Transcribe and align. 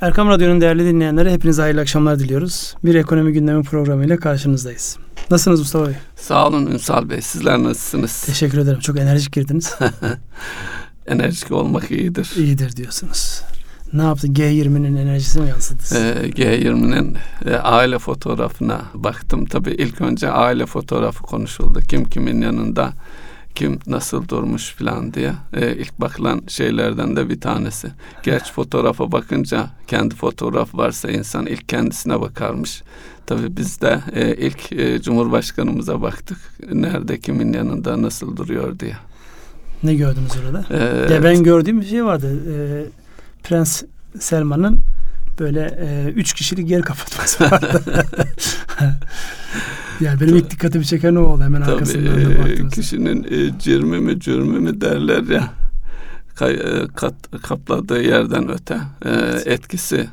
Erkam 0.00 0.28
Radyo'nun 0.28 0.60
değerli 0.60 0.84
dinleyenlere 0.84 1.32
hepinize 1.32 1.62
hayırlı 1.62 1.80
akşamlar 1.80 2.18
diliyoruz. 2.18 2.74
Bir 2.84 2.94
ekonomi 2.94 3.32
gündemi 3.32 3.62
programıyla 3.62 4.16
karşınızdayız. 4.16 4.98
Nasılsınız 5.30 5.60
Mustafa 5.60 5.86
Bey? 5.86 5.94
Sağ 6.16 6.48
olun 6.48 6.66
Ünsal 6.66 7.10
Bey. 7.10 7.20
Sizler 7.22 7.58
nasılsınız? 7.58 8.22
Teşekkür 8.22 8.58
ederim. 8.58 8.80
Çok 8.80 8.98
enerjik 8.98 9.32
girdiniz. 9.32 9.74
enerjik 11.06 11.52
olmak 11.52 11.90
iyidir. 11.90 12.32
İyidir 12.36 12.76
diyorsunuz. 12.76 13.42
Ne 13.92 14.02
yaptı? 14.02 14.26
G20'nin 14.26 14.96
enerjisi 14.96 15.40
mi 15.40 15.48
yansıdı? 15.48 15.82
Ee, 15.94 16.28
G20'nin 16.28 17.16
e, 17.46 17.56
aile 17.56 17.98
fotoğrafına 17.98 18.80
baktım. 18.94 19.46
Tabii 19.46 19.70
ilk 19.70 20.00
önce 20.00 20.30
aile 20.30 20.66
fotoğrafı 20.66 21.22
konuşuldu. 21.22 21.80
Kim 21.88 22.04
kimin 22.04 22.40
yanında, 22.40 22.92
kim 23.56 23.78
nasıl 23.86 24.28
durmuş 24.28 24.74
falan 24.74 25.14
diye. 25.14 25.32
Ee, 25.52 25.76
ilk 25.76 26.00
bakılan 26.00 26.42
şeylerden 26.48 27.16
de 27.16 27.28
bir 27.28 27.40
tanesi. 27.40 27.88
Gerçi 28.22 28.52
fotoğrafa 28.52 29.12
bakınca 29.12 29.70
kendi 29.86 30.14
fotoğraf 30.14 30.74
varsa 30.74 31.10
insan 31.10 31.46
ilk 31.46 31.68
kendisine 31.68 32.20
bakarmış. 32.20 32.82
Tabii 33.26 33.56
biz 33.56 33.80
de 33.80 34.00
e, 34.12 34.34
ilk 34.34 34.72
e, 34.72 35.02
Cumhurbaşkanımıza 35.02 36.02
baktık. 36.02 36.38
Nerede, 36.72 37.20
kimin 37.20 37.52
yanında, 37.52 38.02
nasıl 38.02 38.36
duruyor 38.36 38.78
diye. 38.78 38.96
Ne 39.82 39.94
gördünüz 39.94 40.32
orada? 40.44 40.64
Evet. 40.70 41.10
Ya 41.10 41.24
ben 41.24 41.42
gördüğüm 41.42 41.80
bir 41.80 41.86
şey 41.86 42.04
vardı. 42.04 42.40
Ee, 42.50 42.84
Prens 43.42 43.82
Selman'ın 44.20 44.80
böyle 45.38 45.78
e, 45.80 46.10
üç 46.10 46.32
kişilik 46.32 46.70
yer 46.70 46.82
kapatması 46.82 47.44
vardı. 47.44 47.82
yani 50.00 50.20
benim 50.20 50.36
ilk 50.36 50.50
dikkatimi 50.50 50.84
çeken 50.84 51.14
o 51.14 51.20
oldu 51.20 51.42
hemen 51.42 51.62
Tabii, 51.62 51.72
arkasından 51.72 52.24
da 52.24 52.38
baktığımızda. 52.38 52.68
Kişinin 52.68 53.24
e, 53.24 53.58
cirmi 53.58 54.00
mi 54.00 54.20
cürmü 54.20 54.60
mü 54.60 54.80
derler 54.80 55.22
ya 55.22 55.52
kay, 56.34 56.54
e, 56.54 56.86
kat, 56.94 57.14
kapladığı 57.42 58.02
yerden 58.02 58.50
öte 58.50 58.74
e, 58.74 59.10
evet. 59.10 59.46
etkisi 59.46 60.08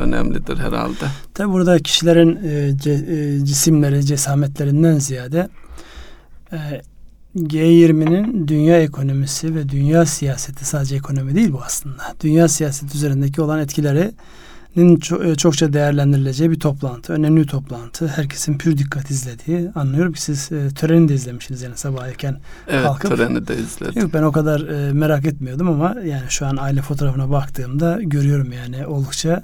önemlidir 0.00 0.58
herhalde. 0.58 1.04
Tabi 1.34 1.52
burada 1.52 1.78
kişilerin 1.78 2.36
e, 2.44 2.78
ce, 2.78 2.90
e, 2.90 3.44
cisimleri, 3.44 4.06
cesametlerinden 4.06 4.98
ziyade 4.98 5.48
e, 6.52 6.82
G20'nin 7.36 8.48
dünya 8.48 8.82
ekonomisi 8.82 9.54
ve 9.54 9.68
dünya 9.68 10.06
siyaseti 10.06 10.64
sadece 10.64 10.96
ekonomi 10.96 11.34
değil 11.34 11.52
bu 11.52 11.62
aslında. 11.62 12.02
Dünya 12.20 12.48
siyaseti 12.48 12.96
üzerindeki 12.96 13.42
olan 13.42 13.58
etkilerinin 13.58 14.14
e, 14.76 15.34
çokça 15.36 15.72
değerlendirileceği 15.72 16.50
bir 16.50 16.60
toplantı. 16.60 17.12
Önemli 17.12 17.40
bir 17.40 17.46
toplantı. 17.46 18.06
Herkesin 18.06 18.58
pür 18.58 18.78
dikkat 18.78 19.10
izlediği. 19.10 19.70
Anlıyorum 19.74 20.12
ki 20.12 20.22
siz 20.22 20.52
e, 20.52 20.68
töreni 20.68 21.08
de 21.08 21.14
izlemişsiniz 21.14 21.62
yani 21.62 21.76
sabah 21.76 22.06
erken 22.06 22.36
evet, 22.68 22.84
kalkıp. 22.84 23.10
töreni 23.10 23.48
de 23.48 23.56
izledim. 23.56 24.02
Yok 24.02 24.14
ben 24.14 24.22
o 24.22 24.32
kadar 24.32 24.60
e, 24.60 24.92
merak 24.92 25.26
etmiyordum 25.26 25.68
ama 25.68 25.96
yani 26.04 26.24
şu 26.28 26.46
an 26.46 26.56
aile 26.56 26.82
fotoğrafına 26.82 27.30
baktığımda 27.30 27.98
görüyorum 28.02 28.52
yani 28.52 28.86
oldukça 28.86 29.42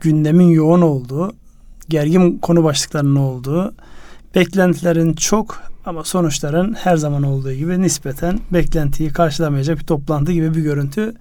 gündemin 0.00 0.50
yoğun 0.50 0.82
olduğu, 0.82 1.32
gergin 1.88 2.38
konu 2.38 2.64
başlıklarının 2.64 3.16
olduğu, 3.16 3.74
beklentilerin 4.34 5.12
çok 5.12 5.62
ama 5.86 6.04
sonuçların 6.04 6.72
her 6.72 6.96
zaman 6.96 7.22
olduğu 7.22 7.52
gibi 7.52 7.82
nispeten 7.82 8.38
beklentiyi 8.52 9.12
karşılamayacak 9.12 9.78
bir 9.78 9.84
toplantı 9.84 10.32
gibi 10.32 10.54
bir 10.54 10.62
görüntü. 10.62 11.14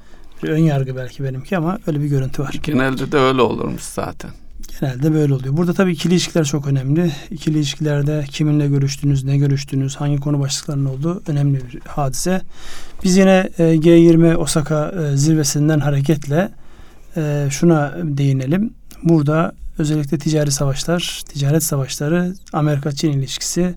Bir 0.44 0.50
ön 0.50 0.58
yargı 0.58 0.96
belki 0.96 1.24
benimki 1.24 1.58
ama 1.58 1.80
öyle 1.88 2.02
bir 2.02 2.08
görüntü 2.08 2.44
var. 2.44 2.56
Genelde 2.64 3.12
de 3.12 3.18
öyle 3.18 3.42
olurmuş 3.42 3.82
zaten. 3.82 4.32
Genelde 4.80 5.14
böyle 5.14 5.34
oluyor. 5.34 5.58
Burada 5.58 5.74
tabii 5.74 5.92
ikili 5.92 6.14
ilişkiler 6.14 6.44
çok 6.44 6.68
önemli. 6.68 7.12
İkili 7.32 7.58
ilişkilerde 7.58 8.26
kiminle 8.32 8.68
görüştünüz, 8.68 9.24
ne 9.24 9.38
görüştünüz, 9.38 9.96
hangi 9.96 10.18
konu 10.18 10.40
başlıklarının 10.40 10.86
olduğu 10.86 11.24
önemli 11.28 11.58
bir 11.58 11.80
hadise. 11.80 12.42
Biz 13.04 13.18
yine 13.18 13.50
e, 13.58 13.64
G20 13.64 14.36
Osaka 14.36 14.90
e, 14.90 15.18
zirvesinden 15.18 15.80
hareketle 15.80 16.52
e, 17.18 17.48
şuna 17.52 17.96
değinelim. 18.04 18.74
Burada 19.04 19.52
özellikle 19.78 20.18
ticari 20.18 20.52
savaşlar, 20.52 21.22
ticaret 21.28 21.64
savaşları, 21.64 22.34
Amerika-Çin 22.54 23.12
ilişkisi, 23.12 23.76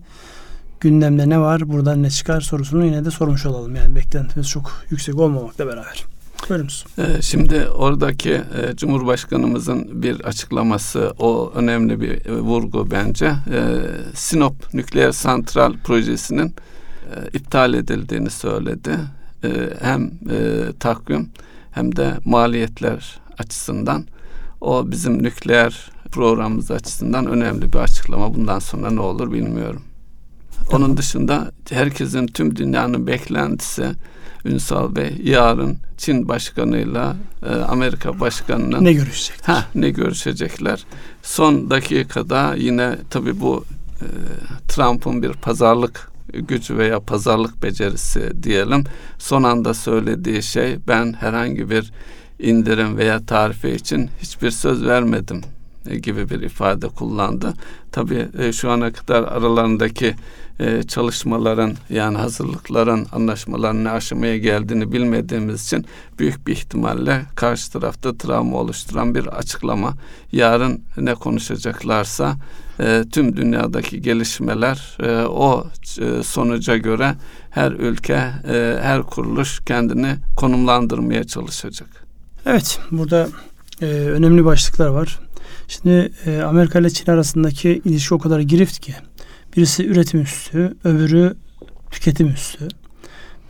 gündemde 0.79 1.29
ne 1.29 1.39
var, 1.39 1.69
buradan 1.69 2.03
ne 2.03 2.09
çıkar 2.09 2.41
sorusunu 2.41 2.85
yine 2.85 3.05
de 3.05 3.11
sormuş 3.11 3.45
olalım. 3.45 3.75
Yani 3.75 3.95
beklentimiz 3.95 4.49
çok 4.49 4.85
yüksek 4.89 5.19
olmamakla 5.19 5.67
beraber. 5.67 6.05
Buyurunuz. 6.49 6.85
Ee, 6.97 7.21
şimdi 7.21 7.67
oradaki 7.67 8.31
e, 8.31 8.75
Cumhurbaşkanımızın 8.75 10.03
bir 10.03 10.21
açıklaması, 10.21 11.13
o 11.19 11.51
önemli 11.55 12.01
bir 12.01 12.25
e, 12.25 12.39
vurgu 12.39 12.91
bence. 12.91 13.25
E, 13.25 13.59
Sinop 14.13 14.73
Nükleer 14.73 15.11
Santral 15.11 15.73
Projesi'nin 15.83 16.47
e, 17.15 17.37
iptal 17.37 17.73
edildiğini 17.73 18.29
söyledi. 18.29 18.97
E, 19.43 19.49
hem 19.81 20.11
takvim 20.79 21.29
hem 21.71 21.95
de 21.95 22.13
maliyetler 22.25 23.19
açısından. 23.37 24.05
O 24.61 24.91
bizim 24.91 25.23
nükleer 25.23 25.91
programımız 26.11 26.71
açısından 26.71 27.25
önemli 27.27 27.73
bir 27.73 27.77
açıklama. 27.77 28.35
Bundan 28.35 28.59
sonra 28.59 28.91
ne 28.91 28.99
olur 28.99 29.31
bilmiyorum. 29.31 29.81
Onun 30.71 30.97
dışında 30.97 31.51
herkesin 31.69 32.27
tüm 32.27 32.55
dünyanın 32.55 33.07
beklentisi 33.07 33.85
Ünsal 34.45 34.95
Bey 34.95 35.21
yarın 35.23 35.77
Çin 36.03 36.27
başkanıyla 36.27 37.15
e, 37.45 37.49
Amerika 37.49 38.19
başkanının 38.19 38.85
ne 38.85 38.93
görüşecekler? 38.93 39.55
Ha, 39.55 39.65
ne 39.75 39.89
görüşecekler? 39.89 40.85
Son 41.21 41.69
dakikada 41.69 42.55
yine 42.57 42.97
tabii 43.09 43.39
bu 43.39 43.65
e, 44.01 44.07
Trump'ın 44.67 45.23
bir 45.23 45.33
pazarlık 45.33 46.11
gücü 46.33 46.77
veya 46.77 46.99
pazarlık 46.99 47.63
becerisi 47.63 48.43
diyelim. 48.43 48.83
Son 49.17 49.43
anda 49.43 49.73
söylediği 49.73 50.43
şey 50.43 50.77
ben 50.87 51.13
herhangi 51.13 51.69
bir 51.69 51.91
indirim 52.39 52.97
veya 52.97 53.25
tarife 53.25 53.75
için 53.75 54.09
hiçbir 54.21 54.51
söz 54.51 54.85
vermedim 54.85 55.41
e, 55.89 55.97
gibi 55.97 56.29
bir 56.29 56.41
ifade 56.41 56.87
kullandı. 56.87 57.53
Tabii 57.91 58.27
e, 58.39 58.53
şu 58.53 58.71
ana 58.71 58.93
kadar 58.93 59.23
aralarındaki 59.23 60.15
e, 60.59 60.83
çalışmaların 60.83 61.73
yani 61.89 62.17
hazırlıkların 62.17 63.07
anlaşmaların 63.11 63.83
ne 63.83 63.89
aşamaya 63.89 64.37
geldiğini 64.37 64.91
bilmediğimiz 64.91 65.63
için 65.63 65.85
büyük 66.19 66.47
bir 66.47 66.53
ihtimalle 66.53 67.21
karşı 67.35 67.71
tarafta 67.71 68.17
travma 68.17 68.57
oluşturan 68.57 69.15
bir 69.15 69.25
açıklama. 69.27 69.93
Yarın 70.31 70.81
ne 70.97 71.15
konuşacaklarsa 71.15 72.35
e, 72.79 73.03
tüm 73.11 73.37
dünyadaki 73.37 74.01
gelişmeler 74.01 74.97
e, 74.99 75.25
o 75.25 75.67
e, 75.99 76.23
sonuca 76.23 76.77
göre 76.77 77.15
her 77.49 77.71
ülke, 77.71 78.13
e, 78.47 78.77
her 78.81 79.03
kuruluş 79.03 79.59
kendini 79.65 80.15
konumlandırmaya 80.37 81.23
çalışacak. 81.23 82.05
Evet, 82.45 82.79
burada 82.91 83.27
e, 83.81 83.85
önemli 83.85 84.45
başlıklar 84.45 84.87
var. 84.87 85.19
Şimdi 85.67 86.11
e, 86.25 86.41
Amerika 86.41 86.79
ile 86.79 86.89
Çin 86.89 87.11
arasındaki 87.11 87.81
ilişki 87.85 88.13
o 88.13 88.19
kadar 88.19 88.39
girift 88.39 88.79
ki 88.79 88.95
Birisi 89.57 89.87
üretim 89.87 90.21
üstü, 90.21 90.73
öbürü 90.83 91.35
tüketim 91.91 92.27
üstü. 92.27 92.67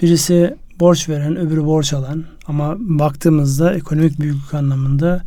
Birisi 0.02 0.56
borç 0.80 1.10
veren, 1.10 1.36
öbürü 1.38 1.66
borç 1.66 1.94
alan. 1.94 2.26
Ama 2.48 2.76
baktığımızda 2.80 3.74
ekonomik 3.74 4.20
büyüklük 4.20 4.54
anlamında 4.54 5.24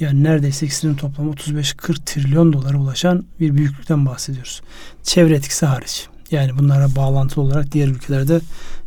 yani 0.00 0.24
neredeyse 0.24 0.66
ikisinin 0.66 0.94
toplamı 0.94 1.32
35-40 1.32 2.04
trilyon 2.04 2.52
dolara 2.52 2.78
ulaşan 2.78 3.24
bir 3.40 3.54
büyüklükten 3.54 4.06
bahsediyoruz. 4.06 4.62
Çevre 5.02 5.34
etkisi 5.34 5.66
hariç. 5.66 6.08
Yani 6.30 6.58
bunlara 6.58 6.96
bağlantılı 6.96 7.44
olarak 7.44 7.72
diğer 7.72 7.88
ülkelerde 7.88 8.40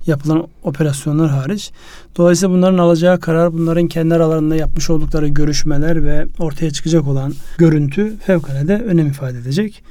yapılan 0.07 0.47
operasyonlar 0.63 1.29
hariç. 1.29 1.71
Dolayısıyla 2.17 2.55
bunların 2.55 2.77
alacağı 2.77 3.19
karar, 3.19 3.53
bunların 3.53 3.87
kendi 3.87 4.15
aralarında 4.15 4.55
yapmış 4.55 4.89
oldukları 4.89 5.27
görüşmeler 5.27 6.05
ve 6.05 6.27
ortaya 6.39 6.71
çıkacak 6.71 7.07
olan 7.07 7.33
görüntü 7.57 8.17
fevkalade 8.17 8.75
önem 8.75 9.07
ifade 9.07 9.37
edecek 9.37 9.83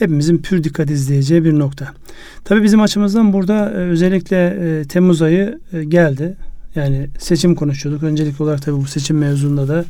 hepimizin 0.00 0.38
pür 0.38 0.64
dikkat 0.64 0.90
izleyeceği 0.90 1.44
bir 1.44 1.58
nokta. 1.58 1.88
Tabii 2.44 2.62
bizim 2.62 2.80
açımızdan 2.80 3.32
burada 3.32 3.70
e, 3.70 3.74
özellikle 3.74 4.46
e, 4.46 4.84
Temmuz 4.84 5.22
ayı 5.22 5.60
e, 5.72 5.84
geldi. 5.84 6.36
Yani 6.74 7.08
seçim 7.18 7.54
konuşuyorduk. 7.54 8.02
Öncelikli 8.02 8.42
olarak 8.42 8.62
tabii 8.62 8.76
bu 8.76 8.86
seçim 8.86 9.18
mevzunda 9.18 9.68
da 9.68 9.84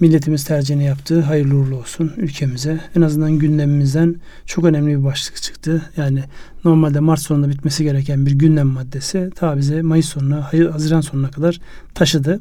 milletimiz 0.00 0.44
tercihini 0.44 0.84
yaptı. 0.84 1.20
Hayırlı 1.20 1.54
uğurlu 1.54 1.76
olsun 1.76 2.12
ülkemize. 2.16 2.80
En 2.96 3.02
azından 3.02 3.32
gündemimizden 3.32 4.16
çok 4.46 4.64
önemli 4.64 4.98
bir 4.98 5.04
başlık 5.04 5.42
çıktı. 5.42 5.82
Yani 5.96 6.24
normalde 6.64 7.00
Mart 7.00 7.20
sonunda 7.20 7.48
bitmesi 7.48 7.84
gereken 7.84 8.26
bir 8.26 8.32
gündem 8.32 8.66
maddesi 8.66 9.30
ta 9.34 9.56
bize 9.56 9.82
Mayıs 9.82 10.08
sonuna, 10.08 10.52
Haziran 10.72 11.00
sonuna 11.00 11.30
kadar 11.30 11.60
taşıdı. 11.94 12.40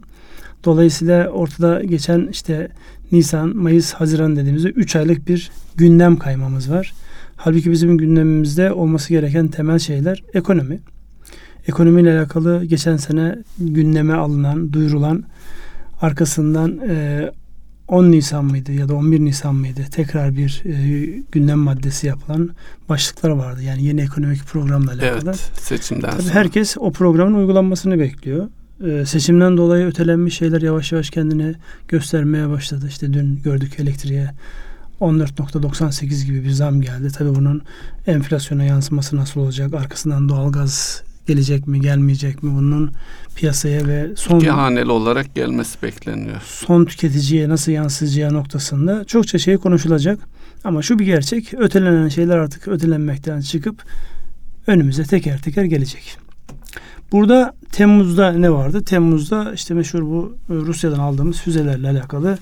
Dolayısıyla 0.65 1.27
ortada 1.27 1.83
geçen 1.83 2.27
işte 2.31 2.69
Nisan, 3.11 3.57
Mayıs, 3.57 3.93
Haziran 3.93 4.35
dediğimizde 4.35 4.69
3 4.69 4.95
aylık 4.95 5.27
bir 5.27 5.51
gündem 5.75 6.17
kaymamız 6.17 6.71
var. 6.71 6.93
Halbuki 7.35 7.71
bizim 7.71 7.97
gündemimizde 7.97 8.71
olması 8.71 9.09
gereken 9.09 9.47
temel 9.47 9.79
şeyler 9.79 10.23
ekonomi. 10.33 10.79
Ekonomiyle 11.67 12.19
alakalı 12.19 12.65
geçen 12.65 12.97
sene 12.97 13.35
gündeme 13.59 14.13
alınan, 14.13 14.73
duyurulan 14.73 15.23
arkasından 16.01 16.79
e, 16.89 17.31
10 17.87 18.11
Nisan 18.11 18.45
mıydı 18.45 18.71
ya 18.71 18.89
da 18.89 18.95
11 18.95 19.19
Nisan 19.19 19.55
mıydı 19.55 19.81
tekrar 19.91 20.35
bir 20.35 20.63
e, 20.65 21.05
gündem 21.31 21.59
maddesi 21.59 22.07
yapılan 22.07 22.49
başlıklar 22.89 23.29
vardı. 23.29 23.63
Yani 23.63 23.83
yeni 23.83 24.01
ekonomik 24.01 24.45
programla 24.45 24.91
alakalı. 24.91 25.21
Evet, 25.25 25.51
seçimden 25.53 26.11
Tabii 26.11 26.21
sonra. 26.21 26.33
herkes 26.35 26.77
o 26.79 26.91
programın 26.91 27.33
uygulanmasını 27.33 27.99
bekliyor. 27.99 28.47
E, 28.87 29.05
seçimden 29.05 29.57
dolayı 29.57 29.85
ötelenmiş 29.85 30.37
şeyler 30.37 30.61
yavaş 30.61 30.91
yavaş 30.91 31.09
kendini 31.09 31.55
göstermeye 31.87 32.49
başladı. 32.49 32.85
İşte 32.89 33.13
dün 33.13 33.41
gördük 33.43 33.79
elektriğe 33.79 34.31
14.98 35.01 36.25
gibi 36.25 36.43
bir 36.43 36.49
zam 36.49 36.81
geldi. 36.81 37.11
Tabii 37.17 37.35
bunun 37.35 37.61
enflasyona 38.07 38.63
yansıması 38.63 39.15
nasıl 39.15 39.41
olacak? 39.41 39.73
Arkasından 39.73 40.29
doğalgaz 40.29 41.03
gelecek 41.27 41.67
mi, 41.67 41.81
gelmeyecek 41.81 42.43
mi? 42.43 42.51
Bunun 42.55 42.91
piyasaya 43.35 43.87
ve 43.87 44.09
son 44.15 44.39
İki 44.39 44.49
haneli 44.49 44.91
olarak 44.91 45.35
gelmesi 45.35 45.81
bekleniyor. 45.81 46.41
son 46.45 46.85
tüketiciye 46.85 47.49
nasıl 47.49 47.71
yansıyacağı 47.71 48.33
noktasında 48.33 49.05
çokça 49.05 49.37
şey 49.37 49.57
konuşulacak. 49.57 50.19
Ama 50.63 50.81
şu 50.81 50.99
bir 50.99 51.05
gerçek, 51.05 51.53
ötelenen 51.53 52.07
şeyler 52.07 52.37
artık 52.37 52.67
ötelenmekten 52.67 53.41
çıkıp 53.41 53.83
önümüze 54.67 55.03
teker 55.03 55.41
teker 55.41 55.63
gelecek. 55.63 56.17
Burada 57.11 57.53
Temmuz'da 57.71 58.31
ne 58.31 58.51
vardı? 58.51 58.83
Temmuz'da 58.83 59.53
işte 59.53 59.73
meşhur 59.73 60.01
bu 60.01 60.37
e, 60.49 60.53
Rusya'dan 60.53 60.99
aldığımız 60.99 61.37
füzelerle 61.37 61.89
alakalı 61.89 62.37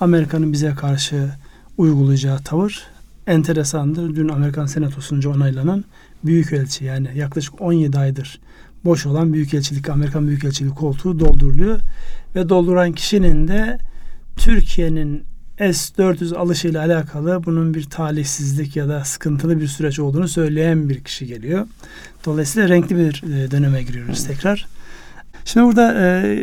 Amerika'nın 0.00 0.52
bize 0.52 0.70
karşı 0.70 1.30
uygulayacağı 1.78 2.38
tavır 2.38 2.82
enteresandır. 3.26 4.16
Dün 4.16 4.28
Amerikan 4.28 4.66
Senatosu'nca 4.66 5.30
onaylanan 5.30 5.84
Büyükelçi 6.24 6.84
yani 6.84 7.08
yaklaşık 7.14 7.60
17 7.60 7.98
aydır 7.98 8.40
boş 8.84 9.06
olan 9.06 9.32
Büyükelçilik, 9.32 9.88
Amerikan 9.88 10.28
Büyükelçiliği 10.28 10.74
koltuğu 10.74 11.20
dolduruluyor. 11.20 11.80
Ve 12.34 12.48
dolduran 12.48 12.92
kişinin 12.92 13.48
de 13.48 13.78
Türkiye'nin 14.36 15.24
S-400 15.60 16.36
alışıyla 16.36 16.84
alakalı 16.84 17.44
bunun 17.44 17.74
bir 17.74 17.84
talihsizlik 17.84 18.76
ya 18.76 18.88
da 18.88 19.04
sıkıntılı 19.04 19.60
bir 19.60 19.66
süreç 19.66 19.98
olduğunu 19.98 20.28
söyleyen 20.28 20.88
bir 20.88 21.04
kişi 21.04 21.26
geliyor. 21.26 21.66
Dolayısıyla 22.24 22.68
renkli 22.68 22.96
bir 22.96 23.22
e, 23.22 23.50
döneme 23.50 23.82
giriyoruz 23.82 24.26
tekrar. 24.26 24.66
Şimdi 25.44 25.66
burada 25.66 25.94
e, 25.94 26.38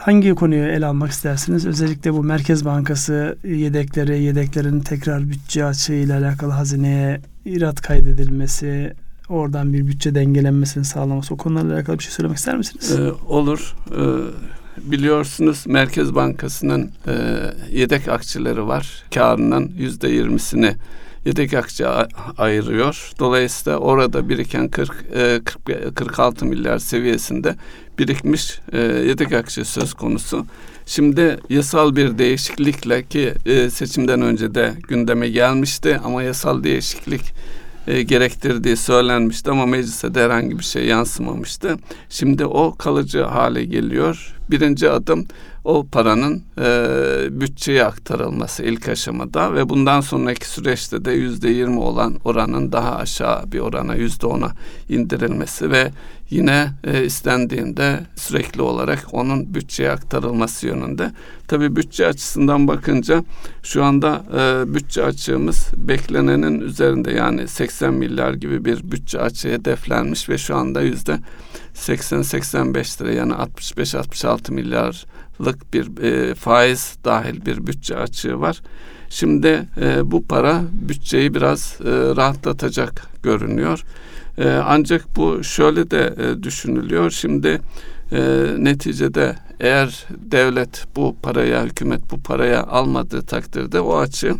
hangi 0.00 0.34
konuyu 0.34 0.64
ele 0.64 0.86
almak 0.86 1.10
istersiniz? 1.10 1.66
Özellikle 1.66 2.12
bu 2.12 2.22
Merkez 2.22 2.64
Bankası 2.64 3.36
yedekleri, 3.44 4.22
yedeklerin 4.22 4.80
tekrar 4.80 5.30
bütçe 5.30 5.64
açığıyla 5.64 6.18
alakalı 6.18 6.52
hazineye 6.52 7.20
irat 7.44 7.80
kaydedilmesi, 7.80 8.92
oradan 9.28 9.72
bir 9.72 9.86
bütçe 9.86 10.14
dengelenmesini 10.14 10.84
sağlaması 10.84 11.34
o 11.34 11.36
konularla 11.36 11.74
alakalı 11.74 11.98
bir 11.98 12.02
şey 12.02 12.12
söylemek 12.12 12.38
ister 12.38 12.56
misiniz? 12.56 12.98
Ee, 12.98 13.12
olur. 13.28 13.76
Ee, 13.90 14.00
biliyorsunuz 14.84 15.64
Merkez 15.66 16.14
Bankası'nın 16.14 16.90
e, 17.06 17.12
yedek 17.72 18.08
akçeleri 18.08 18.66
var. 18.66 19.04
Karının 19.14 19.72
yüzde 19.78 20.08
yirmisini 20.08 20.76
yedek 21.24 21.54
akçe 21.54 21.86
ayırıyor. 22.38 23.12
Dolayısıyla 23.18 23.78
orada 23.78 24.28
biriken 24.28 24.68
40, 24.68 25.04
e, 25.14 25.40
40 25.44 25.96
46 25.96 26.46
milyar 26.46 26.78
seviyesinde 26.78 27.56
birikmiş 27.98 28.60
e, 28.72 28.78
yedek 28.78 29.32
akçe 29.32 29.64
söz 29.64 29.94
konusu. 29.94 30.46
Şimdi 30.86 31.38
yasal 31.48 31.96
bir 31.96 32.18
değişiklikle 32.18 33.02
ki 33.02 33.34
e, 33.46 33.70
seçimden 33.70 34.22
önce 34.22 34.54
de 34.54 34.74
gündeme 34.88 35.28
gelmişti 35.28 36.00
ama 36.04 36.22
yasal 36.22 36.64
değişiklik 36.64 37.34
e, 37.86 38.02
gerektirdiği 38.02 38.76
söylenmişti 38.76 39.50
ama 39.50 39.66
meclise 39.66 40.14
de 40.14 40.24
herhangi 40.24 40.58
bir 40.58 40.64
şey 40.64 40.86
yansımamıştı. 40.86 41.76
Şimdi 42.08 42.46
o 42.46 42.74
kalıcı 42.74 43.22
hale 43.22 43.64
geliyor. 43.64 44.36
Birinci 44.50 44.90
adım 44.90 45.26
o 45.64 45.86
paranın 45.86 46.42
e, 46.58 47.40
bütçeye 47.40 47.84
aktarılması 47.84 48.62
ilk 48.62 48.88
aşamada 48.88 49.54
ve 49.54 49.68
bundan 49.68 50.00
sonraki 50.00 50.48
süreçte 50.48 51.04
de 51.04 51.12
yüzde 51.12 51.48
yirmi 51.48 51.78
olan 51.78 52.16
oranın 52.24 52.72
daha 52.72 52.96
aşağı 52.96 53.52
bir 53.52 53.58
orana 53.58 53.94
yüzde 53.94 54.26
ona 54.26 54.52
indirilmesi 54.88 55.70
ve 55.70 55.90
yine 56.30 56.70
e, 56.84 57.04
istendiğinde 57.04 58.00
sürekli 58.16 58.62
olarak 58.62 59.06
onun 59.12 59.54
bütçeye 59.54 59.90
aktarılması 59.90 60.66
yönünde. 60.66 61.12
Tabi 61.48 61.76
bütçe 61.76 62.06
açısından 62.06 62.68
bakınca 62.68 63.24
şu 63.62 63.84
anda 63.84 64.24
e, 64.34 64.74
bütçe 64.74 65.04
açığımız 65.04 65.66
beklenenin 65.76 66.60
üzerinde 66.60 67.10
yani 67.12 67.48
80 67.48 67.94
milyar 67.94 68.34
gibi 68.34 68.64
bir 68.64 68.92
bütçe 68.92 69.20
açığı 69.20 69.48
hedeflenmiş 69.48 70.28
ve 70.28 70.38
şu 70.38 70.56
anda 70.56 70.82
yüzde 70.82 71.18
80-85 71.74 73.02
lira 73.02 73.12
yani 73.12 73.32
65-66 73.32 74.52
milyarlık 75.40 75.74
bir 75.74 76.02
e, 76.02 76.34
faiz 76.34 76.96
dahil 77.04 77.46
bir 77.46 77.66
bütçe 77.66 77.96
açığı 77.96 78.40
var. 78.40 78.62
Şimdi 79.08 79.68
e, 79.80 80.10
bu 80.10 80.26
para 80.26 80.62
bütçeyi 80.72 81.34
biraz 81.34 81.78
e, 81.80 81.90
rahatlatacak 82.16 83.06
görünüyor. 83.22 83.84
E, 84.38 84.48
ancak 84.48 85.16
bu 85.16 85.44
şöyle 85.44 85.90
de 85.90 86.14
e, 86.18 86.42
düşünülüyor. 86.42 87.10
Şimdi 87.10 87.60
e, 88.12 88.20
neticede 88.58 89.36
eğer 89.60 90.06
devlet 90.18 90.86
bu 90.96 91.16
paraya, 91.22 91.64
hükümet 91.64 92.10
bu 92.10 92.20
paraya 92.20 92.62
almadığı 92.62 93.22
takdirde 93.22 93.80
o 93.80 93.96
açığı 93.96 94.34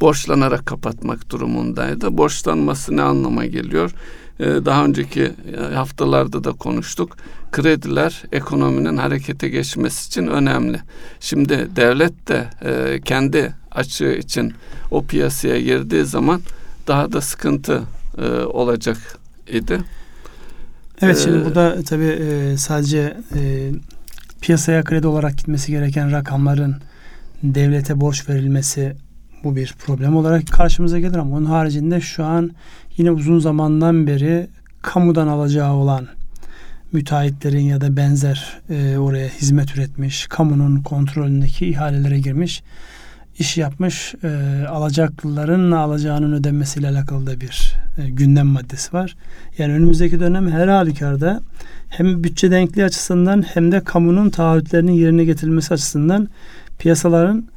borçlanarak 0.00 0.66
kapatmak 0.66 1.30
durumundaydı. 1.30 2.18
Borçlanması 2.18 2.96
ne 2.96 3.02
anlama 3.02 3.46
geliyor? 3.46 3.92
Ee, 4.40 4.44
daha 4.44 4.84
önceki 4.84 5.32
haftalarda 5.74 6.44
da 6.44 6.52
konuştuk. 6.52 7.16
Krediler 7.52 8.22
ekonominin 8.32 8.96
harekete 8.96 9.48
geçmesi 9.48 10.06
için 10.08 10.26
önemli. 10.26 10.80
Şimdi 11.20 11.68
devlet 11.76 12.28
de 12.28 12.48
e, 12.64 13.00
kendi 13.00 13.52
açığı 13.70 14.12
için 14.12 14.54
o 14.90 15.04
piyasaya 15.04 15.60
girdiği 15.60 16.04
zaman 16.04 16.40
daha 16.86 17.12
da 17.12 17.20
sıkıntı 17.20 17.82
e, 18.18 18.28
olacak 18.30 18.96
idi. 19.52 19.80
Evet 21.02 21.18
şimdi 21.18 21.38
Ee, 21.38 21.44
burada 21.44 21.82
tabii 21.82 22.04
e, 22.04 22.56
sadece 22.56 23.16
e, 23.34 23.70
piyasaya 24.40 24.84
kredi 24.84 25.06
olarak 25.06 25.38
gitmesi 25.38 25.72
gereken 25.72 26.12
rakamların 26.12 26.76
devlete 27.42 28.00
borç 28.00 28.28
verilmesi 28.28 28.96
bu 29.44 29.56
bir 29.56 29.74
problem 29.86 30.16
olarak 30.16 30.48
karşımıza 30.48 30.98
gelir 30.98 31.16
ama 31.16 31.36
onun 31.36 31.44
haricinde 31.44 32.00
şu 32.00 32.24
an 32.24 32.50
yine 32.96 33.10
uzun 33.10 33.38
zamandan 33.38 34.06
beri 34.06 34.48
kamudan 34.82 35.28
alacağı 35.28 35.72
olan 35.72 36.06
müteahhitlerin 36.92 37.60
ya 37.60 37.80
da 37.80 37.96
benzer 37.96 38.58
e, 38.70 38.98
oraya 38.98 39.28
hizmet 39.28 39.76
üretmiş, 39.76 40.26
kamunun 40.26 40.82
kontrolündeki 40.82 41.66
ihalelere 41.66 42.18
girmiş, 42.18 42.62
iş 43.38 43.58
yapmış 43.58 44.14
e, 44.22 44.28
alacaklıların 44.68 45.70
alacağının 45.70 46.32
ödenmesiyle 46.32 46.88
alakalı 46.88 47.26
da 47.26 47.40
bir 47.40 47.72
e, 47.98 48.10
gündem 48.10 48.46
maddesi 48.46 48.92
var. 48.92 49.16
Yani 49.58 49.72
önümüzdeki 49.72 50.20
dönem 50.20 50.50
her 50.50 50.68
halükarda 50.68 51.40
hem 51.88 52.24
bütçe 52.24 52.50
denkliği 52.50 52.86
açısından 52.86 53.42
hem 53.42 53.72
de 53.72 53.80
kamunun 53.80 54.30
taahhütlerinin 54.30 54.92
yerine 54.92 55.24
getirilmesi 55.24 55.74
açısından 55.74 56.28
piyasaların 56.78 57.48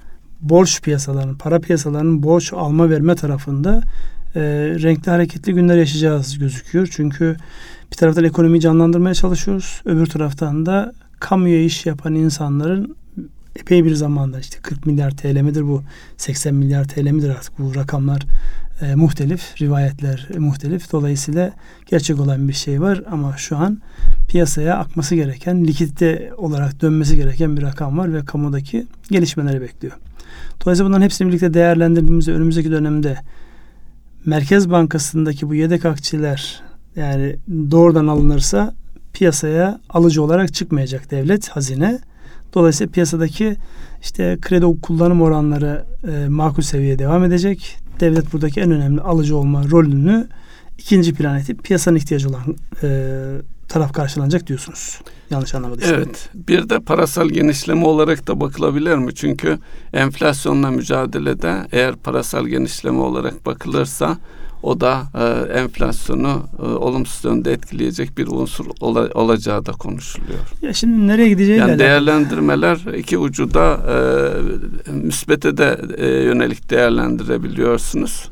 borç 0.41 0.81
piyasalarının, 0.81 1.35
para 1.35 1.59
piyasalarının 1.59 2.23
borç 2.23 2.53
alma 2.53 2.89
verme 2.89 3.15
tarafında 3.15 3.81
e, 4.35 4.41
renkli 4.81 5.11
hareketli 5.11 5.53
günler 5.53 5.77
yaşayacağız 5.77 6.39
gözüküyor. 6.39 6.87
Çünkü 6.91 7.37
bir 7.91 7.97
taraftan 7.97 8.23
ekonomiyi 8.23 8.61
canlandırmaya 8.61 9.13
çalışıyoruz. 9.13 9.81
Öbür 9.85 10.05
taraftan 10.05 10.65
da 10.65 10.93
kamuya 11.19 11.63
iş 11.63 11.85
yapan 11.85 12.15
insanların 12.15 12.95
epey 13.55 13.85
bir 13.85 13.95
zamanda 13.95 14.39
işte 14.39 14.57
40 14.61 14.85
milyar 14.85 15.11
TL 15.11 15.41
midir 15.41 15.63
bu 15.63 15.83
80 16.17 16.55
milyar 16.55 16.87
TL 16.87 17.11
midir 17.11 17.29
artık 17.29 17.59
bu 17.59 17.75
rakamlar 17.75 18.21
e, 18.81 18.95
muhtelif 18.95 19.61
rivayetler 19.61 20.27
e, 20.35 20.39
muhtelif 20.39 20.91
dolayısıyla 20.91 21.53
gerçek 21.85 22.19
olan 22.19 22.47
bir 22.47 22.53
şey 22.53 22.81
var 22.81 23.03
ama 23.11 23.37
şu 23.37 23.57
an 23.57 23.77
piyasaya 24.27 24.77
akması 24.77 25.15
gereken 25.15 25.67
likidite 25.67 26.31
olarak 26.37 26.81
dönmesi 26.81 27.15
gereken 27.15 27.57
bir 27.57 27.61
rakam 27.61 27.97
var 27.97 28.13
ve 28.13 28.25
kamudaki 28.25 28.87
gelişmeleri 29.11 29.61
bekliyor. 29.61 29.93
Dolayısıyla 30.65 30.89
bunların 30.89 31.03
hepsini 31.03 31.27
birlikte 31.27 31.53
değerlendirdiğimizde 31.53 32.33
önümüzdeki 32.33 32.71
dönemde 32.71 33.17
Merkez 34.25 34.69
Bankası'ndaki 34.69 35.49
bu 35.49 35.55
yedek 35.55 35.85
akçeler 35.85 36.61
yani 36.95 37.35
doğrudan 37.71 38.07
alınırsa 38.07 38.73
piyasaya 39.13 39.79
alıcı 39.89 40.23
olarak 40.23 40.53
çıkmayacak 40.53 41.11
devlet 41.11 41.49
hazine. 41.49 41.99
Dolayısıyla 42.53 42.91
piyasadaki 42.91 43.55
işte 44.01 44.37
kredi 44.41 44.81
kullanım 44.81 45.21
oranları 45.21 45.85
e, 46.07 46.27
makul 46.27 46.61
seviyeye 46.61 46.99
devam 46.99 47.23
edecek. 47.23 47.77
Devlet 47.99 48.33
buradaki 48.33 48.61
en 48.61 48.71
önemli 48.71 49.01
alıcı 49.01 49.37
olma 49.37 49.63
rolünü 49.69 50.27
ikinci 50.77 51.13
plan 51.13 51.39
edip 51.39 51.63
piyasanın 51.63 51.95
ihtiyacı 51.95 52.29
olan 52.29 52.55
e, 52.83 52.87
taraf 53.69 53.93
karşılanacak 53.93 54.47
diyorsunuz. 54.47 54.99
Yanlış 55.29 55.55
anlamadıysam. 55.55 55.95
Evet. 55.95 56.29
Bir 56.33 56.69
de 56.69 56.79
parasal 56.79 57.29
genişleme 57.29 57.85
olarak 57.85 58.27
da 58.27 58.39
bakılabilir 58.39 58.95
mi? 58.95 59.15
Çünkü 59.15 59.59
enflasyonla 59.93 60.71
mücadelede 60.71 61.67
eğer 61.71 61.95
parasal 61.95 62.47
genişleme 62.47 62.99
olarak 62.99 63.45
bakılırsa 63.45 64.17
o 64.63 64.81
da 64.81 65.01
e, 65.15 65.53
enflasyonu 65.59 66.43
e, 66.59 66.61
olumsuz 66.61 67.25
yönde 67.25 67.53
etkileyecek 67.53 68.17
bir 68.17 68.27
unsur 68.27 68.65
ola, 68.79 69.09
olacağı 69.13 69.65
da 69.65 69.71
konuşuluyor. 69.71 70.39
Ya 70.61 70.73
şimdi 70.73 71.07
nereye 71.07 71.29
gideceğiyle 71.29 71.67
Yani 71.67 71.79
değerlendirmeler 71.79 72.77
iki 72.97 73.17
ucu 73.17 73.53
da 73.53 73.79
e, 74.87 74.91
müsbete 74.91 75.57
de 75.57 75.81
e, 75.97 76.07
yönelik 76.07 76.69
değerlendirebiliyorsunuz. 76.69 78.29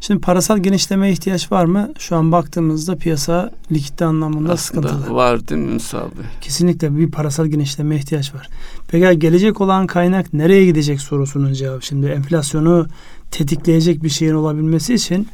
Şimdi 0.00 0.20
parasal 0.20 0.58
genişlemeye 0.58 1.12
ihtiyaç 1.12 1.52
var 1.52 1.64
mı? 1.64 1.90
Şu 1.98 2.16
an 2.16 2.32
baktığımızda 2.32 2.96
piyasa 2.96 3.50
likidite 3.72 4.04
anlamında 4.04 4.52
Aslında 4.52 4.88
sıkıntılı. 4.88 5.14
var 5.14 5.48
değil 5.48 5.60
mi 5.60 5.70
Ünsal 5.70 6.02
Bey? 6.02 6.24
Kesinlikle 6.40 6.96
bir 6.96 7.10
parasal 7.10 7.46
genişlemeye 7.46 8.00
ihtiyaç 8.00 8.34
var. 8.34 8.48
Peki 8.88 9.18
gelecek 9.18 9.60
olan 9.60 9.86
kaynak 9.86 10.32
nereye 10.32 10.64
gidecek 10.64 11.00
sorusunun 11.00 11.52
cevabı. 11.52 11.82
Şimdi 11.82 12.06
enflasyonu 12.06 12.86
tetikleyecek 13.30 14.02
bir 14.02 14.08
şeyin 14.08 14.34
olabilmesi 14.34 14.94
için 14.94 15.28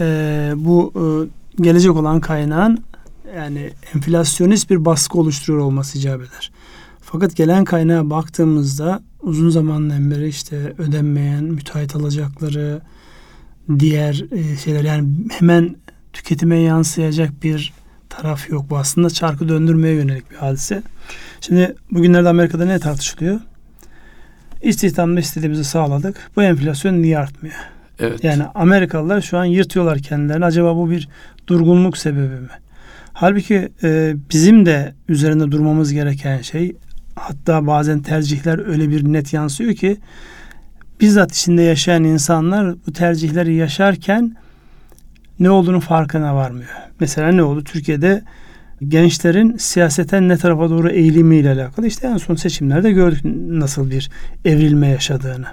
e, 0.00 0.52
bu 0.56 0.92
e, 0.96 1.62
gelecek 1.62 1.96
olan 1.96 2.20
kaynağın 2.20 2.84
yani 3.36 3.70
enflasyonist 3.94 4.70
bir 4.70 4.84
baskı 4.84 5.18
oluşturuyor 5.18 5.64
olması 5.64 5.98
icap 5.98 6.20
eder. 6.20 6.50
Fakat 7.00 7.36
gelen 7.36 7.64
kaynağa 7.64 8.10
baktığımızda 8.10 9.02
uzun 9.22 9.50
zamandan 9.50 10.10
beri 10.10 10.28
işte 10.28 10.74
ödenmeyen 10.78 11.44
müteahhit 11.44 11.96
alacakları 11.96 12.80
diğer 13.78 14.24
e, 14.32 14.56
şeyler 14.56 14.84
yani 14.84 15.08
hemen 15.30 15.76
tüketime 16.12 16.58
yansıyacak 16.58 17.42
bir 17.42 17.72
taraf 18.08 18.50
yok. 18.50 18.70
Bu 18.70 18.78
aslında 18.78 19.10
çarkı 19.10 19.48
döndürmeye 19.48 19.94
yönelik 19.94 20.30
bir 20.30 20.36
hadise. 20.36 20.82
Şimdi 21.40 21.74
bugünlerde 21.90 22.28
Amerika'da 22.28 22.64
ne 22.64 22.78
tartışılıyor? 22.78 23.40
İstihdamda 24.62 25.20
istediğimizi 25.20 25.64
sağladık. 25.64 26.30
Bu 26.36 26.42
enflasyon 26.42 27.02
niye 27.02 27.18
artmıyor? 27.18 27.56
Evet. 27.98 28.24
Yani 28.24 28.44
Amerikalılar 28.54 29.20
şu 29.20 29.38
an 29.38 29.44
yırtıyorlar 29.44 29.98
kendilerini. 29.98 30.44
Acaba 30.44 30.76
bu 30.76 30.90
bir 30.90 31.08
durgunluk 31.46 31.98
sebebi 31.98 32.40
mi? 32.40 32.48
Halbuki 33.12 33.68
e, 33.82 34.14
bizim 34.30 34.66
de 34.66 34.94
üzerinde 35.08 35.52
durmamız 35.52 35.92
gereken 35.92 36.40
şey 36.40 36.76
hatta 37.14 37.66
bazen 37.66 38.02
tercihler 38.02 38.66
öyle 38.68 38.90
bir 38.90 39.12
net 39.12 39.32
yansıyor 39.32 39.74
ki 39.74 39.96
bizzat 41.00 41.32
içinde 41.32 41.62
yaşayan 41.62 42.04
insanlar 42.04 42.74
bu 42.86 42.92
tercihleri 42.92 43.54
yaşarken 43.54 44.36
ne 45.40 45.50
olduğunu 45.50 45.80
farkına 45.80 46.34
varmıyor. 46.34 46.70
Mesela 47.00 47.32
ne 47.32 47.42
oldu? 47.42 47.64
Türkiye'de 47.64 48.22
gençlerin 48.88 49.56
siyaseten 49.56 50.28
ne 50.28 50.36
tarafa 50.36 50.70
doğru 50.70 50.90
eğilimiyle 50.90 51.50
alakalı 51.50 51.86
işte 51.86 52.06
en 52.06 52.16
son 52.16 52.34
seçimlerde 52.34 52.92
gördük 52.92 53.20
nasıl 53.48 53.90
bir 53.90 54.10
evrilme 54.44 54.88
yaşadığını. 54.88 55.46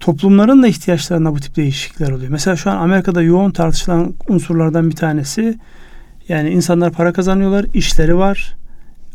Toplumların 0.00 0.62
da 0.62 0.68
ihtiyaçlarında 0.68 1.34
bu 1.34 1.40
tip 1.40 1.56
değişiklikler 1.56 2.10
oluyor. 2.10 2.30
Mesela 2.30 2.56
şu 2.56 2.70
an 2.70 2.76
Amerika'da 2.76 3.22
yoğun 3.22 3.50
tartışılan 3.50 4.14
unsurlardan 4.28 4.90
bir 4.90 4.96
tanesi 4.96 5.58
yani 6.28 6.50
insanlar 6.50 6.92
para 6.92 7.12
kazanıyorlar, 7.12 7.66
işleri 7.74 8.16
var. 8.16 8.56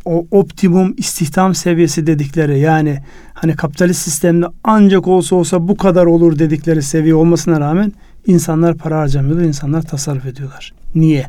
O 0.06 0.28
optimum 0.32 0.94
istihdam 0.98 1.56
seviyesi 1.56 2.08
dedikleri 2.08 2.60
yani 2.60 3.00
hani 3.34 3.56
kapitalist 3.56 4.02
sistemde 4.02 4.46
ancak 4.64 5.08
olsa 5.08 5.36
olsa 5.36 5.68
bu 5.68 5.78
kadar 5.78 6.06
olur 6.06 6.40
dedikleri 6.40 6.82
seviye 6.82 7.16
olmasına 7.16 7.60
rağmen 7.60 7.92
insanlar 8.28 8.78
para 8.78 9.00
harcamıyorlar, 9.00 9.46
insanlar 9.46 9.82
tasarruf 9.82 10.26
ediyorlar. 10.26 10.74
Niye? 10.96 11.28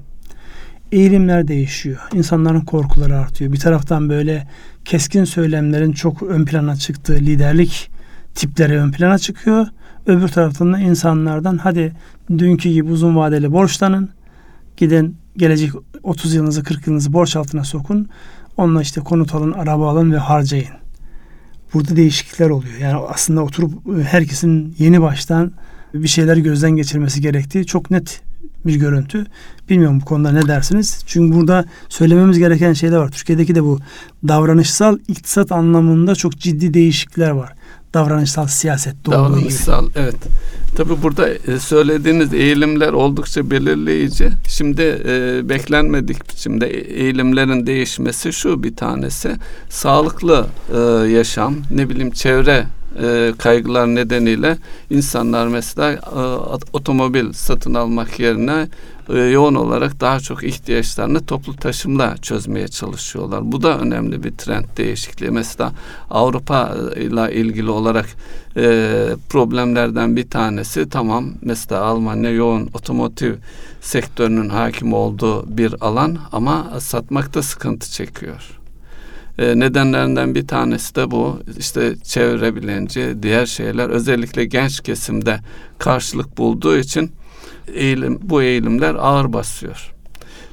Eğilimler 0.92 1.48
değişiyor. 1.48 1.98
İnsanların 2.14 2.60
korkuları 2.60 3.18
artıyor. 3.18 3.52
Bir 3.52 3.58
taraftan 3.58 4.08
böyle 4.08 4.48
keskin 4.84 5.24
söylemlerin 5.24 5.92
çok 5.92 6.22
ön 6.22 6.44
plana 6.44 6.76
çıktığı 6.76 7.14
liderlik 7.14 7.90
tipleri 8.34 8.78
ön 8.78 8.92
plana 8.92 9.18
çıkıyor. 9.18 9.66
Öbür 10.06 10.28
taraftan 10.28 10.72
da 10.72 10.78
insanlardan 10.78 11.58
hadi 11.58 11.92
dünkü 12.38 12.68
gibi 12.68 12.90
uzun 12.90 13.16
vadeli 13.16 13.52
borçlanın. 13.52 14.10
Gidin 14.76 15.16
gelecek 15.36 15.72
30 16.02 16.34
yılınızı 16.34 16.62
40 16.62 16.86
yılınızı 16.86 17.12
borç 17.12 17.36
altına 17.36 17.64
sokun. 17.64 18.08
Onunla 18.56 18.82
işte 18.82 19.00
konut 19.00 19.34
alın, 19.34 19.52
araba 19.52 19.90
alın 19.90 20.12
ve 20.12 20.18
harcayın. 20.18 20.68
Burada 21.74 21.96
değişiklikler 21.96 22.50
oluyor. 22.50 22.78
Yani 22.80 22.96
aslında 23.08 23.42
oturup 23.42 23.72
herkesin 24.08 24.74
yeni 24.78 25.02
baştan 25.02 25.52
bir 25.94 26.08
şeyler 26.08 26.36
gözden 26.36 26.70
geçirmesi 26.70 27.20
gerektiği 27.20 27.66
çok 27.66 27.90
net 27.90 28.22
bir 28.66 28.76
görüntü. 28.76 29.26
Bilmiyorum 29.68 30.00
bu 30.00 30.04
konuda 30.04 30.32
ne 30.32 30.48
dersiniz? 30.48 31.02
Çünkü 31.06 31.36
burada 31.36 31.64
söylememiz 31.88 32.38
gereken 32.38 32.72
şeyler 32.72 32.96
var. 32.96 33.08
Türkiye'deki 33.08 33.54
de 33.54 33.62
bu 33.62 33.78
davranışsal 34.28 34.98
iktisat 35.08 35.52
anlamında 35.52 36.14
çok 36.14 36.38
ciddi 36.38 36.74
değişiklikler 36.74 37.30
var. 37.30 37.52
Davranışsal 37.94 38.46
siyaset 38.46 39.08
olduğu 39.08 39.16
gibi. 39.16 39.34
Davranışsal 39.34 39.88
evet. 39.96 40.16
Tabi 40.76 41.02
burada 41.02 41.28
e, 41.28 41.58
söylediğiniz 41.58 42.34
eğilimler 42.34 42.92
oldukça 42.92 43.50
belirleyici. 43.50 44.30
Şimdi 44.48 44.82
e, 44.82 45.40
beklenmedik 45.48 46.30
biçimde 46.30 46.66
e- 46.66 47.02
eğilimlerin 47.02 47.66
değişmesi 47.66 48.32
şu 48.32 48.62
bir 48.62 48.76
tanesi. 48.76 49.36
Sağlıklı 49.68 50.46
e, 50.74 50.78
yaşam, 51.08 51.54
ne 51.70 51.88
bileyim 51.88 52.10
çevre 52.10 52.66
e, 53.02 53.32
kaygılar 53.38 53.86
nedeniyle 53.86 54.56
insanlar 54.90 55.48
mesela 55.48 55.92
e, 55.92 56.20
otomobil 56.72 57.32
satın 57.32 57.74
almak 57.74 58.20
yerine 58.20 58.68
e, 59.08 59.18
yoğun 59.18 59.54
olarak 59.54 60.00
daha 60.00 60.20
çok 60.20 60.44
ihtiyaçlarını 60.44 61.26
toplu 61.26 61.56
taşımla 61.56 62.16
çözmeye 62.16 62.68
çalışıyorlar. 62.68 63.52
Bu 63.52 63.62
da 63.62 63.78
önemli 63.78 64.24
bir 64.24 64.30
trend 64.30 64.64
değişikliği. 64.76 65.30
Mesela 65.30 65.72
Avrupa 66.10 66.76
ile 66.96 67.34
ilgili 67.34 67.70
olarak 67.70 68.06
e, 68.56 69.06
problemlerden 69.28 70.16
bir 70.16 70.30
tanesi 70.30 70.88
tamam 70.88 71.32
mesela 71.42 71.82
Almanya 71.82 72.30
yoğun 72.30 72.70
otomotiv 72.74 73.34
sektörünün 73.80 74.48
hakim 74.48 74.92
olduğu 74.92 75.56
bir 75.56 75.74
alan 75.80 76.18
ama 76.32 76.80
satmakta 76.80 77.42
sıkıntı 77.42 77.90
çekiyor. 77.90 78.58
E, 79.38 79.58
nedenlerinden 79.58 80.34
bir 80.34 80.46
tanesi 80.46 80.94
de 80.94 81.10
bu. 81.10 81.40
İşte 81.58 81.96
çevre 82.04 82.56
bilinci, 82.56 83.16
diğer 83.22 83.46
şeyler 83.46 83.88
özellikle 83.88 84.44
genç 84.44 84.80
kesimde 84.80 85.40
karşılık 85.78 86.38
bulduğu 86.38 86.76
için 86.76 87.10
eğilim, 87.68 88.18
bu 88.22 88.42
eğilimler 88.42 88.94
ağır 88.94 89.32
basıyor. 89.32 89.95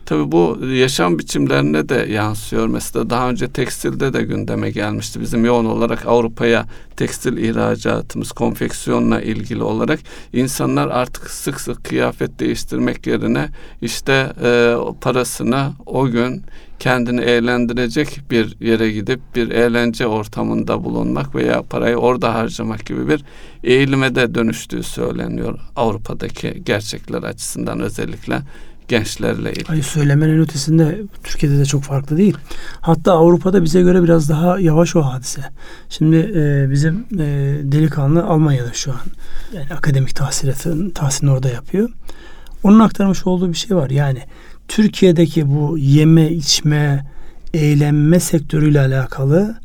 Tabii 0.06 0.32
bu 0.32 0.60
yaşam 0.66 1.20
biçimlerine 1.20 1.90
de 1.90 2.08
yansıyor. 2.12 2.68
Mesela 2.68 3.10
daha 3.10 3.30
önce 3.30 3.48
tekstilde 3.48 4.14
de 4.14 4.24
gündeme 4.24 4.72
gelmişti. 4.72 5.22
Bizim 5.22 5.46
yoğun 5.46 5.66
olarak 5.66 6.06
Avrupa'ya 6.06 6.66
tekstil 6.98 7.38
ihracatımız, 7.38 8.32
konfeksiyonla 8.32 9.22
ilgili 9.22 9.64
olarak 9.64 10.00
insanlar 10.34 10.88
artık 10.88 11.30
sık 11.30 11.62
sık 11.62 11.84
kıyafet 11.84 12.40
değiştirmek 12.40 13.08
yerine 13.08 13.50
işte 13.82 14.34
e, 14.44 14.76
parasını 15.02 15.72
o 15.86 16.08
gün 16.08 16.44
kendini 16.80 17.22
eğlendirecek 17.22 18.20
bir 18.32 18.58
yere 18.60 18.92
gidip 18.92 19.20
bir 19.36 19.50
eğlence 19.50 20.08
ortamında 20.08 20.84
bulunmak 20.84 21.36
veya 21.36 21.62
parayı 21.62 21.96
orada 21.96 22.34
harcamak 22.34 22.86
gibi 22.86 23.08
bir 23.08 23.24
eğilime 23.64 24.16
de 24.16 24.36
dönüştüğü 24.36 24.84
söyleniyor 24.84 25.60
Avrupa'daki 25.76 26.62
gerçekler 26.66 27.24
açısından 27.24 27.80
özellikle 27.80 28.40
gençlerle 28.88 29.52
ilgili. 29.52 29.72
Ay 29.72 29.82
söylemenin 29.82 30.40
ötesinde 30.40 31.02
Türkiye'de 31.24 31.58
de 31.58 31.66
çok 31.66 31.84
farklı 31.84 32.18
değil. 32.18 32.38
Hatta 32.82 33.14
Avrupa'da 33.14 33.64
bize 33.64 33.82
göre 33.82 34.04
biraz 34.04 34.30
daha 34.30 34.60
yavaş 34.60 34.96
o 34.96 35.02
hadise. 35.02 35.42
Şimdi 35.90 36.16
e, 36.16 36.72
bizim 36.72 37.06
e, 37.20 37.58
delikanlı 37.64 38.24
Almanya'da 38.24 38.74
şu 38.74 38.92
an. 38.92 38.98
Yani 39.54 39.74
akademik 39.74 40.16
tahsilatın 40.16 40.90
tahsilini 40.90 41.32
orada 41.32 41.50
yapıyor. 41.50 41.90
Onun 42.64 42.80
aktarmış 42.80 43.28
olduğu 43.28 43.50
bir 43.50 43.58
şey 43.58 43.78
var. 43.78 43.90
Yani 43.90 44.20
Türkiye'deki 44.68 45.50
bu 45.50 45.78
yeme, 45.78 46.32
içme, 46.32 47.06
eğlenme 47.54 48.20
sektörüyle 48.20 48.80
alakalı 48.80 49.56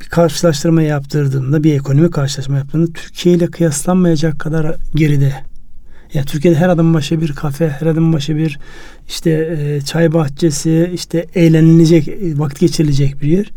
bir 0.00 0.06
karşılaştırma 0.06 0.82
yaptırdığımda, 0.82 1.64
bir 1.64 1.74
ekonomik 1.74 2.12
karşılaştırma 2.12 2.58
yaptığımda 2.58 2.92
Türkiye 2.92 3.34
ile 3.34 3.46
kıyaslanmayacak 3.46 4.38
kadar 4.38 4.76
geride. 4.94 5.49
Yani 6.14 6.26
Türkiye'de 6.26 6.58
her 6.58 6.68
adım 6.68 6.94
başı 6.94 7.20
bir 7.20 7.32
kafe, 7.32 7.68
her 7.68 7.86
adım 7.86 8.12
başı 8.12 8.36
bir 8.36 8.58
işte 9.08 9.30
e, 9.30 9.80
çay 9.80 10.12
bahçesi, 10.12 10.90
işte 10.94 11.26
eğlenilecek, 11.34 12.08
e, 12.08 12.38
vakit 12.38 12.60
geçirilecek 12.60 13.22
bir 13.22 13.28
yer. 13.28 13.50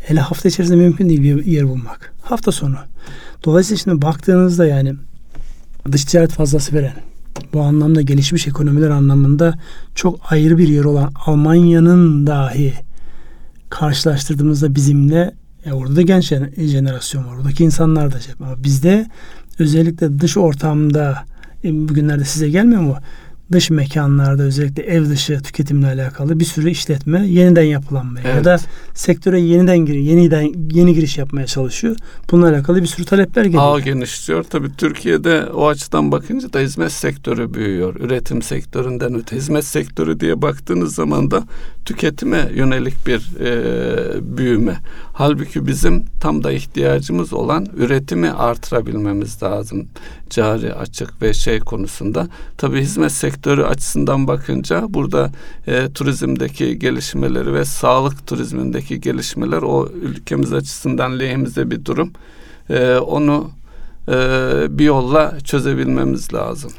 Hele 0.00 0.20
hafta 0.20 0.48
içerisinde 0.48 0.76
mümkün 0.76 1.08
değil 1.08 1.22
bir 1.22 1.46
yer 1.46 1.68
bulmak. 1.68 2.12
Hafta 2.22 2.52
sonu. 2.52 2.76
Dolayısıyla 3.44 3.78
şimdi 3.78 4.02
baktığınızda 4.02 4.66
yani 4.66 4.94
dış 5.92 6.04
ticaret 6.04 6.30
fazlası 6.30 6.74
veren, 6.74 6.94
bu 7.52 7.60
anlamda 7.60 8.02
gelişmiş 8.02 8.46
ekonomiler 8.46 8.90
anlamında 8.90 9.54
çok 9.94 10.32
ayrı 10.32 10.58
bir 10.58 10.68
yer 10.68 10.84
olan 10.84 11.12
Almanya'nın 11.26 12.26
dahi 12.26 12.74
karşılaştırdığımızda 13.70 14.74
bizimle 14.74 15.34
ya 15.64 15.72
orada 15.74 15.96
da 15.96 16.02
genç 16.02 16.32
jenerasyon 16.56 17.24
var. 17.24 17.36
Oradaki 17.36 17.64
insanlar 17.64 18.12
da 18.12 18.20
şey. 18.20 18.34
Ama 18.40 18.64
bizde 18.64 19.06
özellikle 19.58 20.20
dış 20.20 20.36
ortamda 20.36 21.10
e, 21.10 21.31
bugünlerde 21.64 22.24
size 22.24 22.48
gelmiyor 22.48 22.82
mu? 22.82 22.96
Dış 23.52 23.70
mekanlarda 23.70 24.42
özellikle 24.42 24.82
ev 24.82 25.08
dışı 25.08 25.40
tüketimle 25.42 25.86
alakalı 25.86 26.40
bir 26.40 26.44
sürü 26.44 26.70
işletme 26.70 27.26
yeniden 27.26 27.62
yapılanmaya 27.62 28.22
evet. 28.24 28.36
ya 28.36 28.44
da 28.44 28.58
sektöre 28.94 29.40
yeniden 29.40 29.78
gir, 29.78 29.94
yeniden 29.94 30.52
yeni 30.70 30.94
giriş 30.94 31.18
yapmaya 31.18 31.46
çalışıyor. 31.46 31.96
Bununla 32.30 32.48
alakalı 32.48 32.82
bir 32.82 32.86
sürü 32.86 33.04
talepler 33.04 33.44
geliyor. 33.44 33.76
Ağ 33.76 33.80
genişliyor. 33.80 34.44
Tabii 34.44 34.76
Türkiye'de 34.78 35.44
o 35.54 35.68
açıdan 35.68 36.12
bakınca 36.12 36.52
da 36.52 36.58
hizmet 36.60 36.92
sektörü 36.92 37.54
büyüyor. 37.54 37.96
Üretim 38.00 38.42
sektöründen 38.42 39.14
öte 39.14 39.36
hizmet 39.36 39.64
sektörü 39.64 40.20
diye 40.20 40.42
baktığınız 40.42 40.94
zaman 40.94 41.30
da 41.30 41.44
tüketime 41.84 42.48
yönelik 42.54 43.06
bir 43.06 43.30
e, 43.40 44.36
büyüme. 44.36 44.76
Halbuki 45.14 45.66
bizim 45.66 46.04
tam 46.20 46.44
da 46.44 46.52
ihtiyacımız 46.52 47.32
olan 47.32 47.66
üretimi 47.76 48.30
artırabilmemiz 48.30 49.42
lazım. 49.42 49.88
Cari 50.30 50.74
açık 50.74 51.22
ve 51.22 51.34
şey 51.34 51.60
konusunda. 51.60 52.28
Tabii 52.58 52.80
hizmet 52.80 53.12
sektörü 53.12 53.62
açısından 53.62 54.28
bakınca 54.28 54.84
burada 54.88 55.30
e, 55.66 55.92
turizmdeki 55.92 56.78
gelişmeleri 56.78 57.54
ve 57.54 57.64
sağlık 57.64 58.26
turizmindeki 58.26 59.00
gelişmeler 59.00 59.62
o 59.62 59.88
ülkemiz 60.02 60.52
açısından 60.52 61.18
lehimize 61.18 61.70
bir 61.70 61.84
durum. 61.84 62.12
E, 62.70 62.96
onu 62.96 63.50
e, 64.08 64.14
bir 64.78 64.84
yolla 64.84 65.40
çözebilmemiz 65.44 66.34
lazım. 66.34 66.72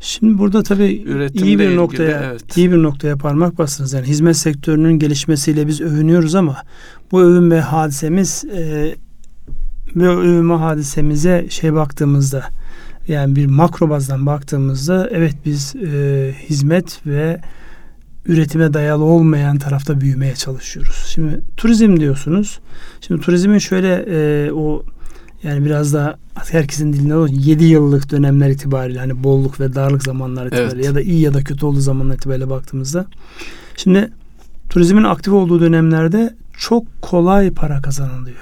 Şimdi 0.00 0.38
burada 0.38 0.62
tabii 0.62 1.02
Üretimle 1.02 1.46
iyi 1.46 1.58
bir 1.58 1.64
ilgili, 1.64 1.76
noktaya 1.76 2.24
evet. 2.24 2.56
iyi 2.56 2.72
bir 2.72 2.82
noktaya 2.82 3.16
parmak 3.16 3.58
bastınız. 3.58 3.92
Yani 3.92 4.06
hizmet 4.06 4.36
sektörünün 4.36 4.98
gelişmesiyle 4.98 5.66
biz 5.66 5.80
övünüyoruz 5.80 6.34
ama 6.34 6.56
bu 7.12 7.20
övünme 7.22 7.60
hadisemiz 7.60 8.44
e, 8.44 8.94
bu 9.94 10.04
övünme 10.04 10.54
hadisemize 10.54 11.46
şey 11.50 11.74
baktığımızda 11.74 12.44
yani 13.08 13.36
bir 13.36 13.46
makro 13.46 13.90
bazdan 13.90 14.26
baktığımızda 14.26 15.08
evet 15.12 15.34
biz 15.44 15.76
e, 15.76 16.34
hizmet 16.48 17.06
ve 17.06 17.40
üretime 18.26 18.74
dayalı 18.74 19.04
olmayan 19.04 19.58
tarafta 19.58 20.00
büyümeye 20.00 20.34
çalışıyoruz. 20.34 21.04
Şimdi 21.08 21.40
turizm 21.56 22.00
diyorsunuz. 22.00 22.60
Şimdi 23.00 23.20
turizmin 23.20 23.58
şöyle 23.58 24.06
e, 24.08 24.52
o 24.52 24.82
yani 25.42 25.64
biraz 25.64 25.92
da 25.92 26.18
herkesin 26.50 26.92
dilinde 26.92 27.16
o 27.16 27.26
7 27.26 27.64
yıllık 27.64 28.10
dönemler 28.10 28.50
itibariyle 28.50 28.98
hani 28.98 29.24
bolluk 29.24 29.60
ve 29.60 29.74
darlık 29.74 30.02
zamanlar 30.02 30.46
itibariyle 30.46 30.74
Evet. 30.74 30.84
ya 30.84 30.94
da 30.94 31.00
iyi 31.00 31.20
ya 31.20 31.34
da 31.34 31.44
kötü 31.44 31.66
olduğu 31.66 31.80
zamanlar 31.80 32.14
itibariyle 32.14 32.50
baktığımızda 32.50 33.06
şimdi 33.76 34.10
turizmin 34.68 35.04
aktif 35.04 35.32
olduğu 35.32 35.60
dönemlerde 35.60 36.34
çok 36.58 37.02
kolay 37.02 37.50
para 37.50 37.82
kazanılıyor. 37.82 38.36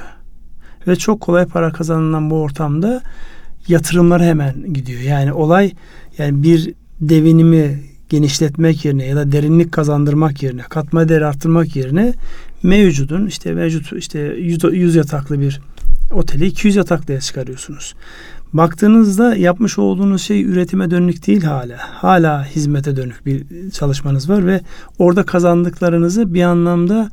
Ve 0.87 0.97
çok 0.97 1.21
kolay 1.21 1.47
para 1.47 1.73
kazanılan 1.73 2.31
bu 2.31 2.35
ortamda 2.35 3.03
yatırımlar 3.69 4.23
hemen 4.23 4.73
gidiyor. 4.73 5.01
Yani 5.01 5.33
olay 5.33 5.73
yani 6.19 6.43
bir 6.43 6.75
devinimi 7.01 7.81
genişletmek 8.09 8.85
yerine 8.85 9.07
ya 9.07 9.17
da 9.17 9.33
derinlik 9.33 9.73
kazandırmak 9.73 10.43
yerine, 10.43 10.63
katma 10.63 11.09
değer 11.09 11.23
arttırmak 11.23 11.77
yerine 11.77 12.15
mevcudun 12.63 13.27
işte 13.27 13.55
mevcut 13.55 13.93
işte 13.93 14.19
100, 14.19 14.65
100 14.65 14.95
yataklı 14.95 15.41
bir 15.41 15.61
oteli 16.11 16.47
200 16.47 16.77
yataklıya 16.77 17.21
çıkarıyorsunuz. 17.21 17.95
Baktığınızda 18.53 19.37
yapmış 19.37 19.79
olduğunuz 19.79 20.23
şey 20.23 20.45
üretime 20.45 20.91
dönük 20.91 21.27
değil 21.27 21.43
hala. 21.43 21.77
Hala 21.79 22.45
hizmete 22.45 22.97
dönük 22.97 23.27
bir 23.27 23.71
çalışmanız 23.71 24.31
var 24.31 24.47
ve 24.47 24.61
orada 24.99 25.23
kazandıklarınızı 25.23 26.35
bir 26.35 26.43
anlamda 26.43 27.11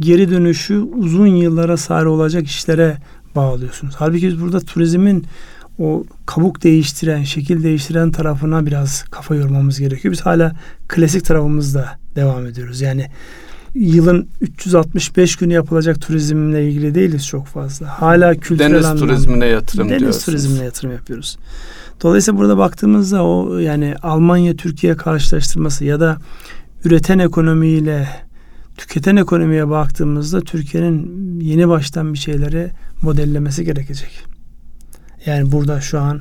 geri 0.00 0.30
dönüşü 0.30 0.78
uzun 0.78 1.26
yıllara 1.26 1.76
sari 1.76 2.08
olacak 2.08 2.46
işlere 2.46 2.98
bağlıyorsunuz. 3.36 3.94
Halbuki 3.98 4.28
biz 4.28 4.40
burada 4.40 4.60
turizmin 4.60 5.26
o 5.78 6.04
kabuk 6.26 6.62
değiştiren, 6.62 7.22
şekil 7.22 7.62
değiştiren 7.62 8.10
tarafına 8.10 8.66
biraz 8.66 9.02
kafa 9.02 9.34
yormamız 9.34 9.80
gerekiyor. 9.80 10.12
Biz 10.12 10.20
hala 10.20 10.52
klasik 10.88 11.24
tarafımızda 11.24 11.98
devam 12.16 12.46
ediyoruz. 12.46 12.80
Yani 12.80 13.06
yılın 13.74 14.28
365 14.40 15.36
günü 15.36 15.52
yapılacak 15.52 16.00
turizmle 16.00 16.68
ilgili 16.68 16.94
değiliz 16.94 17.26
çok 17.26 17.46
fazla. 17.46 17.86
Hala 18.00 18.34
kültürel 18.34 18.70
Deniz 18.70 18.84
anlamda. 18.84 19.00
turizmine 19.06 19.46
yatırım 19.46 19.88
Deniz 19.88 20.00
diyorsunuz. 20.00 20.24
turizmine 20.24 20.64
yatırım 20.64 20.92
yapıyoruz. 20.92 21.38
Dolayısıyla 22.02 22.40
burada 22.40 22.58
baktığımızda 22.58 23.24
o 23.24 23.58
yani 23.58 23.94
Almanya 24.02 24.56
Türkiye 24.56 24.96
karşılaştırması 24.96 25.84
ya 25.84 26.00
da 26.00 26.18
üreten 26.84 27.18
ekonomiyle 27.18 28.08
tüketen 28.76 29.16
ekonomiye 29.16 29.68
baktığımızda 29.68 30.40
Türkiye'nin 30.40 31.40
yeni 31.40 31.68
baştan 31.68 32.12
bir 32.12 32.18
şeyleri 32.18 32.70
modellemesi 33.02 33.64
gerekecek. 33.64 34.24
Yani 35.26 35.52
burada 35.52 35.80
şu 35.80 36.00
an 36.00 36.20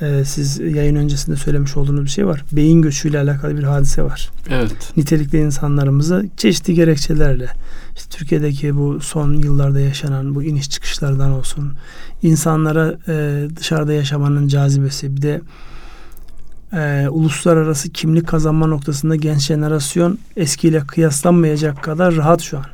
e, 0.00 0.24
siz 0.24 0.58
yayın 0.58 0.96
öncesinde 0.96 1.36
söylemiş 1.36 1.76
olduğunuz 1.76 2.04
bir 2.04 2.10
şey 2.10 2.26
var. 2.26 2.44
Beyin 2.52 2.82
göçüyle 2.82 3.18
alakalı 3.18 3.58
bir 3.58 3.62
hadise 3.62 4.02
var. 4.02 4.30
Evet. 4.50 4.92
Nitelikli 4.96 5.38
insanlarımızı 5.38 6.26
çeşitli 6.36 6.74
gerekçelerle 6.74 7.48
işte 7.96 8.10
Türkiye'deki 8.10 8.76
bu 8.76 9.00
son 9.00 9.32
yıllarda 9.34 9.80
yaşanan 9.80 10.34
bu 10.34 10.42
iniş 10.42 10.70
çıkışlardan 10.70 11.30
olsun 11.30 11.72
insanlara 12.22 12.96
e, 13.08 13.46
dışarıda 13.56 13.92
yaşamanın 13.92 14.48
cazibesi 14.48 15.16
bir 15.16 15.22
de 15.22 15.40
e, 16.72 17.08
uluslararası 17.08 17.88
kimlik 17.88 18.28
kazanma 18.28 18.66
noktasında 18.66 19.16
genç 19.16 19.40
jenerasyon 19.40 20.18
eskiyle 20.36 20.80
kıyaslanmayacak 20.80 21.82
kadar 21.82 22.16
rahat 22.16 22.42
şu 22.42 22.58
an. 22.58 22.64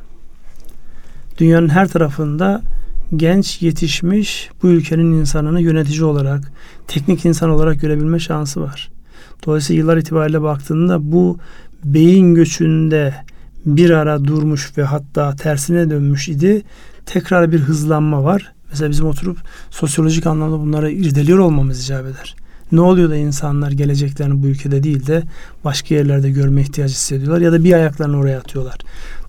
Dünyanın 1.37 1.69
her 1.69 1.87
tarafında 1.87 2.61
genç 3.15 3.61
yetişmiş 3.61 4.49
bu 4.63 4.67
ülkenin 4.67 5.13
insanını 5.13 5.61
yönetici 5.61 6.03
olarak, 6.03 6.51
teknik 6.87 7.25
insan 7.25 7.49
olarak 7.49 7.81
görebilme 7.81 8.19
şansı 8.19 8.61
var. 8.61 8.89
Dolayısıyla 9.45 9.79
yıllar 9.79 9.97
itibariyle 9.97 10.41
baktığında 10.41 11.11
bu 11.11 11.37
beyin 11.83 12.35
göçünde 12.35 13.13
bir 13.65 13.89
ara 13.89 14.23
durmuş 14.25 14.77
ve 14.77 14.83
hatta 14.83 15.35
tersine 15.35 15.89
dönmüş 15.89 16.29
idi. 16.29 16.61
Tekrar 17.05 17.51
bir 17.51 17.59
hızlanma 17.59 18.23
var. 18.23 18.53
Mesela 18.69 18.91
bizim 18.91 19.05
oturup 19.05 19.37
sosyolojik 19.69 20.27
anlamda 20.27 20.59
bunları 20.59 20.91
irdeliyor 20.91 21.39
olmamız 21.39 21.83
icap 21.83 22.05
eder. 22.05 22.35
Ne 22.71 22.81
oluyor 22.81 23.09
da 23.09 23.15
insanlar 23.15 23.71
geleceklerini 23.71 24.43
bu 24.43 24.47
ülkede 24.47 24.83
değil 24.83 25.07
de 25.07 25.23
başka 25.63 25.95
yerlerde 25.95 26.29
görme 26.29 26.61
ihtiyacı 26.61 26.93
hissediyorlar 26.93 27.41
ya 27.41 27.51
da 27.51 27.63
bir 27.63 27.73
ayaklarını 27.73 28.17
oraya 28.17 28.39
atıyorlar. 28.39 28.77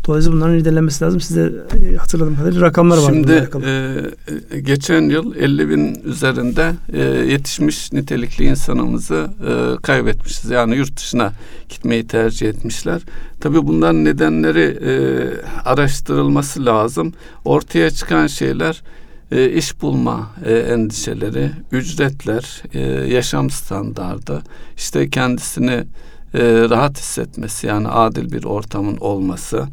Dolayısıyla 0.07 0.37
bunların 0.37 0.59
irdelenmesi 0.59 1.05
lazım. 1.05 1.21
Size 1.21 1.53
e, 1.93 1.97
hatırladığım 1.97 2.37
kadarıyla 2.37 2.61
rakamlar 2.61 2.97
var. 2.99 3.03
Şimdi 3.07 3.33
alakalı. 3.33 3.65
e, 4.53 4.61
geçen 4.61 5.03
yıl 5.03 5.35
50 5.35 5.71
bin 5.71 6.01
üzerinde 6.05 6.73
e, 6.93 7.03
yetişmiş 7.03 7.93
nitelikli 7.93 8.45
insanımızı 8.45 9.31
e, 9.49 9.83
kaybetmişiz. 9.83 10.51
Yani 10.51 10.77
yurt 10.77 10.97
dışına 10.97 11.33
gitmeyi 11.69 12.07
tercih 12.07 12.49
etmişler. 12.49 13.03
Tabii 13.41 13.67
bunların 13.67 14.05
nedenleri 14.05 14.79
e, 14.85 14.93
araştırılması 15.65 16.67
lazım. 16.67 17.13
Ortaya 17.45 17.91
çıkan 17.91 18.27
şeyler 18.27 18.83
e, 19.33 19.51
iş 19.51 19.83
bulma 19.83 20.31
e, 20.45 20.53
endişeleri, 20.55 21.51
ücretler, 21.73 22.63
e, 22.75 22.81
yaşam 23.15 23.51
standardı, 23.51 24.43
işte 24.77 25.11
kendisini 25.11 25.85
e, 26.35 26.43
rahat 26.71 26.99
hissetmesi 26.99 27.67
yani 27.67 27.89
adil 27.89 28.33
bir 28.33 28.45
ortamın 28.45 28.97
olması 28.97 29.67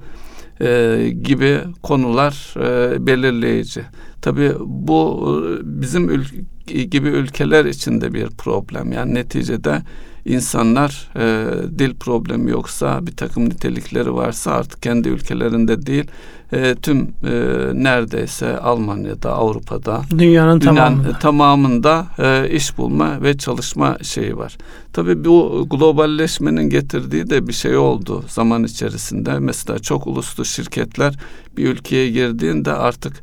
e, 0.62 1.10
gibi 1.22 1.60
konular 1.82 2.54
e, 2.58 3.08
belirleyici. 3.08 3.82
Tabii 4.24 4.52
bu 4.66 5.30
e, 5.38 5.82
bizim 5.82 6.10
ül- 6.10 6.44
gibi 6.84 7.08
ülkeler 7.08 7.66
için 7.66 8.02
de 8.02 8.14
bir 8.14 8.28
problem. 8.28 8.92
Yani 8.92 9.14
neticede 9.14 9.82
insanlar 10.26 11.10
e, 11.16 11.46
dil 11.80 11.96
problemi 11.96 12.52
yoksa 12.52 13.08
bir 13.08 13.12
takım 13.16 13.46
nitelikleri 13.50 14.14
varsa 14.14 14.52
artık 14.52 14.82
kendi 14.84 15.10
ülkelerinde 15.10 15.86
değil 15.86 16.06
e, 16.54 16.76
tüm 16.76 17.02
e, 17.02 17.32
neredeyse 17.74 18.58
Almanya'da 18.60 19.32
Avrupa'da 19.34 20.02
Dünyanın, 20.18 20.62
dünyanın 20.62 20.76
tamamında. 20.96 21.20
tamamında 21.20 22.08
e, 22.20 22.50
iş 22.50 22.78
bulma 22.78 23.22
ve 23.22 23.38
çalışma 23.38 23.98
şeyi 24.02 24.38
var. 24.38 24.58
Tabii 24.94 25.26
bu 25.26 25.68
globalleşmenin 25.70 26.70
getirdiği 26.70 27.30
de 27.30 27.48
bir 27.48 27.54
şey 27.54 27.78
oldu 27.78 28.24
zaman 28.28 28.64
içerisinde. 28.64 29.40
Mesela 29.40 29.80
çok 29.80 30.08
uluslu 30.08 30.46
şirketler 30.46 31.16
bir 31.58 31.70
ülkeye 31.70 32.10
girdiğinde 32.10 32.74
artık 32.74 33.14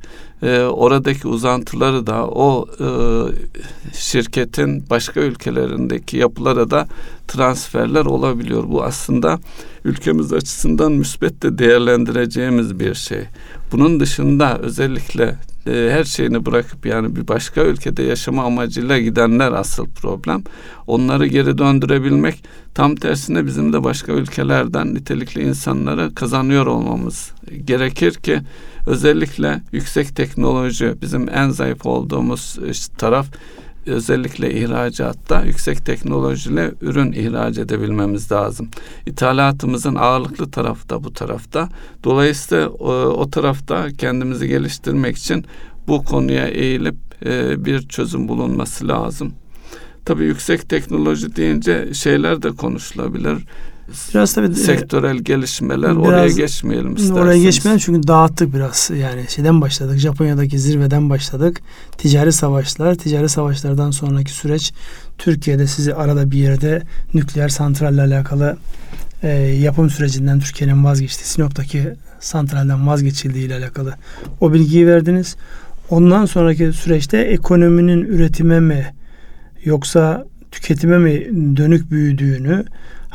e, 0.42 0.60
oradaki 0.60 1.28
uzantıları 1.28 2.06
da 2.06 2.26
o 2.26 2.66
e, 2.80 2.86
şirketin 3.94 4.84
başka 4.90 5.20
ülkelerindeki 5.20 6.16
yapılara 6.16 6.70
da 6.70 6.88
transferler 7.28 8.04
olabiliyor. 8.04 8.64
Bu 8.68 8.84
aslında 8.84 9.38
ülkemiz 9.84 10.32
açısından 10.32 10.92
müsbet 10.92 11.42
de 11.42 11.58
değerlendireceğimiz 11.58 12.80
bir 12.80 12.94
şey. 12.94 13.22
Bunun 13.72 14.00
dışında 14.00 14.58
özellikle 14.58 15.36
e, 15.66 15.90
her 15.92 16.04
şeyini 16.04 16.46
bırakıp 16.46 16.86
yani 16.86 17.16
bir 17.16 17.28
başka 17.28 17.62
ülkede 17.62 18.02
yaşama 18.02 18.44
amacıyla 18.44 18.98
gidenler 18.98 19.52
asıl 19.52 19.86
problem. 19.86 20.42
Onları 20.86 21.26
geri 21.26 21.58
döndürebilmek 21.58 22.44
tam 22.74 22.94
tersine 22.94 23.46
bizim 23.46 23.72
de 23.72 23.84
başka 23.84 24.12
ülkelerden 24.12 24.94
nitelikli 24.94 25.42
insanları 25.42 26.14
kazanıyor 26.14 26.66
olmamız 26.66 27.32
gerekir 27.64 28.12
ki 28.12 28.40
özellikle 28.86 29.62
yüksek 29.72 30.16
teknoloji 30.16 30.94
bizim 31.02 31.28
en 31.28 31.50
zayıf 31.50 31.86
olduğumuz 31.86 32.58
taraf 32.98 33.26
özellikle 33.86 34.54
ihracatta 34.54 35.42
yüksek 35.44 35.86
teknolojiyle 35.86 36.72
ürün 36.80 37.12
ihraç 37.12 37.58
edebilmemiz 37.58 38.32
lazım. 38.32 38.68
İthalatımızın 39.06 39.94
ağırlıklı 39.94 40.50
tarafı 40.50 40.88
da 40.88 41.04
bu 41.04 41.12
tarafta. 41.12 41.68
Dolayısıyla 42.04 42.68
o, 42.68 42.92
o 42.92 43.30
tarafta 43.30 43.88
kendimizi 43.98 44.48
geliştirmek 44.48 45.16
için 45.16 45.44
bu 45.88 46.04
konuya 46.04 46.46
eğilip 46.46 46.96
e, 47.26 47.64
bir 47.64 47.88
çözüm 47.88 48.28
bulunması 48.28 48.88
lazım. 48.88 49.32
Tabii 50.04 50.24
yüksek 50.24 50.68
teknoloji 50.68 51.36
deyince 51.36 51.94
şeyler 51.94 52.42
de 52.42 52.50
konuşulabilir. 52.50 53.38
Biraz 54.14 54.34
tabii 54.34 54.54
sektörel 54.54 55.16
gelişmeler 55.16 55.90
biraz 55.90 56.06
oraya 56.06 56.28
geçmeyelim 56.28 56.94
isterseniz. 56.94 57.20
Oraya 57.20 57.38
geçmeyelim 57.38 57.78
çünkü 57.84 58.08
dağıttık 58.08 58.54
biraz. 58.54 58.90
Yani 59.00 59.24
şeyden 59.28 59.60
başladık. 59.60 59.98
Japonya'daki 59.98 60.58
zirveden 60.58 61.10
başladık. 61.10 61.60
Ticari 61.98 62.32
savaşlar, 62.32 62.94
ticari 62.94 63.28
savaşlardan 63.28 63.90
sonraki 63.90 64.32
süreç 64.32 64.72
Türkiye'de 65.18 65.66
sizi 65.66 65.94
arada 65.94 66.30
bir 66.30 66.38
yerde 66.38 66.82
nükleer 67.14 67.48
santralle 67.48 68.02
alakalı 68.02 68.56
e, 69.22 69.28
yapım 69.38 69.90
sürecinden 69.90 70.40
Türkiye'nin 70.40 70.84
vazgeçtiği, 70.84 71.26
Sinop'taki 71.26 71.94
santralden 72.20 72.86
vazgeçildiği 72.86 73.46
ile 73.46 73.54
alakalı 73.54 73.94
o 74.40 74.52
bilgiyi 74.52 74.86
verdiniz. 74.86 75.36
Ondan 75.90 76.26
sonraki 76.26 76.72
süreçte 76.72 77.18
ekonominin 77.18 78.04
üretime 78.04 78.60
mi 78.60 78.94
yoksa 79.64 80.26
tüketime 80.50 80.98
mi 80.98 81.26
dönük 81.56 81.90
büyüdüğünü 81.90 82.64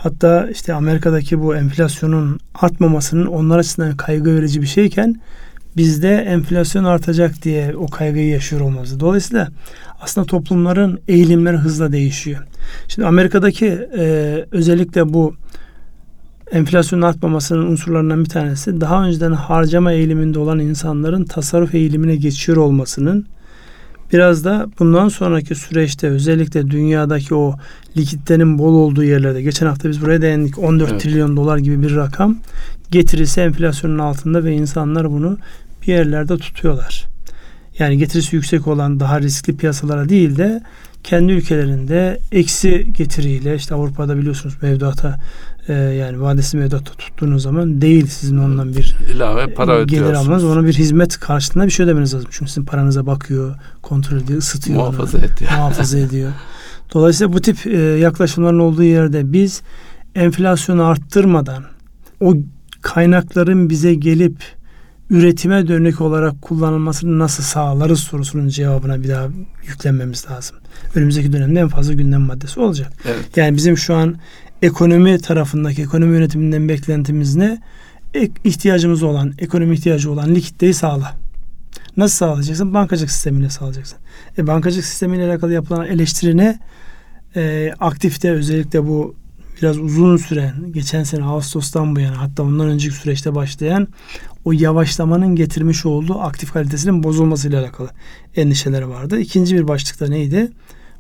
hatta 0.06 0.48
işte 0.52 0.74
Amerika'daki 0.74 1.42
bu 1.42 1.56
enflasyonun 1.56 2.40
artmamasının 2.56 3.26
onlar 3.26 3.60
açısından 3.60 3.98
kaygı 3.98 4.36
verici 4.36 4.62
bir 4.62 4.68
şeyken 4.68 5.22
bizde 5.78 6.16
enflasyon 6.16 6.84
artacak 6.84 7.44
diye 7.44 7.76
o 7.76 7.88
kaygıyı 7.88 8.30
yaşıyor 8.30 8.62
olmamız. 8.62 9.00
Dolayısıyla 9.00 9.48
aslında 10.02 10.28
toplumların 10.28 11.00
eğilimleri 11.08 11.58
hızla 11.58 11.92
değişiyor. 11.92 12.48
Şimdi 12.88 13.08
Amerika'daki 13.08 13.68
e, 13.98 14.46
özellikle 14.52 15.14
bu 15.14 15.36
enflasyonun 16.52 17.02
artmamasının 17.02 17.66
unsurlarından 17.72 18.24
bir 18.24 18.30
tanesi 18.30 18.82
daha 18.82 19.06
önceden 19.06 19.32
harcama 19.32 19.92
eğiliminde 19.92 20.40
olan 20.40 20.60
insanların 20.60 21.24
tasarruf 21.24 21.76
eğilimine 21.76 22.16
geçiyor 22.16 22.58
olmasının 22.58 23.26
biraz 24.14 24.46
da 24.46 24.68
bundan 24.80 25.10
sonraki 25.10 25.56
süreçte 25.56 26.08
özellikle 26.08 26.72
dünyadaki 26.72 27.36
o 27.36 27.56
likiditenin 27.98 28.58
bol 28.58 28.74
olduğu 28.74 29.04
yerlerde 29.04 29.42
geçen 29.42 29.68
hafta 29.68 29.90
biz 29.90 30.02
buraya 30.02 30.22
değindik 30.22 30.60
14 30.60 30.92
evet. 30.92 31.02
trilyon 31.02 31.38
dolar 31.38 31.58
gibi 31.58 31.82
bir 31.82 31.96
rakam 31.96 32.38
getirisi 32.92 33.42
enflasyonun 33.42 34.00
altında 34.00 34.44
ve 34.44 34.54
insanlar 34.54 35.12
bunu 35.12 35.38
bir 35.82 35.94
yerlerde 35.94 36.38
tutuyorlar. 36.38 37.06
Yani 37.80 37.98
getirisi 37.98 38.36
yüksek 38.36 38.68
olan 38.68 39.00
daha 39.00 39.22
riskli 39.22 39.58
piyasalara 39.58 40.10
değil 40.10 40.38
de 40.38 40.62
kendi 41.04 41.32
ülkelerinde 41.32 42.20
eksi 42.32 42.88
getiriyle 42.98 43.56
işte 43.56 43.76
Avrupa'da 43.76 44.18
biliyorsunuz 44.18 44.56
mevduata 44.62 45.20
e, 45.68 45.74
yani 45.74 46.22
vadesi 46.22 46.58
mevduatta 46.58 46.92
tuttuğunuz 46.92 47.44
zaman 47.44 47.82
değil 47.82 48.08
sizin 48.08 48.38
ondan 48.38 48.74
bir 48.74 48.96
ilave 49.16 49.54
para 49.54 49.84
gelir 49.84 50.14
almanız. 50.14 50.44
Ona 50.44 50.66
bir 50.66 50.74
hizmet 50.74 51.20
karşılığında 51.20 51.66
bir 51.66 51.72
şey 51.72 51.86
ödemeniz 51.86 52.14
lazım. 52.14 52.30
Çünkü 52.32 52.52
sizin 52.52 52.66
paranıza 52.66 53.06
bakıyor, 53.06 53.56
kontrol 53.82 54.18
ediyor, 54.18 54.40
ısıtıyor. 54.40 54.80
Muhafaza 54.80 55.18
onu, 55.18 55.26
ediyor. 55.26 55.52
Muhafaza 55.52 56.00
ediyor. 56.00 56.32
Dolayısıyla 56.94 57.34
bu 57.34 57.42
tip 57.42 57.68
e, 57.68 57.78
yaklaşımların 57.78 58.60
olduğu 58.60 58.84
yerde 58.84 59.34
biz 59.34 59.62
enflasyonu 60.16 60.84
arttırmadan 60.84 61.64
o 62.22 62.34
kaynakların 62.82 63.70
bize 63.70 63.94
gelip 63.94 64.38
üretime 65.10 65.68
dönük 65.68 66.02
olarak 66.02 66.42
kullanılmasını 66.42 67.20
nasıl 67.20 67.44
sağlarız 67.44 68.00
sorusunun 68.00 68.48
cevabına 68.48 69.04
bir 69.04 69.10
daha 69.10 69.28
yüklenmemiz 69.68 70.26
lazım. 70.32 70.58
Önümüzdeki 70.96 71.34
dönemde 71.34 71.60
en 71.60 71.68
fazla 71.68 71.94
gündem 71.94 72.22
maddesi 72.22 72.60
olacak. 72.60 72.94
Evet. 73.06 73.38
Yani 73.38 73.56
bizim 73.56 73.78
şu 73.78 73.96
an 73.96 74.16
ekonomi 74.62 75.18
tarafındaki 75.18 75.82
ekonomi 75.82 76.16
yönetiminden 76.16 76.70
beklentimiz 76.70 77.36
ne? 77.36 77.62
E, 78.16 78.30
ihtiyacımız 78.44 79.04
olan, 79.04 79.34
ekonomi 79.40 79.76
ihtiyacı 79.76 80.12
olan 80.12 80.36
likiditeyi 80.36 80.74
sağla. 80.74 81.16
Nasıl 81.98 82.16
sağlayacaksın? 82.16 82.74
Bankacılık 82.74 83.12
sistemiyle 83.12 83.50
sağlayacaksın. 83.50 83.98
E, 84.38 84.48
bankacılık 84.48 84.86
sistemiyle 84.86 85.26
alakalı 85.26 85.54
yapılan 85.54 85.88
eleştiri 85.88 86.38
ne? 86.38 86.60
E, 87.36 87.74
aktifte 87.80 88.32
özellikle 88.32 88.88
bu 88.88 89.16
biraz 89.62 89.78
uzun 89.78 90.18
süren, 90.18 90.54
geçen 90.72 91.04
sene 91.04 91.24
Ağustos'tan 91.24 91.96
bu 91.96 92.00
yana 92.00 92.22
hatta 92.22 92.44
ondan 92.44 92.68
önceki 92.68 92.96
süreçte 92.96 93.36
başlayan 93.36 93.88
o 94.46 94.52
yavaşlamanın 94.52 95.36
getirmiş 95.36 95.86
olduğu 95.86 96.20
aktif 96.20 96.54
kalitesinin 96.54 97.04
bozulmasıyla 97.04 97.62
alakalı 97.62 97.90
endişeleri 98.36 98.90
vardı. 98.90 99.20
İkinci 99.20 99.56
bir 99.56 99.68
başlıkta 99.68 100.08
neydi? 100.08 100.52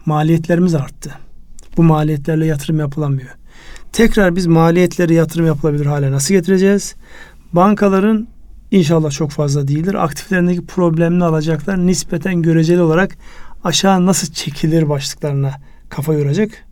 Maliyetlerimiz 0.06 0.76
arttı. 0.76 1.12
Bu 1.78 1.84
maliyetlerle 1.84 2.46
yatırım 2.46 2.80
yapılamıyor. 2.80 3.30
Tekrar 3.96 4.36
biz 4.36 4.48
maliyetleri 4.48 5.14
yatırım 5.14 5.46
yapılabilir 5.46 5.86
hale 5.86 6.12
nasıl 6.12 6.34
getireceğiz? 6.34 6.96
Bankaların 7.54 8.28
inşallah 8.72 9.12
çok 9.12 9.32
fazla 9.32 9.68
değildir. 9.68 9.94
Aktiflerindeki 9.94 10.66
problemini 10.66 11.24
alacaklar. 11.24 11.88
Nispeten 11.88 12.42
göreceli 12.42 12.82
olarak 12.82 13.18
aşağı 13.64 14.06
nasıl 14.06 14.34
çekilir 14.34 14.90
başlıklarına 14.90 15.52
kafa 15.90 16.14
yoracak 16.14 16.66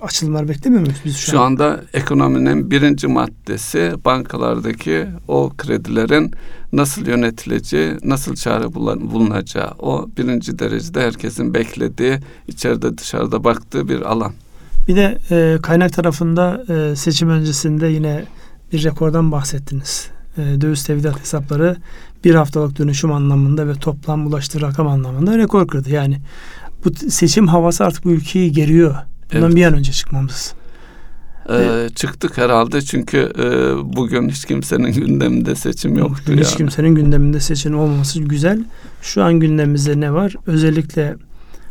açılımlar 0.00 0.48
beklemiyor 0.48 0.82
muyuz 0.82 1.00
biz 1.04 1.16
şu, 1.16 1.30
şu 1.30 1.40
an? 1.40 1.46
anda 1.46 1.80
ekonominin 1.92 2.70
birinci 2.70 3.06
maddesi 3.06 3.92
bankalardaki 4.04 5.06
o 5.28 5.52
kredilerin 5.58 6.30
nasıl 6.72 7.06
yönetileceği, 7.06 7.98
nasıl 8.04 8.34
çare 8.34 8.74
bulunacağı. 8.74 9.70
O 9.78 10.08
birinci 10.16 10.58
derecede 10.58 11.00
herkesin 11.00 11.54
beklediği, 11.54 12.18
içeride 12.48 12.98
dışarıda 12.98 13.44
baktığı 13.44 13.88
bir 13.88 14.00
alan. 14.00 14.32
Bir 14.88 14.96
de 14.96 15.18
e, 15.30 15.58
kaynak 15.62 15.92
tarafında 15.92 16.64
e, 16.68 16.96
seçim 16.96 17.30
öncesinde 17.30 17.86
yine 17.86 18.24
bir 18.72 18.84
rekordan 18.84 19.32
bahsettiniz. 19.32 20.10
E, 20.38 20.60
döviz 20.60 20.84
tevdiat 20.84 21.20
hesapları 21.20 21.76
bir 22.24 22.34
haftalık 22.34 22.78
dönüşüm 22.78 23.12
anlamında 23.12 23.68
ve 23.68 23.74
toplam 23.74 24.26
ulaştığı 24.26 24.60
rakam 24.60 24.88
anlamında 24.88 25.38
rekor 25.38 25.68
kırdı. 25.68 25.90
Yani 25.90 26.20
bu 26.84 26.94
seçim 27.10 27.48
havası 27.48 27.84
artık 27.84 28.04
bu 28.04 28.10
ülkeyi 28.10 28.52
geriyor. 28.52 28.94
Bundan 29.32 29.46
evet. 29.46 29.56
bir 29.56 29.64
an 29.64 29.74
önce 29.74 29.92
çıkmamız. 29.92 30.54
Ee, 31.50 31.88
çıktık 31.94 32.38
herhalde 32.38 32.82
çünkü 32.82 33.32
e, 33.38 33.44
bugün 33.96 34.28
hiç 34.28 34.44
kimsenin 34.44 34.92
gündeminde 34.92 35.54
seçim 35.54 35.98
yoktu. 35.98 36.22
Bugün 36.26 36.36
yani. 36.36 36.46
Hiç 36.46 36.56
kimsenin 36.56 36.94
gündeminde 36.94 37.40
seçim 37.40 37.78
olmaması 37.78 38.20
güzel. 38.20 38.64
Şu 39.02 39.24
an 39.24 39.40
gündemimizde 39.40 40.00
ne 40.00 40.12
var? 40.12 40.34
Özellikle 40.46 41.16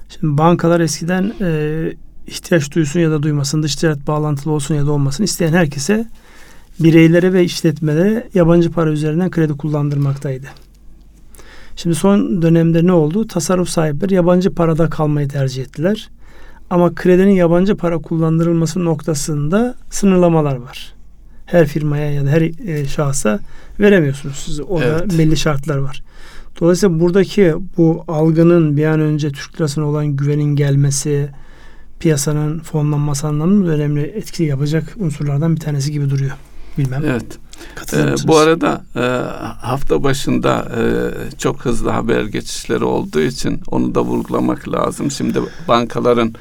şimdi 0.10 0.38
bankalar 0.38 0.80
eskiden 0.80 1.34
e, 1.42 1.92
ihtiyaç 2.28 2.76
duysun 2.76 3.00
ya 3.00 3.12
da 3.12 3.24
duymasın, 3.24 3.64
dış 3.64 3.76
ticaret 3.76 4.08
bağlantılı 4.08 4.54
olsun 4.54 4.76
ya 4.76 4.86
da 4.86 4.92
olmasın 4.92 5.24
isteyen 5.24 5.54
herkese 5.54 6.08
bireylere 6.80 7.34
ve 7.34 7.44
işletmelere 7.44 8.30
yabancı 8.34 8.72
para 8.72 8.90
üzerinden 8.90 9.32
kredi 9.32 9.54
kullandırmaktaydı. 9.54 10.48
Şimdi 11.76 11.96
son 11.96 12.42
dönemde 12.42 12.86
ne 12.86 12.92
oldu? 12.92 13.28
Tasarruf 13.28 13.70
sahipleri 13.70 14.14
yabancı 14.14 14.56
parada 14.56 14.90
kalmayı 14.90 15.28
tercih 15.28 15.64
ettiler. 15.64 16.10
Ama 16.70 16.96
kredinin 16.96 17.32
yabancı 17.32 17.78
para 17.78 17.98
kullandırılması 17.98 18.86
noktasında 18.86 19.76
sınırlamalar 19.90 20.56
var. 20.56 20.94
Her 21.46 21.68
firmaya 21.68 22.12
ya 22.12 22.26
da 22.26 22.30
her 22.30 22.68
e, 22.68 22.86
şahsa 22.86 23.40
veremiyorsunuz 23.80 24.36
siz. 24.46 24.62
Orada 24.62 25.00
evet. 25.00 25.18
belli 25.18 25.38
şartlar 25.38 25.78
var. 25.78 26.04
Dolayısıyla 26.60 27.00
buradaki 27.00 27.54
bu 27.78 28.04
algının 28.08 28.78
bir 28.78 28.86
an 28.86 29.00
önce 29.00 29.32
Türk 29.32 29.56
lirasına 29.56 29.86
olan 29.86 30.08
güvenin 30.08 30.56
gelmesi, 30.56 31.30
piyasanın 32.00 32.60
fonlanması 32.60 33.28
anlamında 33.28 33.72
önemli 33.72 34.02
etki 34.02 34.44
yapacak 34.44 34.94
unsurlardan 34.98 35.56
bir 35.56 35.62
tanesi 35.62 35.92
gibi 35.92 36.10
duruyor. 36.10 36.32
Bilmem. 36.78 37.04
Evet. 37.06 37.38
Ee, 37.94 38.28
bu 38.28 38.38
arada 38.38 38.84
e, 38.96 39.00
hafta 39.66 40.04
başında 40.04 40.68
e, 40.78 40.82
çok 41.38 41.66
hızlı 41.66 41.90
haber 41.90 42.24
geçişleri 42.24 42.84
olduğu 42.84 43.22
için 43.22 43.62
onu 43.68 43.96
da 43.96 44.02
vurgulamak 44.02 44.70
lazım. 44.70 45.12
Şimdi 45.12 45.40
bankaların 45.68 46.36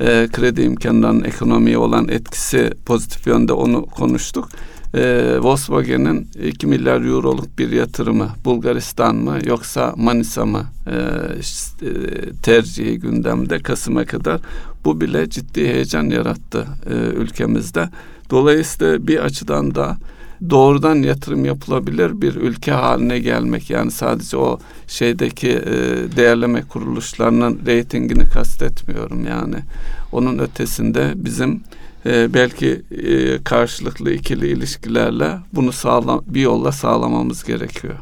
e, 0.00 0.28
kredi 0.32 0.62
imkanlarının 0.62 1.24
ekonomiye 1.24 1.78
olan 1.78 2.08
etkisi 2.08 2.72
pozitif 2.86 3.26
yönde 3.26 3.52
onu 3.52 3.86
konuştuk. 3.86 4.48
E, 4.94 5.36
Volkswagen'in 5.40 6.28
2 6.44 6.66
milyar 6.66 7.00
euroluk 7.00 7.58
bir 7.58 7.72
yatırımı 7.72 8.28
Bulgaristan 8.44 9.16
mı 9.16 9.38
yoksa 9.44 9.94
Manisa 9.96 10.46
mı? 10.46 10.64
E, 10.86 10.92
e, 10.92 11.90
tercihi 12.42 12.98
gündemde 12.98 13.58
Kasım'a 13.58 14.04
kadar. 14.04 14.40
Bu 14.84 15.00
bile 15.00 15.30
ciddi 15.30 15.68
heyecan 15.68 16.04
yarattı 16.04 16.66
e, 16.90 16.94
ülkemizde. 16.94 17.88
Dolayısıyla 18.30 19.06
bir 19.06 19.18
açıdan 19.18 19.74
da 19.74 19.96
doğrudan 20.50 20.96
yatırım 20.96 21.44
yapılabilir 21.44 22.20
bir 22.20 22.34
ülke 22.34 22.72
haline 22.72 23.18
gelmek. 23.18 23.70
Yani 23.70 23.90
sadece 23.90 24.36
o 24.36 24.58
şeydeki 24.86 25.50
e, 25.50 25.72
değerleme 26.16 26.62
kuruluşlarının 26.62 27.60
reytingini 27.66 28.24
kastetmiyorum. 28.24 29.26
Yani 29.26 29.56
onun 30.12 30.38
ötesinde 30.38 31.12
bizim 31.16 31.60
e, 32.06 32.34
belki 32.34 32.82
e, 32.90 33.42
karşılıklı 33.44 34.12
ikili 34.12 34.48
ilişkilerle 34.48 35.38
bunu 35.52 35.72
sağlam 35.72 36.22
bir 36.26 36.40
yolla 36.40 36.72
sağlamamız 36.72 37.44
gerekiyor. 37.44 37.94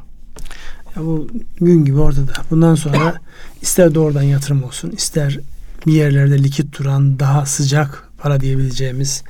Ya 0.96 1.02
bu 1.02 1.28
gün 1.60 1.84
gibi 1.84 1.98
ortada. 1.98 2.32
Bundan 2.50 2.74
sonra 2.74 3.14
ister 3.62 3.94
doğrudan 3.94 4.22
yatırım 4.22 4.64
olsun, 4.64 4.90
ister 4.90 5.40
bir 5.86 5.92
yerlerde 5.92 6.42
likit 6.42 6.78
duran 6.78 7.18
daha 7.18 7.46
sıcak 7.46 8.08
para 8.18 8.40
diyebileceğimiz 8.40 9.22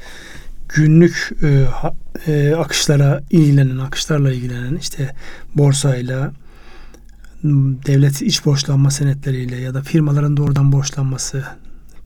günlük 0.68 1.30
e, 1.42 1.66
e, 2.26 2.54
akışlara 2.54 3.22
ilgilenen, 3.30 3.78
akışlarla 3.78 4.32
ilgilenen 4.32 4.76
işte 4.76 5.14
borsayla, 5.54 6.32
devlet 7.86 8.22
iç 8.22 8.44
borçlanma 8.44 8.90
senetleriyle 8.90 9.56
ya 9.56 9.74
da 9.74 9.82
firmaların 9.82 10.36
doğrudan 10.36 10.72
borçlanması, 10.72 11.44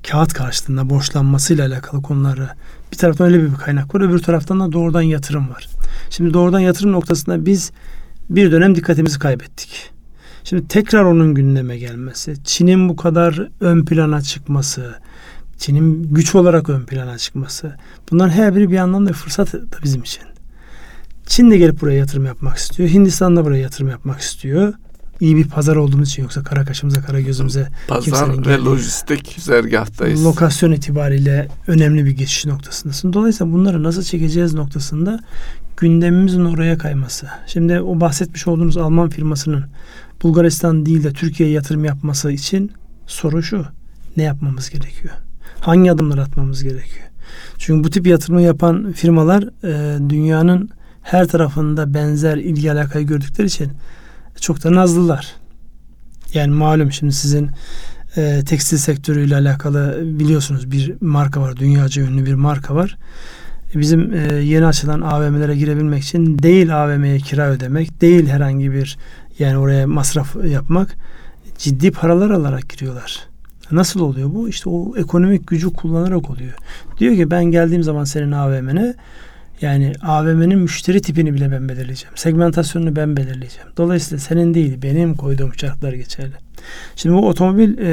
kağıt 0.03 0.33
karşılığında 0.33 0.91
borçlanmasıyla 0.91 1.67
alakalı 1.67 2.03
konuları 2.03 2.49
Bir 2.93 2.97
taraftan 2.97 3.27
öyle 3.27 3.43
bir 3.43 3.55
kaynak 3.55 3.95
var. 3.95 4.01
Öbür 4.01 4.19
taraftan 4.19 4.61
da 4.61 4.73
doğrudan 4.73 5.03
yatırım 5.03 5.51
var. 5.51 5.69
Şimdi 6.11 6.35
doğrudan 6.35 6.61
yatırım 6.61 6.93
noktasında 6.93 7.47
biz 7.47 7.73
bir 8.31 8.53
dönem 8.53 8.75
dikkatimizi 8.75 9.19
kaybettik. 9.19 9.91
Şimdi 10.45 10.69
tekrar 10.69 11.05
onun 11.05 11.35
gündeme 11.35 11.79
gelmesi, 11.79 12.35
Çin'in 12.45 12.89
bu 12.89 12.97
kadar 12.97 13.49
ön 13.61 13.85
plana 13.85 14.23
çıkması, 14.23 14.95
Çin'in 15.59 16.15
güç 16.15 16.35
olarak 16.35 16.69
ön 16.69 16.85
plana 16.85 17.19
çıkması. 17.19 17.77
Bunların 18.11 18.31
her 18.31 18.57
biri 18.57 18.71
bir 18.71 18.77
anlamda 18.77 19.13
fırsat 19.13 19.53
da 19.53 19.83
bizim 19.85 20.03
için. 20.03 20.23
Çin 21.27 21.51
de 21.51 21.59
gelip 21.59 21.81
buraya 21.81 21.99
yatırım 21.99 22.27
yapmak 22.27 22.57
istiyor. 22.57 22.89
Hindistan 22.89 23.37
da 23.37 23.45
buraya 23.45 23.63
yatırım 23.63 23.89
yapmak 23.89 24.21
istiyor. 24.21 24.75
İyi 25.21 25.37
bir 25.37 25.49
pazar 25.49 25.77
olduğumuz 25.77 26.09
için 26.09 26.23
yoksa 26.23 26.43
kara 26.43 26.65
kaşımıza 26.65 27.01
kara 27.01 27.21
gözümüze 27.21 27.69
Pazar 27.89 28.47
ve 28.47 28.59
lojistik 28.59 29.37
güzergahtayız. 29.37 30.25
Lokasyon 30.25 30.73
itibariyle 30.73 31.49
önemli 31.67 32.05
bir 32.05 32.11
geçiş 32.11 32.47
noktasındasın. 32.47 33.13
Dolayısıyla 33.13 33.53
bunları 33.53 33.83
nasıl 33.83 34.03
çekeceğiz 34.03 34.55
noktasında 34.55 35.21
gündemimizin 35.77 36.45
oraya 36.45 36.79
kayması. 36.79 37.27
Şimdi 37.47 37.81
o 37.81 38.01
bahsetmiş 38.01 38.47
olduğunuz 38.47 38.77
Alman 38.77 39.09
firmasının 39.09 39.65
Bulgaristan 40.23 40.87
değil 40.87 41.05
de 41.05 41.13
Türkiye'ye 41.13 41.55
yatırım 41.55 41.85
yapması 41.85 42.33
için 42.33 42.73
soru 43.07 43.43
şu. 43.43 43.65
Ne 44.17 44.23
yapmamız 44.23 44.71
gerekiyor? 44.71 45.15
Hangi 45.61 45.93
adımlar 45.93 46.19
atmamız 46.19 46.63
gerekiyor? 46.63 47.07
Çünkü 47.59 47.85
bu 47.85 47.91
tip 47.91 48.07
yatırımı 48.07 48.43
yapan 48.43 48.93
firmalar 48.93 49.43
e, 49.65 49.99
dünyanın 50.11 50.71
her 51.03 51.29
tarafında 51.29 51.95
benzer 51.95 52.37
ilgi 52.37 52.73
alakayı 52.73 53.07
gördükleri 53.07 53.47
için 53.47 53.71
çok 54.41 54.65
da 54.65 54.75
nazlılar. 54.75 55.37
Yani 56.35 56.55
malum 56.55 56.93
şimdi 56.93 57.13
sizin 57.13 57.51
e, 58.17 58.43
tekstil 58.47 58.77
sektörüyle 58.77 59.37
alakalı 59.37 60.01
biliyorsunuz 60.05 60.71
bir 60.71 60.95
marka 61.01 61.41
var. 61.41 61.57
Dünyaca 61.57 62.03
ünlü 62.03 62.27
bir 62.27 62.35
marka 62.35 62.75
var. 62.75 62.97
Bizim 63.75 64.15
e, 64.15 64.35
yeni 64.35 64.67
açılan 64.67 65.01
AVM'lere 65.01 65.57
girebilmek 65.57 66.03
için 66.03 66.39
değil 66.39 66.85
AVM'ye 66.85 67.19
kira 67.19 67.49
ödemek, 67.49 68.01
değil 68.01 68.29
herhangi 68.29 68.73
bir 68.73 68.99
yani 69.39 69.59
oraya 69.59 69.87
masraf 69.87 70.37
yapmak 70.45 70.97
ciddi 71.59 71.91
paralar 71.91 72.31
alarak 72.31 72.69
giriyorlar. 72.69 73.29
Nasıl 73.71 74.01
oluyor 74.01 74.35
bu? 74.35 74.49
İşte 74.49 74.71
o 74.71 74.97
ekonomik 74.97 75.47
gücü 75.47 75.73
kullanarak 75.73 76.31
oluyor. 76.31 76.55
Diyor 76.99 77.15
ki 77.15 77.31
ben 77.31 77.45
geldiğim 77.45 77.83
zaman 77.83 78.05
senin 78.05 78.33
AVM'ne 78.33 78.95
yani 79.61 79.93
AVM'nin 80.03 80.59
müşteri 80.59 81.01
tipini 81.01 81.35
bile 81.35 81.51
ben 81.53 81.69
belirleyeceğim. 81.69 82.17
Segmentasyonunu 82.17 82.97
ben 82.97 83.17
belirleyeceğim. 83.17 83.69
Dolayısıyla 83.77 84.19
senin 84.19 84.55
değil 84.55 84.83
benim 84.83 85.15
koyduğum 85.15 85.55
şartlar 85.55 85.93
geçerli. 85.93 86.35
Şimdi 86.97 87.15
bu 87.15 87.29
otomobil 87.29 87.79
e, 87.79 87.89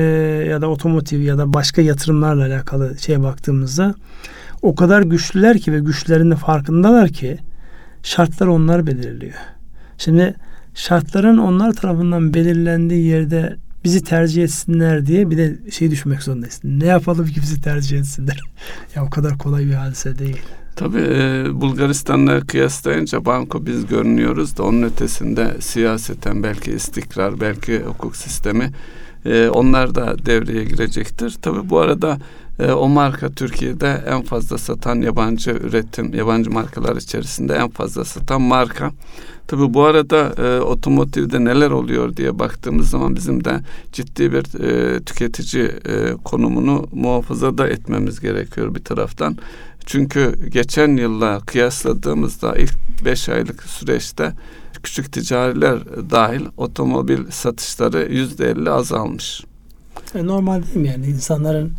ya 0.46 0.62
da 0.62 0.68
otomotiv 0.68 1.22
ya 1.22 1.38
da 1.38 1.54
başka 1.54 1.82
yatırımlarla 1.82 2.46
alakalı 2.46 3.00
şeye 3.00 3.24
baktığımızda 3.24 3.96
o 4.62 4.76
kadar 4.76 5.02
güçlüler 5.02 5.60
ki 5.60 5.74
ve 5.74 5.80
güçlerinde 5.80 6.36
farkındalar 6.36 7.10
ki 7.10 7.38
şartlar 8.04 8.48
onlar 8.48 8.88
belirliyor. 8.88 9.34
Şimdi 9.98 10.36
şartların 10.76 11.38
onlar 11.38 11.74
tarafından 11.74 12.34
belirlendiği 12.34 13.06
yerde 13.06 13.56
bizi 13.84 14.04
tercih 14.04 14.44
etsinler 14.44 15.06
diye 15.06 15.30
bir 15.30 15.38
de 15.38 15.72
şey 15.72 15.92
düşünmek 15.92 16.24
zorundayız. 16.24 16.60
Ne 16.64 16.86
yapalım 16.86 17.26
ki 17.26 17.42
bizi 17.42 17.62
tercih 17.62 18.00
etsinler? 18.00 18.40
ya 18.96 19.06
o 19.06 19.10
kadar 19.10 19.38
kolay 19.38 19.66
bir 19.66 19.74
hadise 19.74 20.20
değil. 20.20 20.42
Tabii 20.76 21.02
e, 21.02 21.46
Bulgaristan'la 21.62 22.40
kıyaslayınca 22.40 23.26
banko 23.26 23.66
biz 23.66 23.86
görünüyoruz 23.86 24.58
da 24.58 24.64
onun 24.64 24.82
ötesinde 24.84 25.62
siyaseten 25.62 26.44
belki 26.44 26.72
istikrar, 26.72 27.40
belki 27.40 27.80
hukuk 27.80 28.16
sistemi 28.16 28.72
e, 29.26 29.50
onlar 29.50 29.96
da 29.96 30.26
devreye 30.26 30.64
girecektir. 30.64 31.36
Tabii 31.42 31.70
bu 31.70 31.80
arada 31.80 32.18
e, 32.60 32.72
o 32.72 32.90
marka 32.90 33.30
Türkiye'de 33.30 34.04
en 34.08 34.22
fazla 34.22 34.58
satan 34.58 35.02
yabancı 35.02 35.52
üretim, 35.52 36.14
yabancı 36.14 36.52
markalar 36.52 36.96
içerisinde 36.96 37.54
en 37.54 37.70
fazla 37.70 38.06
satan 38.06 38.42
marka. 38.42 38.92
Tabii 39.48 39.74
bu 39.74 39.84
arada 39.84 40.34
e, 40.38 40.60
otomotivde 40.62 41.46
neler 41.46 41.72
oluyor 41.72 42.18
diye 42.18 42.40
baktığımız 42.40 42.90
zaman 42.90 43.16
bizim 43.16 43.46
de 43.46 43.60
ciddi 43.92 44.32
bir 44.32 44.64
e, 44.64 45.00
tüketici 45.00 45.64
e, 45.64 46.14
konumunu 46.24 46.88
muhafaza 46.92 47.58
da 47.58 47.68
etmemiz 47.68 48.20
gerekiyor 48.20 48.76
bir 48.76 48.84
taraftan. 48.84 49.38
Çünkü 49.86 50.50
geçen 50.50 50.98
yılla 50.98 51.40
kıyasladığımızda 51.40 52.56
ilk 52.56 53.06
5 53.06 53.30
aylık 53.30 53.64
süreçte 53.64 54.34
küçük 54.84 55.14
ticariler 55.14 55.80
dahil 56.10 56.42
otomobil 56.58 57.32
satışları 57.32 58.08
yüzde 58.12 58.50
elli 58.50 58.70
azalmış. 58.70 59.44
E, 60.16 60.26
normal 60.26 60.64
değil 60.64 60.76
mi 60.76 60.88
yani 60.88 61.06
insanların 61.06 61.72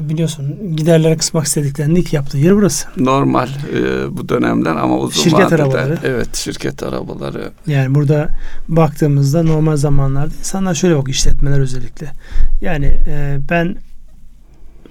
biliyorsun 0.00 0.76
giderleri 0.76 1.18
kısmak 1.18 1.46
istediklerinde 1.46 2.00
ilk 2.00 2.12
yaptığı 2.12 2.38
yer 2.38 2.56
burası. 2.56 2.88
Normal 2.96 3.48
e, 3.48 4.16
bu 4.16 4.28
dönemler 4.28 4.76
ama 4.76 4.98
uzun 4.98 5.22
şirket 5.22 5.40
vadede, 5.40 5.54
arabaları. 5.54 5.98
Evet 6.04 6.36
şirket 6.36 6.82
arabaları. 6.82 7.50
Yani 7.66 7.94
burada 7.94 8.28
baktığımızda 8.68 9.42
normal 9.42 9.76
zamanlarda 9.76 10.34
insanlar 10.38 10.74
şöyle 10.74 10.96
bak 10.96 11.08
işletmeler 11.08 11.58
özellikle. 11.58 12.12
Yani 12.60 12.86
e, 12.86 13.38
ben 13.50 13.76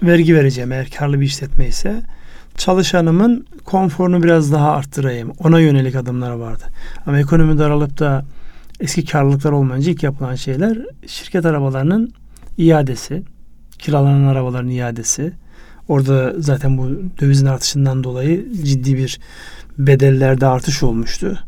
vergi 0.02 0.34
vereceğim 0.34 0.72
eğer 0.72 0.90
karlı 0.90 1.20
bir 1.20 1.26
işletme 1.26 1.66
ise 1.66 2.02
çalışanımın 2.56 3.46
konforunu 3.64 4.22
biraz 4.22 4.52
daha 4.52 4.70
arttırayım. 4.70 5.32
Ona 5.38 5.60
yönelik 5.60 5.96
adımlar 5.96 6.30
vardı. 6.30 6.64
Ama 7.06 7.18
ekonomi 7.18 7.58
daralıp 7.58 7.98
da 7.98 8.24
eski 8.80 9.04
karlılıklar 9.04 9.52
olmayınca 9.52 9.92
ilk 9.92 10.02
yapılan 10.02 10.34
şeyler 10.34 10.78
şirket 11.06 11.46
arabalarının 11.46 12.12
iadesi, 12.58 13.22
kiralanan 13.78 14.26
arabaların 14.26 14.68
iadesi. 14.68 15.32
Orada 15.88 16.34
zaten 16.38 16.78
bu 16.78 16.88
dövizin 17.20 17.46
artışından 17.46 18.04
dolayı 18.04 18.52
ciddi 18.64 18.96
bir 18.96 19.20
bedellerde 19.78 20.46
artış 20.46 20.82
olmuştu. 20.82 21.38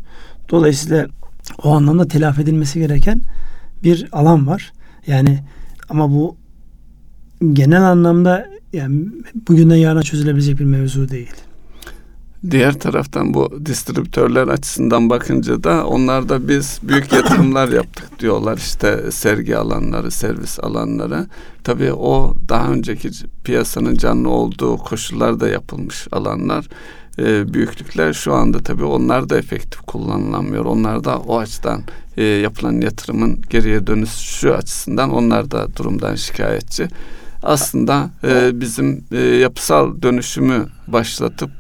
Dolayısıyla 0.51 1.07
o 1.63 1.71
anlamda 1.71 2.09
telafi 2.09 2.43
edilmesi 2.43 2.79
gereken 2.79 3.21
bir 3.83 4.09
alan 4.13 4.47
var. 4.47 4.73
Yani 5.07 5.39
ama 5.89 6.11
bu 6.11 6.37
genel 7.53 7.83
anlamda 7.83 8.47
yani 8.73 9.07
bugünden 9.49 9.77
yarına 9.77 10.03
çözülebilecek 10.03 10.59
bir 10.59 10.65
mevzu 10.65 11.09
değil. 11.09 11.35
Diğer 12.51 12.79
taraftan 12.79 13.35
bu 13.35 13.67
distribütörler 13.67 14.49
açısından 14.49 15.11
bakınca 15.11 15.65
da 15.65 15.87
onlar 15.87 16.29
da 16.29 16.49
biz 16.49 16.81
büyük 16.83 17.13
yatırımlar 17.13 17.69
yaptık 17.69 18.21
diyorlar 18.21 18.57
işte 18.57 19.11
sergi 19.11 19.57
alanları, 19.57 20.11
servis 20.11 20.61
alanları. 20.61 21.27
Tabii 21.65 21.93
o 21.93 22.35
daha 22.49 22.69
önceki 22.73 23.11
piyasanın 23.45 23.95
canlı 23.95 24.29
olduğu 24.29 24.77
koşullarda 24.77 25.49
yapılmış 25.49 26.09
alanlar. 26.13 26.69
E, 27.19 27.55
büyüklükler 27.55 28.13
şu 28.13 28.35
anda 28.35 28.59
tabii 28.59 28.85
onlar 28.85 29.29
da 29.29 29.39
efektif 29.39 29.81
kullanılamıyor. 29.81 30.65
Onlar 30.65 31.05
da 31.05 31.19
o 31.19 31.39
açıdan 31.39 31.83
e, 32.17 32.25
yapılan 32.25 32.81
yatırımın 32.81 33.43
geriye 33.51 33.87
dönüşü 33.87 34.51
açısından 34.51 35.11
onlar 35.11 35.51
da 35.51 35.77
durumdan 35.77 36.15
şikayetçi. 36.15 36.89
Aslında 37.43 38.11
e, 38.25 38.61
bizim 38.61 39.05
e, 39.13 39.21
yapısal 39.21 40.03
dönüşümü 40.03 40.67
başlatıp 40.87 41.51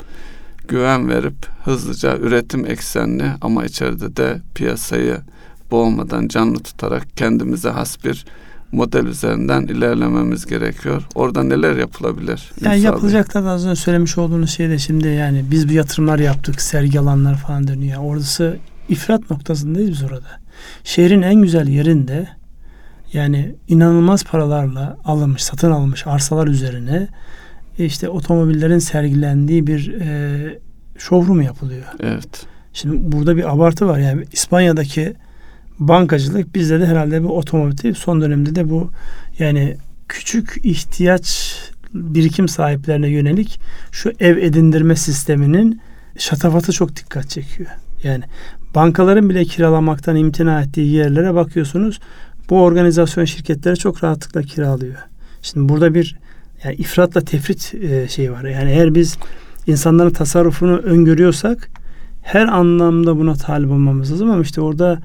güven 0.68 1.08
verip 1.08 1.46
hızlıca 1.64 2.16
üretim 2.18 2.66
eksenli 2.66 3.24
ama 3.40 3.64
içeride 3.64 4.16
de 4.16 4.40
piyasayı 4.54 5.16
boğmadan 5.70 6.28
canlı 6.28 6.58
tutarak 6.58 7.16
kendimize 7.16 7.68
has 7.68 8.04
bir 8.04 8.24
model 8.72 9.06
üzerinden 9.06 9.62
ilerlememiz 9.62 10.46
gerekiyor. 10.46 11.02
Orada 11.14 11.42
neler 11.42 11.76
yapılabilir? 11.76 12.52
Yani 12.60 12.80
yapılacaklar 12.80 13.44
da 13.44 13.50
az 13.50 13.66
önce 13.66 13.80
söylemiş 13.80 14.18
olduğunuz 14.18 14.50
şey 14.50 14.68
de 14.68 14.78
şimdi 14.78 15.08
yani 15.08 15.44
biz 15.50 15.68
bu 15.68 15.72
yatırımlar 15.72 16.18
yaptık, 16.18 16.60
sergi 16.60 17.00
alanları 17.00 17.36
falan 17.36 17.68
dönüyor. 17.68 18.02
Orası 18.02 18.58
ifrat 18.88 19.30
noktasındayız 19.30 19.90
biz 19.90 20.02
orada. 20.02 20.40
Şehrin 20.84 21.22
en 21.22 21.42
güzel 21.42 21.68
yerinde 21.68 22.28
yani 23.12 23.54
inanılmaz 23.68 24.24
paralarla 24.24 24.96
alınmış, 25.04 25.42
satın 25.42 25.70
alınmış 25.70 26.06
arsalar 26.06 26.46
üzerine 26.46 27.08
işte 27.78 28.08
otomobillerin 28.08 28.78
sergilendiği 28.78 29.66
bir 29.66 30.00
e, 30.00 30.58
showroom 30.98 31.40
yapılıyor. 31.40 31.84
Evet. 32.00 32.46
Şimdi 32.72 33.12
burada 33.12 33.36
bir 33.36 33.52
abartı 33.52 33.86
var. 33.86 33.98
Yani 33.98 34.24
İspanya'daki 34.32 35.14
bankacılık 35.78 36.54
bizde 36.54 36.80
de 36.80 36.86
herhalde 36.86 37.24
bu 37.24 37.38
otomotiv 37.38 37.94
son 37.94 38.20
dönemde 38.20 38.54
de 38.54 38.70
bu 38.70 38.90
yani 39.38 39.76
küçük 40.08 40.60
ihtiyaç 40.62 41.56
birikim 41.94 42.48
sahiplerine 42.48 43.08
yönelik 43.08 43.60
şu 43.92 44.12
ev 44.20 44.36
edindirme 44.36 44.96
sisteminin 44.96 45.80
şatafatı 46.18 46.72
çok 46.72 46.96
dikkat 46.96 47.30
çekiyor. 47.30 47.70
Yani 48.02 48.24
bankaların 48.74 49.30
bile 49.30 49.44
kiralamaktan 49.44 50.16
imtina 50.16 50.62
ettiği 50.62 50.92
yerlere 50.92 51.34
bakıyorsunuz. 51.34 52.00
Bu 52.50 52.62
organizasyon 52.62 53.24
şirketleri 53.24 53.76
çok 53.76 54.04
rahatlıkla 54.04 54.42
kiralıyor. 54.42 54.96
Şimdi 55.42 55.68
burada 55.68 55.94
bir 55.94 56.18
yani 56.64 56.74
ifratla 56.74 57.20
tefrit 57.20 57.74
e, 57.74 58.08
şey 58.08 58.32
var. 58.32 58.44
Yani 58.44 58.70
eğer 58.70 58.94
biz 58.94 59.18
insanların 59.66 60.10
tasarrufunu 60.10 60.76
öngörüyorsak 60.76 61.70
her 62.22 62.46
anlamda 62.46 63.18
buna 63.18 63.34
talip 63.34 63.70
olmamız 63.70 64.12
lazım 64.12 64.30
ama 64.30 64.42
işte 64.42 64.60
orada 64.60 64.98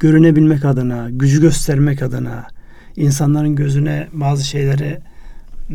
görünebilmek 0.00 0.64
adına, 0.64 1.10
gücü 1.10 1.40
göstermek 1.40 2.02
adına, 2.02 2.46
insanların 2.96 3.56
gözüne 3.56 4.08
bazı 4.12 4.44
şeyleri 4.44 5.00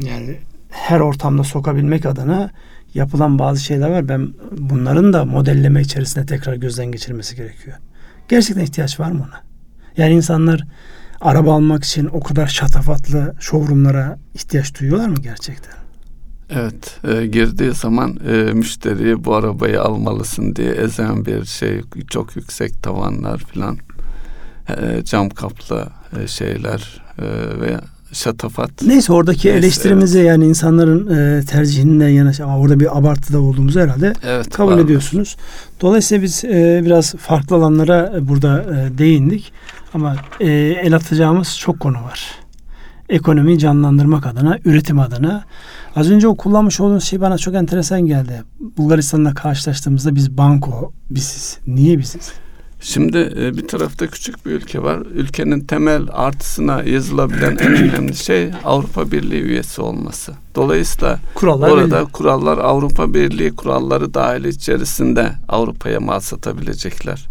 yani 0.02 0.38
her 0.70 1.00
ortamda 1.00 1.44
sokabilmek 1.44 2.06
adına 2.06 2.52
yapılan 2.94 3.40
bazı 3.40 3.64
şeyler 3.64 3.90
var. 3.90 4.10
Ben 4.10 4.34
bunların 4.58 5.14
da 5.14 5.26
modelleme 5.26 5.82
içerisinde 5.82 6.26
tekrar 6.26 6.56
gözden 6.56 6.86
geçirilmesi 6.86 7.36
gerekiyor. 7.36 7.78
Gerçekten 8.30 8.64
ihtiyaç 8.64 9.00
var 9.00 9.12
mı 9.12 9.26
ona? 9.30 9.42
Yani 9.98 10.14
insanlar 10.14 10.64
araba 11.24 11.54
almak 11.54 11.84
için 11.84 12.10
o 12.14 12.20
kadar 12.20 12.48
şatafatlı 12.48 13.34
showroomlara 13.40 14.18
ihtiyaç 14.34 14.80
duyuyorlar 14.80 15.08
mı 15.08 15.16
gerçekten? 15.24 15.74
Evet, 16.50 17.00
e, 17.08 17.28
girdiği 17.28 17.72
zaman 17.72 18.18
e, 18.28 18.34
müşteriyi 18.54 19.26
bu 19.26 19.36
arabayı 19.36 19.82
almalısın 19.82 20.56
diye 20.56 20.72
ezen 20.72 21.26
bir 21.26 21.46
şey, 21.46 21.82
çok 22.10 22.36
yüksek 22.36 22.84
tavanlar 22.84 23.38
falan, 23.38 23.78
e, 24.70 25.04
cam 25.06 25.30
kaplı 25.30 25.88
e, 26.24 26.28
şeyler 26.28 27.02
e, 27.20 27.26
ve 27.62 27.78
şatafat. 28.12 28.70
Neyse 28.86 29.14
oradaki 29.14 29.48
Neyse, 29.48 29.60
eleştirimizi 29.60 30.20
yani 30.20 30.46
insanların 30.46 31.08
e, 31.16 31.46
tercihinden 31.46 32.10
yana 32.10 32.32
ama 32.44 32.60
orada 32.60 32.80
bir 32.80 32.98
abartıda 32.98 33.40
olduğumuzu 33.40 33.80
herhalde 33.80 34.14
Evet, 34.24 34.50
kabul 34.50 34.72
var. 34.72 34.80
ediyorsunuz. 34.80 35.36
Dolayısıyla 35.82 36.24
biz 36.24 36.44
e, 36.44 36.82
biraz 36.86 37.16
farklı 37.16 37.56
alanlara 37.56 38.14
e, 38.18 38.28
burada 38.28 38.62
e, 38.64 38.98
değindik 38.98 39.54
ama 39.94 40.16
e, 40.40 40.48
el 40.84 40.96
atacağımız 40.96 41.58
çok 41.60 41.80
konu 41.80 42.04
var. 42.04 42.32
Ekonomiyi 43.10 43.60
canlandırmak 43.60 44.26
adına, 44.26 44.58
üretim 44.66 45.00
adına. 45.00 45.44
Az 45.96 46.12
önce 46.12 46.28
o 46.28 46.36
kullanmış 46.36 46.80
olduğunuz 46.80 47.04
şey 47.04 47.22
bana 47.22 47.38
çok 47.38 47.56
enteresan 47.56 48.02
geldi. 48.02 48.44
Bulgaristan'la 48.78 49.34
karşılaştığımızda 49.34 50.16
biz 50.16 50.38
banko 50.38 50.92
biziz. 51.10 51.58
Niye 51.68 51.98
biziz? 52.00 52.32
Şimdi 52.82 53.34
e, 53.40 53.58
bir 53.58 53.68
tarafta 53.68 54.08
küçük 54.08 54.46
bir 54.46 54.52
ülke 54.52 54.84
var. 54.84 54.98
Ülkenin 55.14 55.60
temel 55.62 56.08
artısına 56.12 56.84
yazılabilen 56.84 57.52
en 57.58 57.74
önemli 57.74 58.16
şey 58.16 58.52
Avrupa 58.64 59.12
Birliği 59.12 59.42
üyesi 59.42 59.82
olması. 59.82 60.34
Dolayısıyla 60.56 61.20
Kurallar 61.36 61.70
orada 61.70 62.00
belli. 62.02 62.12
kurallar 62.12 62.58
Avrupa 62.58 63.14
Birliği 63.14 63.56
kuralları 63.56 64.14
dahil 64.14 64.44
içerisinde 64.46 65.32
Avrupa'ya 65.50 66.00
mal 66.00 66.20
satabilecekler. 66.20 67.28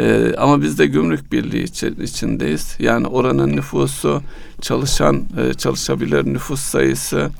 Ee, 0.00 0.34
ama 0.38 0.62
biz 0.62 0.78
de 0.78 0.86
gümrük 0.86 1.32
birliği 1.32 1.62
içi- 1.62 1.94
içindeyiz. 2.02 2.76
Yani 2.78 3.06
oranın 3.06 3.56
nüfusu, 3.56 4.22
çalışan, 4.60 5.22
e, 5.38 5.54
çalışabilir 5.54 6.24
nüfus 6.34 6.60
sayısı 6.60 7.30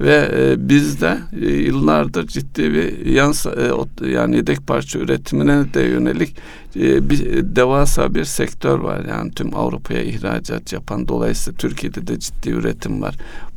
ve 0.00 0.30
e, 0.34 0.68
bizde 0.68 1.18
e, 1.42 1.46
yıllardır 1.46 2.26
ciddi 2.26 2.74
bir 2.74 3.06
yan 3.06 3.34
e, 4.02 4.08
yani 4.08 4.36
yedek 4.36 4.66
parça 4.66 4.98
üretimine 4.98 5.74
de 5.74 5.80
yönelik 5.80 6.36
e, 6.76 7.10
bir 7.10 7.20
devasa 7.56 8.14
bir 8.14 8.24
sektör 8.24 8.78
var. 8.78 9.04
Yani 9.08 9.30
tüm 9.30 9.56
Avrupa'ya 9.56 10.02
ihracat 10.02 10.72
yapan 10.72 11.08
dolayısıyla 11.08 11.56
Türkiye'de 11.56 12.06
de 12.06 12.18
ciddi 12.18 12.50
üretim 12.50 13.02
var. 13.02 13.14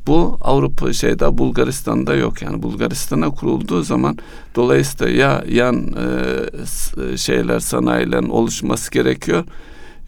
Bu 0.07 0.37
Avrupa 0.41 0.93
şeyde 0.93 1.37
Bulgaristan'da 1.37 2.15
yok 2.15 2.41
yani 2.41 2.63
Bulgaristan'a 2.63 3.29
kurulduğu 3.29 3.83
zaman 3.83 4.17
dolayısıyla 4.55 5.13
ya 5.13 5.43
yan 5.49 5.95
şeyler 7.15 7.59
sanayilerin 7.59 8.29
oluşması 8.29 8.91
gerekiyor 8.91 9.43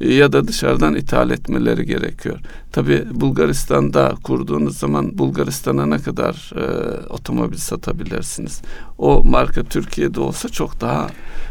ya 0.07 0.33
da 0.33 0.47
dışarıdan 0.47 0.95
ithal 0.95 1.29
etmeleri 1.29 1.85
gerekiyor. 1.85 2.39
Tabi 2.71 3.05
Bulgaristan'da 3.11 4.15
kurduğunuz 4.23 4.77
zaman 4.77 5.17
Bulgaristan'a 5.17 5.85
ne 5.85 5.97
kadar 5.97 6.51
e, 6.55 6.63
otomobil 7.09 7.57
satabilirsiniz? 7.57 8.61
O 8.97 9.23
marka 9.23 9.63
Türkiye'de 9.63 10.19
olsa 10.19 10.49
çok 10.49 10.81
daha 10.81 11.09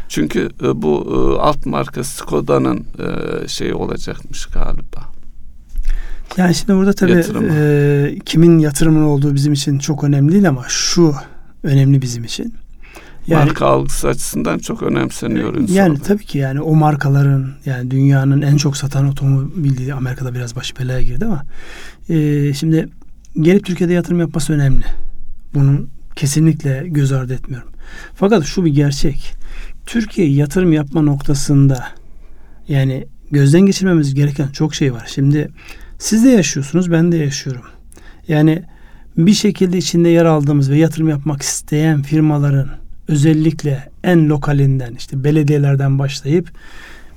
çünkü 0.09 0.49
e, 0.63 0.81
bu 0.81 1.07
e, 1.07 1.41
alt 1.41 1.65
marka 1.65 2.03
Skoda'nın 2.03 2.77
e, 2.77 3.47
şeyi 3.47 3.73
olacakmış 3.73 4.45
galiba. 4.45 5.11
Yani 6.37 6.55
şimdi 6.55 6.73
burada 6.73 6.93
tabii 6.93 7.11
Yatırımı. 7.11 7.53
e, 7.53 8.19
kimin 8.25 8.59
yatırımın 8.59 9.03
olduğu 9.03 9.35
bizim 9.35 9.53
için 9.53 9.79
çok 9.79 10.03
önemli 10.03 10.33
değil 10.33 10.49
ama 10.49 10.65
şu 10.67 11.15
önemli 11.63 12.01
bizim 12.01 12.23
için. 12.23 12.53
Yani 13.31 13.45
marka 13.45 13.65
algısı 13.65 14.07
açısından 14.07 14.59
çok 14.59 14.83
önemseniyor 14.83 15.55
insan. 15.55 15.73
Yani 15.73 15.99
tabii 15.99 16.25
ki 16.25 16.37
yani 16.37 16.61
o 16.61 16.75
markaların 16.75 17.51
yani 17.65 17.91
dünyanın 17.91 18.41
en 18.41 18.57
çok 18.57 18.77
satan 18.77 19.07
otomobil 19.07 19.77
değil, 19.77 19.95
Amerika'da 19.95 20.33
biraz 20.33 20.55
başı 20.55 20.75
belaya 20.79 21.01
girdi 21.01 21.25
ama 21.25 21.43
e, 22.09 22.53
şimdi 22.53 22.89
gelip 23.41 23.65
Türkiye'de 23.65 23.93
yatırım 23.93 24.19
yapması 24.19 24.53
önemli. 24.53 24.83
Bunun 25.53 25.89
kesinlikle 26.15 26.83
göz 26.87 27.11
ardı 27.11 27.33
etmiyorum. 27.33 27.69
Fakat 28.15 28.45
şu 28.45 28.65
bir 28.65 28.73
gerçek. 28.73 29.33
Türkiye 29.85 30.31
yatırım 30.31 30.73
yapma 30.73 31.01
noktasında 31.01 31.87
yani 32.67 33.07
gözden 33.31 33.61
geçirmemiz 33.61 34.13
gereken 34.13 34.47
çok 34.47 34.75
şey 34.75 34.93
var. 34.93 35.09
Şimdi 35.13 35.49
siz 35.99 36.23
de 36.23 36.29
yaşıyorsunuz, 36.29 36.91
ben 36.91 37.11
de 37.11 37.17
yaşıyorum. 37.17 37.63
Yani 38.27 38.63
bir 39.17 39.33
şekilde 39.33 39.77
içinde 39.77 40.09
yer 40.09 40.25
aldığımız 40.25 40.71
ve 40.71 40.77
yatırım 40.77 41.09
yapmak 41.09 41.41
isteyen 41.41 42.01
firmaların 42.01 42.80
özellikle 43.07 43.89
en 44.03 44.29
lokalinden 44.29 44.95
işte 44.95 45.23
belediyelerden 45.23 45.99
başlayıp 45.99 46.51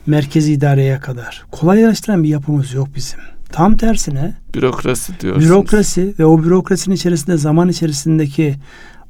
merkezi 0.07 0.53
idareye 0.53 1.01
kadar 1.01 1.45
kolaylaştıran 1.51 2.23
bir 2.23 2.29
yapımız 2.29 2.75
yok 2.75 2.89
bizim. 2.97 3.21
Tam 3.53 3.77
tersine 3.77 4.35
Bürokrasi 4.55 5.21
diyorsunuz. 5.21 5.49
bürokrasi 5.49 6.15
ve 6.19 6.25
o 6.25 6.43
bürokrasinin 6.43 6.95
içerisinde 6.95 7.37
zaman 7.37 7.69
içerisindeki 7.69 8.57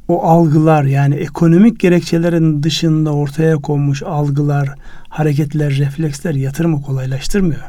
o 0.09 0.23
algılar 0.23 0.85
yani 0.85 1.15
ekonomik 1.15 1.81
gerekçelerin 1.81 2.63
dışında 2.63 3.15
ortaya 3.15 3.57
konmuş 3.57 4.03
algılar, 4.03 4.75
hareketler, 5.09 5.79
refleksler 5.79 6.35
yatırımı 6.35 6.83
kolaylaştırmıyor. 6.83 7.63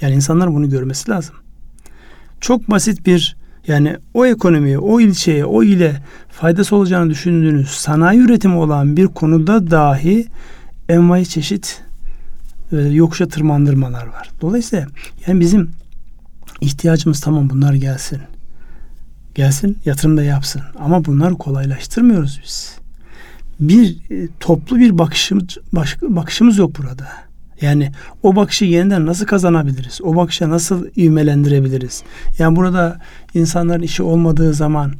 Yani 0.00 0.14
insanlar 0.14 0.54
bunu 0.54 0.70
görmesi 0.70 1.10
lazım. 1.10 1.34
Çok 2.40 2.70
basit 2.70 3.06
bir 3.06 3.36
yani 3.66 3.96
o 4.14 4.26
ekonomiye, 4.26 4.78
o 4.78 5.00
ilçeye, 5.00 5.44
o 5.44 5.62
ile 5.62 6.02
faydası 6.28 6.76
olacağını 6.76 7.10
düşündüğünüz 7.10 7.68
sanayi 7.68 8.20
üretimi 8.20 8.56
olan 8.56 8.96
bir 8.96 9.06
konuda 9.06 9.70
dahi 9.70 10.26
envai 10.88 11.26
çeşit 11.26 11.82
e, 12.72 12.76
yokuşa 12.76 13.28
tırmandırmalar 13.28 14.06
var. 14.06 14.30
Dolayısıyla 14.40 14.86
yani 15.26 15.40
bizim 15.40 15.70
ihtiyacımız 16.60 17.20
tamam 17.20 17.50
bunlar 17.50 17.74
gelsin. 17.74 18.20
Gelsin 19.34 19.78
yatırım 19.84 20.16
da 20.16 20.22
yapsın. 20.22 20.62
Ama 20.78 21.04
bunları 21.04 21.34
kolaylaştırmıyoruz 21.34 22.40
biz. 22.44 22.76
Bir 23.60 23.96
e, 24.10 24.28
toplu 24.40 24.78
bir 24.78 24.98
bakışımız, 24.98 25.58
bakışımız 26.02 26.58
yok 26.58 26.78
burada. 26.78 27.29
Yani 27.60 27.92
o 28.22 28.36
bakışı 28.36 28.64
yeniden 28.64 29.06
nasıl 29.06 29.26
kazanabiliriz? 29.26 30.00
O 30.02 30.16
bakışa 30.16 30.50
nasıl 30.50 30.86
ivmelendirebiliriz? 30.96 32.02
Yani 32.38 32.56
burada 32.56 32.98
insanların 33.34 33.82
işi 33.82 34.02
olmadığı 34.02 34.54
zaman 34.54 34.94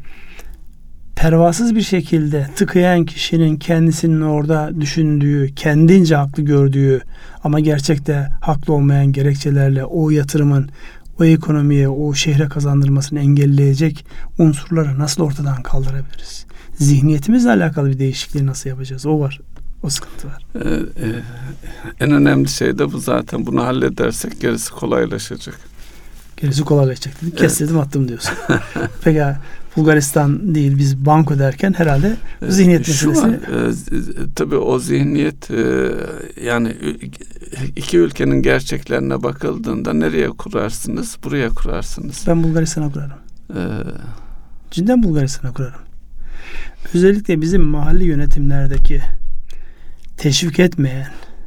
pervasız 1.16 1.74
bir 1.74 1.82
şekilde 1.82 2.46
tıkayan 2.56 3.04
kişinin 3.04 3.56
kendisinin 3.56 4.20
orada 4.20 4.80
düşündüğü, 4.80 5.54
kendince 5.54 6.16
haklı 6.16 6.42
gördüğü 6.42 7.00
ama 7.44 7.60
gerçekte 7.60 8.28
haklı 8.40 8.72
olmayan 8.72 9.06
gerekçelerle 9.06 9.84
o 9.84 10.10
yatırımın 10.10 10.70
o 11.20 11.24
ekonomiye, 11.24 11.88
o 11.88 12.14
şehre 12.14 12.48
kazandırmasını 12.48 13.20
engelleyecek 13.20 14.06
unsurları 14.38 14.98
nasıl 14.98 15.22
ortadan 15.22 15.62
kaldırabiliriz? 15.62 16.46
Zihniyetimizle 16.78 17.50
alakalı 17.50 17.88
bir 17.88 17.98
değişikliği 17.98 18.46
nasıl 18.46 18.70
yapacağız? 18.70 19.06
O 19.06 19.20
var. 19.20 19.40
O 19.82 19.88
sıkıntı 19.90 20.28
var. 20.28 20.44
Ee, 20.54 20.68
e, 21.06 21.08
en 22.00 22.10
önemli 22.10 22.48
şey 22.48 22.78
de 22.78 22.92
bu 22.92 22.98
zaten. 22.98 23.46
Bunu 23.46 23.64
halledersek 23.64 24.40
gerisi 24.40 24.70
kolaylaşacak. 24.70 25.58
Gerisi 26.36 26.62
kolaylaşacak. 26.64 27.14
Evet. 27.22 27.36
Kestirdim 27.36 27.78
attım 27.78 28.08
diyorsun. 28.08 28.32
Peki 29.04 29.24
Bulgaristan 29.76 30.54
değil 30.54 30.78
biz 30.78 31.06
banko 31.06 31.38
derken 31.38 31.72
herhalde 31.72 32.16
bu 32.40 32.50
zihniyet 32.52 32.86
Şu 32.86 33.08
meselesi. 33.08 33.94
e, 33.94 34.00
tabii 34.36 34.56
o 34.56 34.78
zihniyet 34.78 35.50
e, 35.50 35.90
yani 36.44 36.76
iki 37.76 37.98
ülkenin 37.98 38.42
gerçeklerine 38.42 39.22
bakıldığında 39.22 39.92
nereye 39.92 40.28
kurarsınız? 40.28 41.16
Buraya 41.24 41.48
kurarsınız. 41.48 42.24
Ben 42.26 42.42
Bulgaristan'a 42.42 42.92
kurarım. 42.92 43.18
Ee, 43.56 43.60
Cidden 44.70 45.02
Bulgaristan'a 45.02 45.52
kurarım. 45.52 45.80
Özellikle 46.94 47.40
bizim 47.40 47.62
mahalli 47.62 48.04
yönetimlerdeki 48.04 49.00
teşvik 50.20 50.60
etmeyen, 50.60 51.06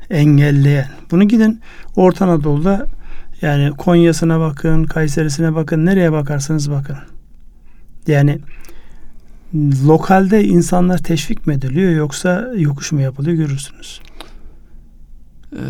engelleyen. 0.10 0.88
Bunu 1.12 1.28
gidin 1.28 1.62
Orta 1.96 2.26
Anadolu'da 2.26 2.88
yani 3.42 3.72
Konya'sına 3.72 4.40
bakın, 4.40 4.84
Kayseri'sine 4.84 5.56
bakın, 5.56 5.86
nereye 5.86 6.12
bakarsanız 6.12 6.72
bakın. 6.72 6.98
Yani 8.08 8.40
lokalde 9.88 10.44
insanlar 10.44 10.98
teşvik 10.98 11.48
mi 11.48 11.54
ediliyor 11.54 11.92
yoksa 11.92 12.52
yokuş 12.58 12.92
mu 12.92 13.02
yapılıyor 13.02 13.38
görürsünüz. 13.38 14.02
E, 15.54 15.62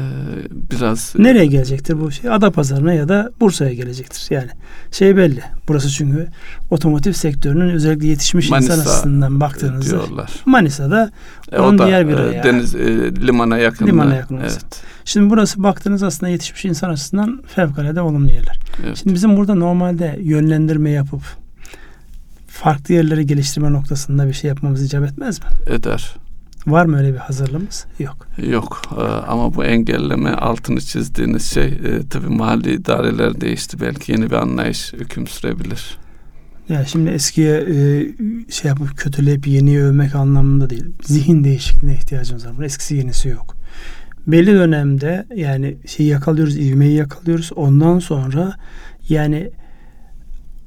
biraz 0.72 1.14
Nereye 1.18 1.46
gelecektir 1.46 2.00
bu 2.02 2.12
şey? 2.12 2.32
Adapazarı'na 2.32 2.94
ya 2.94 3.10
da 3.10 3.32
Bursa'ya 3.40 3.74
gelecektir. 3.74 4.28
Yani 4.36 4.50
şey 4.92 5.18
belli. 5.18 5.42
Burası 5.68 5.90
çünkü 5.90 6.28
otomotiv 6.70 7.12
sektörünün 7.12 7.70
özellikle 7.70 8.08
yetişmiş 8.08 8.50
Manisa 8.50 8.74
insan 8.74 8.86
açısından 8.92 9.40
baktığınızda 9.40 9.90
diyorlar. 9.90 10.32
Manisa'da 10.46 11.12
E, 11.52 11.60
Onun 11.60 11.78
da 11.78 11.88
diğer 11.88 12.08
bir 12.08 12.14
e, 12.18 12.44
deniz 12.44 12.76
e, 12.76 13.16
limana 13.16 13.58
yakın. 13.58 13.88
Limana 13.88 14.16
yakın. 14.16 14.38
Evet. 14.38 14.66
Şimdi 15.06 15.30
burası 15.30 15.64
baktığınız 15.64 16.04
aslında 16.04 16.30
yetişmiş 16.30 16.66
insan 16.66 16.90
açısından 16.90 17.42
fevkalade 17.48 18.02
olumlu 18.02 18.32
yerler. 18.32 18.60
evet. 18.86 18.98
Şimdi 18.98 19.16
bizim 19.16 19.38
burada 19.38 19.56
normalde 19.56 20.20
yönlendirme 20.22 20.90
yapıp 20.90 21.22
farklı 22.48 22.94
yerleri 22.94 23.26
geliştirme 23.26 23.72
noktasında 23.74 24.28
bir 24.28 24.34
şey 24.34 24.48
yapmamız 24.48 24.84
icap 24.84 25.04
etmez 25.04 25.40
mi? 25.40 25.46
Eder. 25.68 26.14
Var 26.68 26.86
mı 26.86 26.98
öyle 26.98 27.14
bir 27.14 27.18
hazırlığımız? 27.18 27.86
Yok. 28.00 28.28
Yok 28.50 28.82
e, 28.98 29.02
ama 29.04 29.56
bu 29.56 29.64
engelleme 29.66 30.30
altını 30.30 30.82
çizdiğiniz 30.82 31.54
şey 31.54 31.66
e, 31.66 32.08
tabii 32.10 32.30
mahalli 32.30 32.74
idareler 32.74 33.42
değişti. 33.42 33.82
Belki 33.82 34.12
yeni 34.12 34.26
bir 34.26 34.36
anlayış 34.36 34.94
hüküm 34.94 35.28
sürebilir. 35.28 35.98
Yani 36.70 36.86
şimdi 36.88 37.10
eskiye 37.10 37.58
e, 37.58 38.08
şey 38.52 38.70
yapıp 38.70 38.98
kötüleyip 38.98 39.48
yeniyi 39.48 39.82
övmek 39.82 40.16
anlamında 40.16 40.70
değil. 40.70 40.86
Zihin 41.02 41.44
değişikliğine 41.44 41.98
ihtiyacımız 41.98 42.46
var. 42.46 42.54
Bunun 42.58 42.66
eskisi 42.66 42.96
yenisi 42.96 43.30
yok. 43.30 43.56
Belli 44.28 44.54
dönemde 44.54 45.26
yani 45.36 45.78
şeyi 45.86 46.10
yakalıyoruz, 46.10 46.58
ivmeyi 46.58 46.96
yakalıyoruz. 46.96 47.52
Ondan 47.56 48.00
sonra 48.00 48.56
yani 49.10 49.52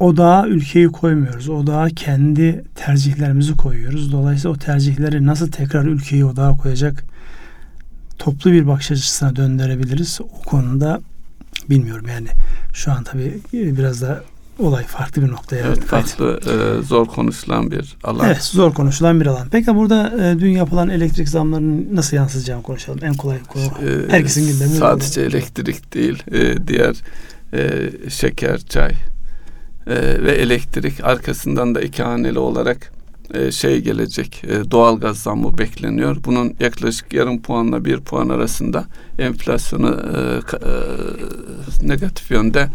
odağa 0.01 0.47
ülkeyi 0.47 0.87
koymuyoruz. 0.87 1.49
Odağa 1.49 1.89
kendi 1.89 2.65
tercihlerimizi 2.75 3.57
koyuyoruz. 3.57 4.13
Dolayısıyla 4.13 4.51
o 4.55 4.59
tercihleri 4.59 5.27
nasıl 5.27 5.51
tekrar 5.51 5.85
ülkeyi 5.85 6.25
odağa 6.25 6.57
koyacak 6.57 7.05
toplu 8.19 8.53
bir 8.53 8.67
bakış 8.67 8.91
açısına 8.91 9.37
döndürebiliriz. 9.37 10.21
O 10.21 10.43
konuda 10.43 11.01
bilmiyorum 11.71 12.07
yani 12.09 12.29
şu 12.73 12.93
an 12.93 13.05
tabii 13.05 13.41
biraz 13.53 14.03
da 14.03 14.23
olay 14.59 14.85
farklı 14.85 15.23
bir 15.23 15.29
noktaya. 15.29 15.67
Evet, 15.67 15.81
farklı 15.81 16.41
e, 16.47 16.83
zor 16.83 17.07
konuşulan 17.07 17.71
bir 17.71 17.97
alan. 18.05 18.27
Evet, 18.27 18.43
zor 18.43 18.75
konuşulan 18.75 19.21
bir 19.21 19.27
alan. 19.27 19.49
Peki 19.51 19.75
burada 19.75 20.13
e, 20.25 20.39
dün 20.39 20.51
yapılan 20.51 20.89
elektrik 20.89 21.29
zamlarının 21.29 21.89
nasıl 21.93 22.17
yansıyacağını 22.17 22.63
konuşalım. 22.63 23.01
En 23.03 23.15
kolay 23.15 23.39
konu. 23.43 23.65
E, 23.65 24.11
Herkesin 24.13 24.47
gündemi. 24.47 24.71
Sadece 24.71 25.21
öyle. 25.21 25.37
elektrik 25.37 25.95
değil, 25.95 26.23
e, 26.33 26.67
diğer 26.67 26.97
e, 27.55 27.91
şeker, 28.11 28.59
çay 28.59 28.93
e, 29.87 30.25
ve 30.25 30.33
elektrik 30.33 31.05
arkasından 31.05 31.75
da 31.75 31.81
iki 31.81 32.03
haneli 32.03 32.39
olarak 32.39 32.93
e, 33.35 33.53
şey 33.53 33.81
gelecek. 33.81 34.45
E, 34.45 34.71
doğalgaz 34.71 35.19
zammı 35.19 35.59
bekleniyor. 35.59 36.17
Bunun 36.25 36.55
yaklaşık 36.61 37.13
yarım 37.13 37.43
puanla 37.43 37.85
bir 37.85 38.01
puan 38.01 38.29
arasında 38.29 38.85
enflasyonu 39.19 40.01
e, 40.17 40.19
e, 40.57 41.89
negatif 41.89 42.31
yönde 42.31 42.69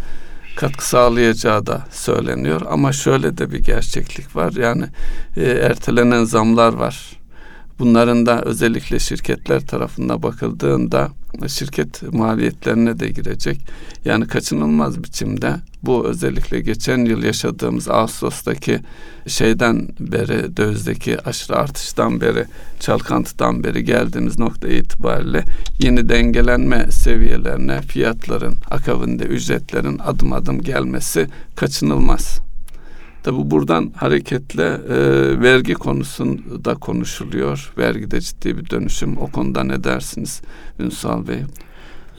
katkı 0.56 0.88
sağlayacağı 0.88 1.66
da 1.66 1.86
söyleniyor. 1.92 2.62
Ama 2.70 2.94
şöyle 2.94 3.38
de 3.38 3.52
bir 3.52 3.60
gerçeklik 3.60 4.36
var. 4.36 4.54
Yani 4.54 4.86
e, 5.38 5.44
ertelenen 5.44 6.24
zamlar 6.24 6.74
var. 6.74 7.12
Bunların 7.80 8.26
da 8.26 8.42
özellikle 8.42 9.00
şirketler 9.00 9.68
tarafına 9.68 10.24
bakıldığında 10.24 11.10
şirket 11.48 12.14
maliyetlerine 12.14 13.00
de 13.00 13.10
girecek. 13.10 13.58
Yani 14.06 14.28
kaçınılmaz 14.28 15.04
biçimde 15.04 15.56
bu 15.84 16.08
özellikle 16.08 16.62
geçen 16.62 17.06
yıl 17.06 17.24
yaşadığımız 17.24 17.90
Ağustos'taki 17.90 18.80
şeyden 19.28 19.88
beri 20.00 20.58
dövizdeki 20.58 21.22
aşırı 21.22 21.58
artıştan 21.58 22.22
beri 22.22 22.46
çalkantıdan 22.80 23.64
beri 23.64 23.84
geldiğimiz 23.84 24.40
nokta 24.40 24.68
itibariyle 24.68 25.44
yeni 25.80 26.10
dengelenme 26.10 26.92
seviyelerine 26.92 27.82
fiyatların 27.82 28.56
akabinde 28.70 29.24
ücretlerin 29.24 29.98
adım 29.98 30.34
adım 30.34 30.62
gelmesi 30.62 31.28
kaçınılmaz. 31.56 32.51
Tabi 33.24 33.52
buradan 33.52 33.92
hareketle 33.96 34.64
e, 34.64 35.00
vergi 35.42 35.74
konusunda 35.74 36.76
konuşuluyor. 36.76 37.74
Vergide 37.78 38.22
ciddi 38.22 38.58
bir 38.58 38.70
dönüşüm. 38.70 39.18
O 39.18 39.28
konuda 39.28 39.64
ne 39.64 39.84
dersiniz 39.84 40.42
Ünsal 40.80 41.28
Bey? 41.28 41.40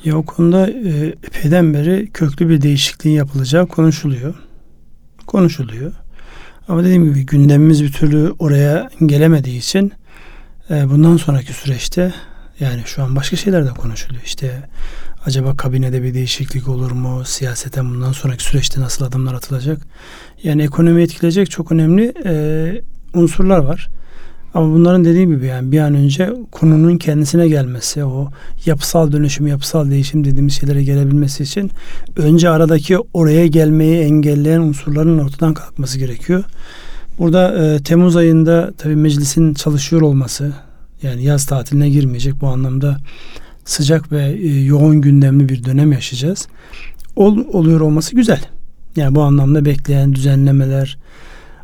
Ya 0.05 0.17
o 0.17 0.23
konuda 0.23 0.71
e, 0.71 1.15
epeyden 1.27 1.75
beri 1.75 2.11
köklü 2.15 2.49
bir 2.49 2.63
değişikliğin 2.63 3.17
yapılacağı 3.17 3.67
konuşuluyor. 3.67 4.35
Konuşuluyor. 5.27 5.93
Ama 6.69 6.85
dediğim 6.85 7.05
gibi 7.05 7.27
gündemimiz 7.27 7.83
bir 7.83 7.93
türlü 7.93 8.33
oraya 8.39 8.91
gelemediği 9.07 9.59
için 9.59 9.93
e, 10.71 10.91
bundan 10.91 11.17
sonraki 11.17 11.53
süreçte 11.53 12.15
yani 12.61 12.83
şu 12.85 13.03
an 13.03 13.17
başka 13.17 13.37
şeyler 13.37 13.67
de 13.67 13.71
konuşuluyor. 13.71 14.23
İşte 14.25 14.69
acaba 15.27 15.57
kabinede 15.57 16.03
bir 16.03 16.15
değişiklik 16.15 16.69
olur 16.69 16.91
mu? 16.91 17.23
Siyaseten 17.25 17.91
bundan 17.91 18.13
sonraki 18.13 18.45
süreçte 18.45 18.81
nasıl 18.81 19.05
adımlar 19.05 19.35
atılacak? 19.35 19.83
Yani 20.43 20.63
ekonomi 20.63 21.03
etkileyecek 21.03 21.51
çok 21.51 21.73
önemli 21.73 22.13
e, 22.25 22.83
unsurlar 23.15 23.59
var. 23.59 23.89
Ama 24.55 24.75
bunların 24.75 25.05
dediğim 25.05 25.31
gibi 25.31 25.47
yani 25.47 25.73
bir 25.73 25.79
an 25.79 25.95
önce 25.95 26.33
konunun 26.51 26.99
kendisine 26.99 27.49
gelmesi, 27.49 28.05
o 28.05 28.31
yapısal 28.67 29.13
dönüşüm, 29.13 29.47
yapısal 29.47 29.91
değişim 29.91 30.25
dediğimiz 30.25 30.61
şeylere 30.61 30.85
gelebilmesi 30.85 31.43
için 31.43 31.71
önce 32.17 32.49
aradaki 32.49 32.99
oraya 33.15 33.47
gelmeyi 33.47 34.01
engelleyen 34.01 34.61
unsurların 34.61 35.19
ortadan 35.19 35.55
kalkması 35.55 35.99
gerekiyor. 35.99 36.45
Burada 37.19 37.65
e, 37.65 37.83
Temmuz 37.83 38.17
ayında 38.17 38.73
tabii 38.79 38.97
meclisin 38.97 39.55
çalışıyor 39.55 40.03
olması, 40.03 40.53
yani 41.03 41.25
yaz 41.25 41.47
tatiline 41.47 41.89
girmeyecek 41.91 42.41
bu 42.41 42.47
anlamda 42.47 42.97
sıcak 43.65 44.13
ve 44.13 44.25
e, 44.25 44.65
yoğun 44.65 45.01
gündemli 45.01 45.49
bir 45.49 45.65
dönem 45.65 45.93
yaşayacağız. 45.93 46.49
Ol, 47.17 47.39
oluyor 47.53 47.81
olması 47.81 48.17
güzel. 48.17 48.41
Yani 48.97 49.15
bu 49.15 49.23
anlamda 49.23 49.65
bekleyen 49.65 50.15
düzenlemeler, 50.15 50.99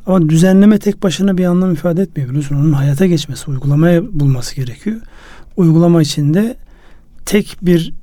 ama 0.07 0.29
düzenleme 0.29 0.79
tek 0.79 1.03
başına 1.03 1.39
bir 1.39 1.45
anlam 1.45 1.73
ifade 1.73 2.03
etmiyor 2.03 2.29
biliyorsun. 2.29 2.57
Onun 2.57 2.73
hayata 2.73 3.07
geçmesi, 3.07 3.51
uygulamaya 3.51 4.21
bulması 4.21 4.57
gerekiyor. 4.57 4.97
Uygulama 5.57 6.03
içinde 6.03 6.57
tek 7.27 7.57
bir 7.63 7.95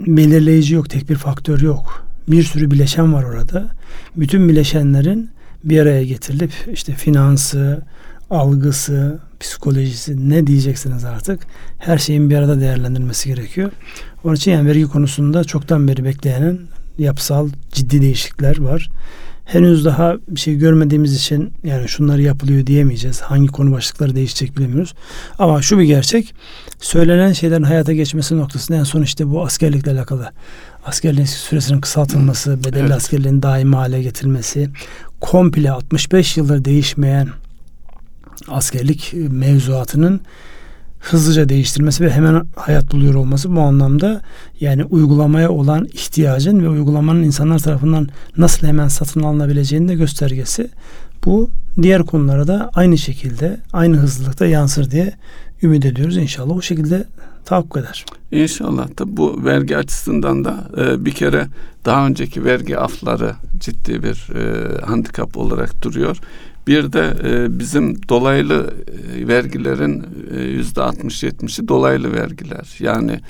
belirleyici 0.00 0.74
yok, 0.74 0.90
tek 0.90 1.10
bir 1.10 1.14
faktör 1.14 1.60
yok. 1.60 2.06
Bir 2.28 2.42
sürü 2.42 2.70
bileşen 2.70 3.12
var 3.12 3.24
orada. 3.24 3.70
Bütün 4.16 4.48
bileşenlerin 4.48 5.30
bir 5.64 5.78
araya 5.78 6.04
getirilip 6.04 6.52
işte 6.72 6.92
finansı, 6.92 7.82
algısı, 8.30 9.18
psikolojisi 9.40 10.30
ne 10.30 10.46
diyeceksiniz 10.46 11.04
artık 11.04 11.40
her 11.78 11.98
şeyin 11.98 12.30
bir 12.30 12.36
arada 12.36 12.60
değerlendirilmesi 12.60 13.28
gerekiyor. 13.28 13.70
Onun 14.24 14.34
için 14.34 14.50
yani 14.50 14.68
vergi 14.68 14.84
konusunda 14.84 15.44
çoktan 15.44 15.88
beri 15.88 16.04
bekleyen 16.04 16.58
yapısal 16.98 17.48
ciddi 17.72 18.02
değişiklikler 18.02 18.60
var 18.60 18.90
henüz 19.52 19.84
daha 19.84 20.16
bir 20.28 20.40
şey 20.40 20.56
görmediğimiz 20.56 21.16
için 21.16 21.52
yani 21.64 21.88
şunları 21.88 22.22
yapılıyor 22.22 22.66
diyemeyeceğiz. 22.66 23.20
Hangi 23.20 23.46
konu 23.46 23.72
başlıkları 23.72 24.14
değişecek 24.14 24.58
bilemiyoruz. 24.58 24.94
Ama 25.38 25.62
şu 25.62 25.78
bir 25.78 25.84
gerçek. 25.84 26.34
Söylenen 26.80 27.32
şeylerin 27.32 27.62
hayata 27.62 27.92
geçmesi 27.92 28.36
noktasında 28.36 28.78
en 28.78 28.84
son 28.84 29.02
işte 29.02 29.30
bu 29.30 29.44
askerlikle 29.44 29.92
alakalı. 29.92 30.30
Askerliğin 30.84 31.26
süresinin 31.26 31.80
kısaltılması, 31.80 32.64
bedelli 32.64 32.80
evet. 32.80 32.92
askerliğin 32.92 33.42
daimi 33.42 33.76
hale 33.76 34.02
getirilmesi, 34.02 34.70
komple 35.20 35.70
65 35.70 36.36
yıldır 36.36 36.64
değişmeyen 36.64 37.28
askerlik 38.48 39.14
mevzuatının 39.30 40.20
hızlıca 41.00 41.48
değiştirmesi 41.48 42.04
ve 42.04 42.10
hemen 42.10 42.46
hayat 42.56 42.92
buluyor 42.92 43.14
olması 43.14 43.56
bu 43.56 43.60
anlamda 43.60 44.20
yani 44.60 44.84
uygulamaya 44.84 45.50
olan 45.50 45.84
ihtiyacın 45.84 46.62
ve 46.62 46.68
uygulamanın 46.68 47.22
insanlar 47.22 47.58
tarafından 47.58 48.08
nasıl 48.36 48.66
hemen 48.66 48.88
satın 48.88 49.22
alınabileceğinin 49.22 49.88
de 49.88 49.94
göstergesi. 49.94 50.70
Bu 51.24 51.50
diğer 51.82 52.02
konulara 52.02 52.46
da 52.46 52.70
aynı 52.74 52.98
şekilde 52.98 53.60
aynı 53.72 53.96
hızlılıkta 53.96 54.46
yansır 54.46 54.90
diye 54.90 55.12
ümit 55.62 55.84
ediyoruz. 55.84 56.16
İnşallah 56.16 56.56
o 56.56 56.62
şekilde 56.62 57.04
tahakkuk 57.44 57.76
eder. 57.76 58.04
İnşallah 58.32 58.98
da 58.98 59.16
bu 59.16 59.44
vergi 59.44 59.76
açısından 59.76 60.44
da 60.44 60.70
e, 60.78 61.04
bir 61.04 61.12
kere 61.12 61.46
daha 61.84 62.06
önceki 62.06 62.44
vergi 62.44 62.78
afları 62.78 63.34
ciddi 63.58 64.02
bir 64.02 64.28
e, 64.34 64.86
handikap 64.86 65.36
olarak 65.36 65.82
duruyor. 65.82 66.16
Bir 66.66 66.92
de 66.92 67.14
e, 67.24 67.58
bizim 67.58 68.08
dolaylı 68.08 68.74
e, 69.16 69.28
vergilerin 69.28 70.06
e, 70.36 70.42
yüzde 70.42 70.80
60-70'i 70.80 71.68
dolaylı 71.68 72.12
vergiler. 72.12 72.76
Yani 72.78 73.20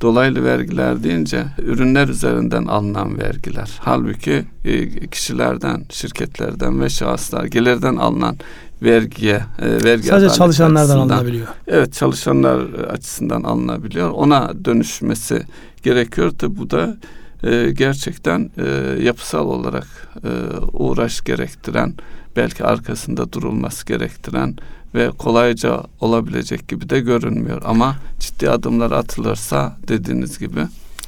dolaylı 0.00 0.44
vergiler 0.44 1.02
deyince 1.02 1.44
ürünler 1.58 2.08
üzerinden 2.08 2.64
alınan 2.64 3.18
vergiler. 3.18 3.70
Halbuki 3.80 4.44
e, 4.64 5.06
kişilerden, 5.06 5.84
şirketlerden 5.90 6.80
ve 6.80 6.88
şahıslar 6.88 7.44
gelirden 7.44 7.96
alınan 7.96 8.36
vergiye 8.82 9.40
e, 9.62 9.84
vergi 9.84 10.06
sadece 10.06 10.34
çalışanlardan 10.34 10.98
alınabiliyor. 10.98 11.46
Evet, 11.66 11.92
çalışanlar 11.92 12.60
açısından 12.72 13.42
alınabiliyor. 13.42 14.10
Ona 14.10 14.64
dönüşmesi 14.64 15.42
gerekiyor. 15.82 16.30
Tabi 16.30 16.56
bu 16.56 16.70
da 16.70 16.96
e, 17.42 17.70
gerçekten 17.70 18.50
e, 18.58 19.02
yapısal 19.02 19.46
olarak 19.46 19.86
e, 20.24 20.30
uğraş 20.72 21.24
gerektiren 21.24 21.94
belki 22.36 22.64
arkasında 22.64 23.32
durulması 23.32 23.86
gerektiren 23.86 24.56
ve 24.94 25.10
kolayca 25.10 25.82
olabilecek 26.00 26.68
gibi 26.68 26.88
de 26.88 27.00
görünmüyor. 27.00 27.62
Ama 27.64 27.96
ciddi 28.20 28.50
adımlar 28.50 28.90
atılırsa 28.90 29.76
dediğiniz 29.88 30.38
gibi. 30.38 30.60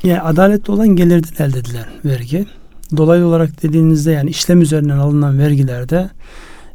Yani 0.02 0.20
adaletli 0.20 0.72
olan 0.72 0.88
gelirden 0.88 1.44
elde 1.44 1.58
edilen 1.58 1.86
vergi. 2.04 2.46
Dolaylı 2.96 3.26
olarak 3.26 3.62
dediğinizde 3.62 4.12
yani 4.12 4.30
işlem 4.30 4.62
üzerinden 4.62 4.98
alınan 4.98 5.38
vergilerde 5.38 6.10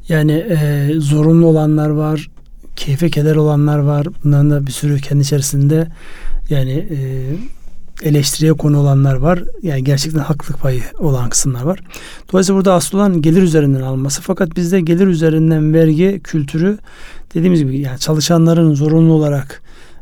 yani 0.10 0.32
e, 0.32 0.90
zorunlu 0.98 1.46
olanlar 1.46 1.90
var, 1.90 2.28
keyfe 2.76 3.10
keder 3.10 3.36
olanlar 3.36 3.80
var. 3.80 4.08
Bunların 4.24 4.52
da 4.52 4.68
bir 4.68 4.72
sürü 4.72 5.02
kendi 5.02 5.22
içerisinde 5.22 5.88
yani 6.50 6.72
e, 6.72 6.98
eleştiriye 8.02 8.54
konu 8.54 8.80
olanlar 8.80 9.16
var. 9.16 9.44
Yani 9.62 9.84
gerçekten 9.84 10.20
haklılık 10.20 10.62
payı 10.62 10.82
olan 11.00 11.30
kısımlar 11.30 11.64
var. 11.64 11.80
Dolayısıyla 12.32 12.58
burada 12.58 12.74
asıl 12.74 12.98
olan 12.98 13.22
gelir 13.22 13.42
üzerinden 13.42 13.82
alması. 13.82 14.22
Fakat 14.22 14.56
bizde 14.56 14.82
gelir 14.82 15.08
üzerinden 15.08 15.74
vergi 15.74 16.22
kültürü 16.24 16.78
dediğimiz 17.34 17.60
gibi 17.60 17.80
yani 17.80 18.00
çalışanların 18.00 18.76
zorunlu 18.76 19.14
olarak 19.14 19.62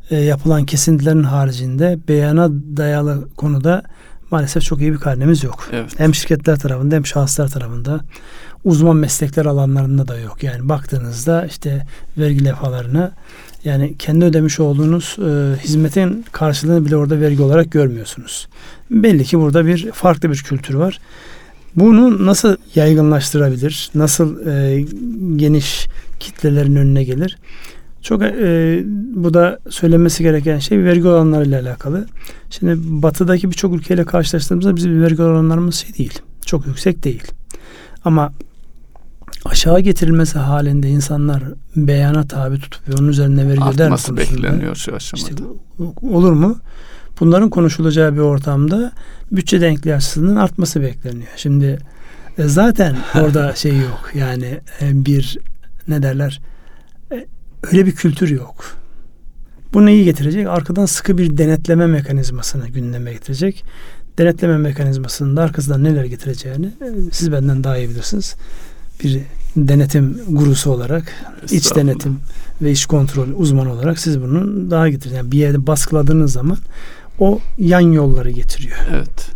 e, 0.10 0.18
yapılan 0.18 0.66
kesintilerin 0.66 1.24
haricinde 1.24 2.00
beyana 2.08 2.50
dayalı 2.78 3.28
konuda 3.36 3.84
maalesef 4.32 4.64
çok 4.64 4.82
iyi 4.82 4.94
bir 4.94 4.98
karnemiz 4.98 5.44
yok. 5.44 5.70
Evet. 5.72 5.94
Hem 5.98 6.16
şirketler 6.16 6.60
tarafında 6.60 6.96
hem 6.96 7.06
şahıslar 7.06 7.48
tarafında 7.48 8.00
uzman 8.64 8.96
meslekler 8.96 9.46
alanlarında 9.46 10.08
da 10.08 10.20
yok. 10.20 10.44
Yani 10.44 10.70
baktığınızda 10.70 11.46
işte 11.46 11.86
vergi 12.18 12.46
levhalarına 12.46 13.12
yani 13.64 13.96
kendi 14.00 14.26
ödemiş 14.26 14.60
olduğunuz 14.60 15.18
e, 15.20 15.62
hizmetin 15.64 16.26
karşılığını 16.32 16.86
bile 16.86 16.96
orada 16.96 17.22
vergi 17.22 17.42
olarak 17.42 17.72
görmüyorsunuz. 17.72 18.48
Belli 18.92 19.24
ki 19.24 19.40
burada 19.40 19.66
bir 19.66 19.92
farklı 19.92 20.30
bir 20.30 20.38
kültür 20.38 20.74
var. 20.74 21.00
Bunu 21.76 22.26
nasıl 22.26 22.56
yaygınlaştırabilir? 22.76 23.92
Nasıl 23.96 24.48
e, 24.48 24.86
geniş 25.36 25.88
kitlelerin 26.20 26.76
önüne 26.76 27.04
gelir? 27.04 27.38
Çok 28.02 28.22
e, 28.24 28.82
bu 29.16 29.34
da 29.34 29.60
söylenmesi 29.70 30.24
gereken 30.24 30.60
şey 30.60 30.84
vergi 30.84 31.08
oranlarıyla 31.08 31.62
alakalı. 31.62 32.08
Şimdi 32.50 32.76
batıdaki 32.78 33.52
birçok 33.52 33.76
ülkeyle 33.76 34.06
karşılaştığımızda 34.06 34.76
bizim 34.76 35.02
vergi 35.02 35.22
oranlarımız 35.22 35.76
şey 35.76 35.98
değil. 35.98 36.20
Çok 36.46 36.68
yüksek 36.68 37.04
değil. 37.04 37.24
Ama 38.06 38.34
aşağı 39.46 39.80
getirilmesi 39.80 40.40
halinde 40.40 40.90
insanlar 40.90 41.44
beyana 41.76 42.28
tabi 42.28 42.60
tutup 42.60 42.90
ve 42.90 42.94
onun 43.00 43.08
üzerine 43.08 43.48
vergi 43.48 43.62
öder 43.62 43.88
mi 43.88 43.94
Artması 43.94 44.18
bekleniyor 44.18 44.76
şu 44.76 44.96
aşamada. 44.96 45.30
İşte 45.30 45.44
olur 46.02 46.32
mu? 46.32 46.60
Bunların 47.20 47.50
konuşulacağı 47.50 48.14
bir 48.14 48.20
ortamda 48.20 48.92
bütçe 49.32 49.62
denkliği 49.62 49.96
açısından 49.96 50.36
artması 50.36 50.82
bekleniyor. 50.82 51.32
Şimdi 51.36 51.80
e, 52.38 52.44
zaten 52.44 52.96
orada 53.16 53.56
şey 53.56 53.78
yok. 53.78 54.12
Yani 54.14 54.60
e, 54.82 55.06
bir 55.06 55.38
ne 55.88 56.04
derler? 56.04 56.42
E, 57.12 57.26
öyle 57.72 57.86
bir 57.86 57.92
kültür 57.92 58.30
yok. 58.30 58.78
Bu 59.74 59.86
neyi 59.86 60.06
getirecek? 60.06 60.48
Arkadan 60.48 60.86
sıkı 60.86 61.18
bir 61.18 61.38
denetleme 61.38 61.88
mekanizmasını 61.88 62.68
gündeme 62.68 63.14
getirecek. 63.14 63.64
Denetleme 64.18 64.58
mekanizmasının 64.58 65.38
da 65.38 65.42
arkasından 65.42 65.84
neler 65.84 66.06
getireceğini 66.06 66.66
e, 66.66 67.12
siz 67.12 67.32
benden 67.32 67.64
daha 67.64 67.78
iyi 67.78 67.90
bilirsiniz. 67.90 68.36
Bir 69.04 69.20
denetim 69.56 70.22
gurusu 70.30 70.72
olarak 70.72 71.14
iç 71.52 71.76
denetim 71.76 72.20
ve 72.62 72.72
iç 72.72 72.86
kontrol 72.86 73.28
uzmanı 73.36 73.74
olarak 73.74 74.00
siz 74.00 74.22
bunu 74.22 74.72
daha 74.72 74.90
getirin. 74.90 75.16
Yani 75.16 75.32
bir 75.32 75.38
yerde 75.38 75.68
baskıladığınız 75.68 76.32
zaman 76.32 76.58
o 77.20 77.40
yan 77.58 77.80
yolları 77.92 78.30
getiriyor. 78.32 78.78
Evet. 78.94 79.30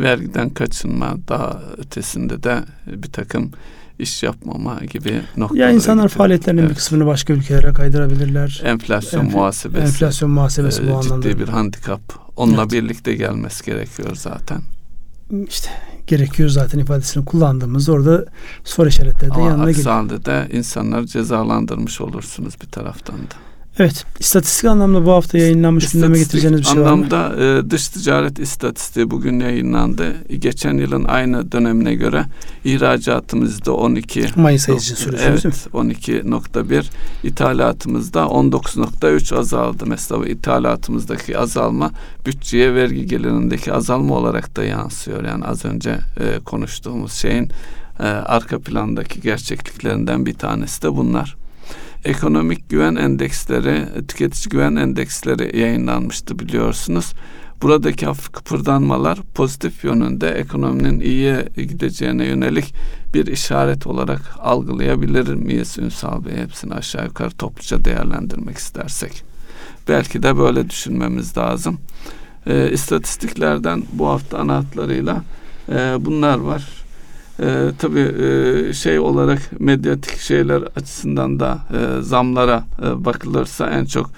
Vergiden 0.00 0.50
kaçınma 0.50 1.16
daha 1.28 1.60
ötesinde 1.78 2.42
de 2.42 2.58
bir 2.86 3.12
takım 3.12 3.50
iş 3.98 4.22
yapmama 4.22 4.80
gibi 4.90 5.22
noktalara 5.36 5.64
Ya 5.64 5.70
insanlar 5.70 6.02
getiriyor. 6.02 6.18
faaliyetlerinin 6.18 6.60
Evet. 6.60 6.70
bir 6.70 6.76
kısmını 6.76 7.06
başka 7.06 7.32
ülkelere 7.32 7.72
kaydırabilirler. 7.72 8.62
enflasyon 8.64 9.24
Enfl- 9.26 9.32
muhasebesi 9.32 9.82
Enflasyon 9.86 10.30
muhasebesi 10.30 10.82
e, 10.82 10.90
bu 10.90 10.96
anlamda 10.96 11.28
ciddi 11.30 11.38
bir 11.40 11.48
handikap. 11.48 12.00
Onunla 12.36 12.62
Evet. 12.62 12.72
birlikte 12.72 13.14
gelmesi 13.14 13.64
gerekiyor 13.64 14.10
zaten. 14.16 14.60
işte 15.48 15.70
gerekiyor 16.06 16.48
zaten 16.48 16.78
ifadesini 16.78 17.24
kullandığımızda 17.24 17.92
orada 17.92 18.24
soru 18.64 18.88
işaretleri 18.88 19.30
de 19.30 19.34
Ama 19.34 19.46
yanına 19.46 19.70
geliyor. 19.70 19.84
de 20.24 20.48
insanları 20.56 21.06
cezalandırmış 21.06 22.00
olursunuz 22.00 22.54
bir 22.62 22.66
taraftan 22.70 23.16
da. 23.16 23.34
Evet. 23.78 24.04
istatistik 24.18 24.64
anlamda 24.64 25.06
bu 25.06 25.12
hafta 25.12 25.38
yayınlanmış 25.38 25.92
gündeme 25.92 26.18
İstatistik 26.18 26.42
getireceğiniz 26.42 26.60
bir 26.60 26.66
şey 26.66 26.80
var 26.80 26.92
mı? 26.92 26.92
anlamda 26.92 27.44
e, 27.44 27.70
dış 27.70 27.88
ticaret 27.88 28.38
istatistiği 28.38 29.10
bugün 29.10 29.40
yayınlandı. 29.40 30.14
Geçen 30.38 30.74
yılın 30.74 31.04
aynı 31.04 31.52
dönemine 31.52 31.94
göre 31.94 32.24
ihracatımızda 32.64 33.72
12 33.72 34.26
Mayıs 34.36 34.68
ayı 34.68 34.78
için 34.78 34.94
söylüyorsunuz? 34.94 35.66
Evet 35.74 35.96
12.1 35.98 36.84
ithalatımızda 37.22 38.20
19.3 38.20 39.36
azaldı. 39.36 39.84
Mesela 39.86 40.20
bu 40.20 40.26
ithalatımızdaki 40.26 41.38
azalma 41.38 41.90
bütçeye 42.26 42.74
vergi 42.74 43.06
gelirindeki 43.06 43.72
azalma 43.72 44.14
olarak 44.14 44.56
da 44.56 44.64
yansıyor. 44.64 45.24
Yani 45.24 45.44
az 45.44 45.64
önce 45.64 45.90
e, 45.90 46.38
konuştuğumuz 46.44 47.12
şeyin 47.12 47.50
e, 48.00 48.02
arka 48.06 48.58
plandaki 48.58 49.20
gerçekliklerinden 49.20 50.26
bir 50.26 50.34
tanesi 50.34 50.82
de 50.82 50.96
bunlar. 50.96 51.36
Ekonomik 52.06 52.70
güven 52.70 52.96
endeksleri, 52.96 53.86
tüketici 54.08 54.48
güven 54.50 54.76
endeksleri 54.76 55.58
yayınlanmıştı 55.58 56.38
biliyorsunuz. 56.38 57.12
Buradaki 57.62 58.06
hafif 58.06 58.32
kıpırdanmalar 58.32 59.18
pozitif 59.34 59.84
yönünde 59.84 60.28
ekonominin 60.28 61.00
iyiye 61.00 61.48
gideceğine 61.56 62.26
yönelik 62.26 62.74
bir 63.14 63.26
işaret 63.26 63.86
olarak 63.86 64.20
algılayabilir 64.38 65.34
miyiz 65.34 65.78
Ünsal 65.78 66.24
Bey? 66.24 66.36
Hepsini 66.36 66.74
aşağı 66.74 67.04
yukarı 67.04 67.30
topluca 67.30 67.84
değerlendirmek 67.84 68.56
istersek. 68.56 69.22
Belki 69.88 70.22
de 70.22 70.38
böyle 70.38 70.70
düşünmemiz 70.70 71.38
lazım. 71.38 71.78
E, 72.46 72.70
istatistiklerden 72.72 73.82
bu 73.92 74.08
hafta 74.08 74.38
ana 74.38 74.56
hatlarıyla 74.56 75.22
e, 75.68 75.74
bunlar 76.00 76.38
var. 76.38 76.85
E, 77.40 77.70
tabii 77.78 78.14
e, 78.22 78.72
şey 78.72 78.98
olarak 78.98 79.60
medyatik 79.60 80.18
şeyler 80.18 80.62
açısından 80.76 81.40
da 81.40 81.58
e, 81.70 82.02
zamlara 82.02 82.64
e, 82.82 83.04
bakılırsa 83.04 83.70
en 83.70 83.84
çok 83.84 84.10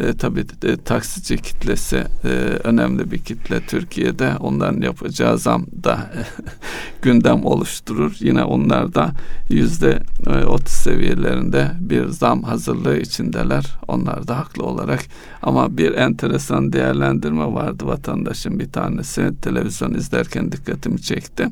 e, 0.00 0.12
tabii 0.12 0.48
de, 0.62 0.76
taksici 0.76 1.36
kitlesi 1.36 2.04
e, 2.24 2.28
önemli 2.64 3.10
bir 3.10 3.18
kitle 3.18 3.60
Türkiye'de. 3.60 4.32
Onların 4.40 4.80
yapacağı 4.80 5.38
zam 5.38 5.66
da 5.84 6.10
gündem 7.02 7.44
oluşturur. 7.44 8.16
Yine 8.20 8.44
onlar 8.44 8.94
da 8.94 9.10
yüzde 9.48 10.02
e, 10.26 10.44
30 10.44 10.68
seviyelerinde 10.68 11.70
bir 11.80 12.06
zam 12.06 12.42
hazırlığı 12.42 12.98
içindeler. 12.98 13.66
Onlar 13.88 14.28
da 14.28 14.38
haklı 14.38 14.64
olarak. 14.64 15.00
Ama 15.42 15.76
bir 15.76 15.94
enteresan 15.94 16.72
değerlendirme 16.72 17.52
vardı 17.52 17.86
vatandaşın 17.86 18.58
bir 18.58 18.72
tanesi. 18.72 19.30
Televizyon 19.42 19.94
izlerken 19.94 20.52
dikkatimi 20.52 21.02
çekti. 21.02 21.48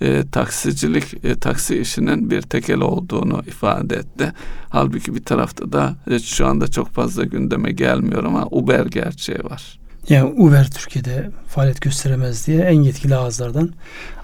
E, 0.00 0.24
taksicilik, 0.32 1.24
e, 1.24 1.34
taksi 1.34 1.78
işinin 1.78 2.30
bir 2.30 2.42
tekel 2.42 2.80
olduğunu 2.80 3.42
ifade 3.46 3.96
etti. 3.96 4.32
Halbuki 4.74 5.14
bir 5.14 5.24
tarafta 5.24 5.72
da 5.72 5.94
e, 6.10 6.18
şu 6.18 6.46
anda 6.46 6.68
çok 6.68 6.88
fazla 6.88 7.24
gündeme 7.24 7.72
gelmiyor 7.72 8.24
ama 8.24 8.46
Uber 8.50 8.86
gerçeği 8.86 9.38
var. 9.44 9.78
Yani 10.08 10.32
Uber 10.36 10.70
Türkiye'de 10.70 11.30
faaliyet 11.48 11.80
gösteremez 11.80 12.46
diye 12.46 12.60
en 12.62 12.82
yetkili 12.82 13.16
ağızlardan 13.16 13.70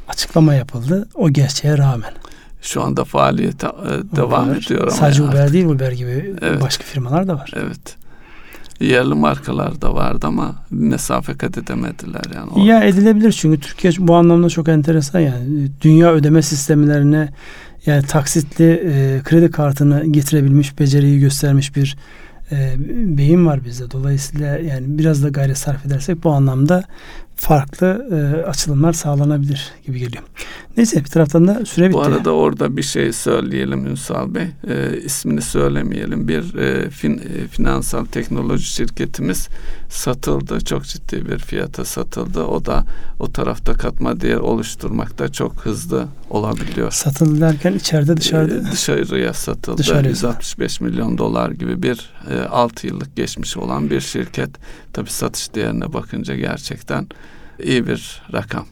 açıklama 0.08 0.54
yapıldı. 0.54 1.08
O 1.14 1.30
gerçeğe 1.30 1.78
rağmen. 1.78 2.12
Şu 2.62 2.82
anda 2.82 3.04
faaliyete 3.04 3.66
e, 3.66 4.16
devam 4.16 4.48
Uber, 4.48 4.56
ediyor 4.56 4.82
ama 4.82 4.90
Sadece 4.90 5.22
Uber 5.22 5.52
değil 5.52 5.66
Uber 5.66 5.92
gibi 5.92 6.34
Evet. 6.42 6.62
başka 6.62 6.84
firmalar 6.84 7.28
da 7.28 7.34
var. 7.34 7.50
Evet. 7.56 7.96
Yerli 8.80 9.14
markalar 9.14 9.82
da 9.82 9.94
vardı 9.94 10.26
ama 10.26 10.54
mesafe 10.70 11.34
kat 11.36 11.58
edemediler 11.58 12.22
yani. 12.34 12.50
O- 12.50 12.64
Ya 12.64 12.84
edilebilir 12.84 13.32
çünkü 13.32 13.60
Türkiye 13.60 13.92
bu 13.98 14.14
anlamda 14.16 14.48
çok 14.48 14.68
enteresan 14.68 15.20
yani 15.20 15.68
dünya 15.82 16.12
ödeme 16.12 16.42
sistemlerine 16.42 17.28
yani 17.86 18.02
taksitli 18.02 18.72
e, 18.72 19.20
kredi 19.24 19.50
kartını 19.50 20.12
getirebilmiş 20.12 20.78
beceriyi 20.78 21.20
göstermiş 21.20 21.76
bir 21.76 21.96
e, 22.52 22.74
beyin 23.18 23.46
var 23.46 23.64
bizde. 23.64 23.90
Dolayısıyla 23.90 24.58
yani 24.58 24.98
biraz 24.98 25.24
da 25.24 25.28
gayret 25.28 25.58
sarf 25.58 25.86
edersek 25.86 26.24
bu 26.24 26.30
anlamda 26.30 26.84
farklı 27.40 28.06
e, 28.12 28.46
açılımlar 28.46 28.92
sağlanabilir 28.92 29.72
gibi 29.86 29.98
geliyor. 29.98 30.22
Neyse 30.76 31.04
bir 31.04 31.10
taraftan 31.10 31.48
da 31.48 31.64
süre 31.66 31.88
bitti. 31.88 31.94
Bu 31.94 32.02
arada 32.02 32.30
orada 32.30 32.76
bir 32.76 32.82
şey 32.82 33.12
söyleyelim 33.12 33.86
Ünsal 33.86 34.34
Bey. 34.34 34.46
E, 34.68 35.00
ismini 35.04 35.42
söylemeyelim. 35.42 36.28
Bir 36.28 36.54
e, 36.54 36.90
fin, 36.90 37.18
e, 37.18 37.48
finansal 37.48 38.04
teknoloji 38.04 38.64
şirketimiz 38.64 39.48
satıldı. 39.88 40.60
Çok 40.60 40.84
ciddi 40.84 41.26
bir 41.28 41.38
fiyata 41.38 41.84
satıldı. 41.84 42.44
O 42.44 42.64
da 42.64 42.84
o 43.18 43.32
tarafta 43.32 43.72
katma 43.72 44.20
değer 44.20 44.36
oluşturmakta 44.36 45.32
çok 45.32 45.52
hızlı 45.52 46.06
olabiliyor. 46.30 46.90
Satıldı 46.90 47.40
derken 47.40 47.72
içeride 47.72 48.16
dışarıda. 48.16 48.68
E, 48.68 48.72
dışarıya 48.72 49.32
satıldı. 49.32 49.78
Dışarıya. 49.78 50.10
165 50.10 50.80
milyon 50.80 51.18
dolar 51.18 51.50
gibi 51.50 51.82
bir 51.82 52.10
e, 52.30 52.40
6 52.40 52.86
yıllık 52.86 53.16
geçmiş 53.16 53.56
olan 53.56 53.90
bir 53.90 54.00
şirket. 54.00 54.50
Tabi 54.92 55.10
satış 55.10 55.54
değerine 55.54 55.92
bakınca 55.92 56.36
gerçekten 56.36 57.06
iyi 57.62 57.86
bir 57.86 58.22
rakam. 58.32 58.66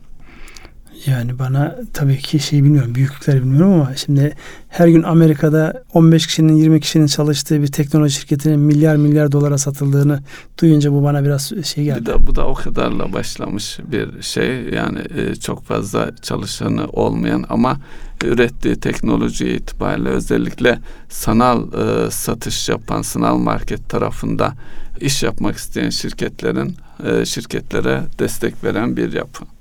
Yani 1.07 1.39
bana 1.39 1.77
tabii 1.93 2.19
ki 2.19 2.39
şey 2.39 2.65
bilmiyorum, 2.65 2.95
büyüklükleri 2.95 3.43
bilmiyorum 3.43 3.73
ama 3.73 3.97
şimdi 3.97 4.37
her 4.69 4.89
gün 4.89 5.03
Amerika'da 5.03 5.83
15 5.95 6.27
kişinin 6.27 6.57
20 6.57 6.81
kişinin 6.81 7.07
çalıştığı 7.07 7.63
bir 7.63 7.67
teknoloji 7.67 8.15
şirketinin 8.15 8.61
milyar 8.61 8.97
milyar 8.97 9.33
dolara 9.33 9.59
satıldığını 9.59 10.21
duyunca 10.61 10.93
bu 10.93 11.03
bana 11.03 11.25
biraz 11.25 11.53
şey 11.65 11.85
geldi. 11.85 12.01
Bir 12.01 12.07
de 12.07 12.27
bu 12.27 12.37
da 12.37 12.47
o 12.47 12.55
kadarla 12.55 13.13
başlamış 13.13 13.79
bir 13.93 14.23
şey. 14.23 14.65
Yani 14.75 14.99
e, 15.17 15.35
çok 15.35 15.65
fazla 15.65 16.17
çalışanı 16.23 16.87
olmayan 16.87 17.45
ama 17.49 17.77
ürettiği 18.25 18.77
teknoloji 18.77 19.49
itibariyle 19.49 20.09
özellikle 20.09 20.79
sanal 21.09 21.73
e, 21.73 22.11
satış 22.11 22.69
yapan 22.69 23.03
sanal 23.03 23.37
market 23.39 23.89
tarafında 23.89 24.53
iş 25.01 25.23
yapmak 25.23 25.57
isteyen 25.57 25.91
şirketlerin 25.91 26.77
e, 27.05 27.25
şirketlere 27.25 28.03
destek 28.19 28.65
veren 28.65 28.97
bir 28.97 29.13
yapı. 29.13 29.58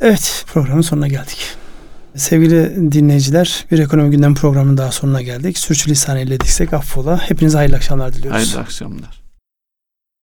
Evet 0.00 0.44
programın 0.46 0.80
sonuna 0.80 1.08
geldik. 1.08 1.38
Sevgili 2.16 2.92
dinleyiciler 2.92 3.66
bir 3.70 3.78
ekonomi 3.78 4.10
gündem 4.10 4.34
programının 4.34 4.76
daha 4.76 4.92
sonuna 4.92 5.22
geldik. 5.22 5.58
Sürçülisan 5.58 6.16
eylediksek 6.16 6.72
affola. 6.72 7.18
Hepinize 7.30 7.58
hayırlı 7.58 7.76
akşamlar 7.76 8.12
diliyoruz. 8.12 8.40
Hayırlı 8.40 8.60
akşamlar. 8.60 9.25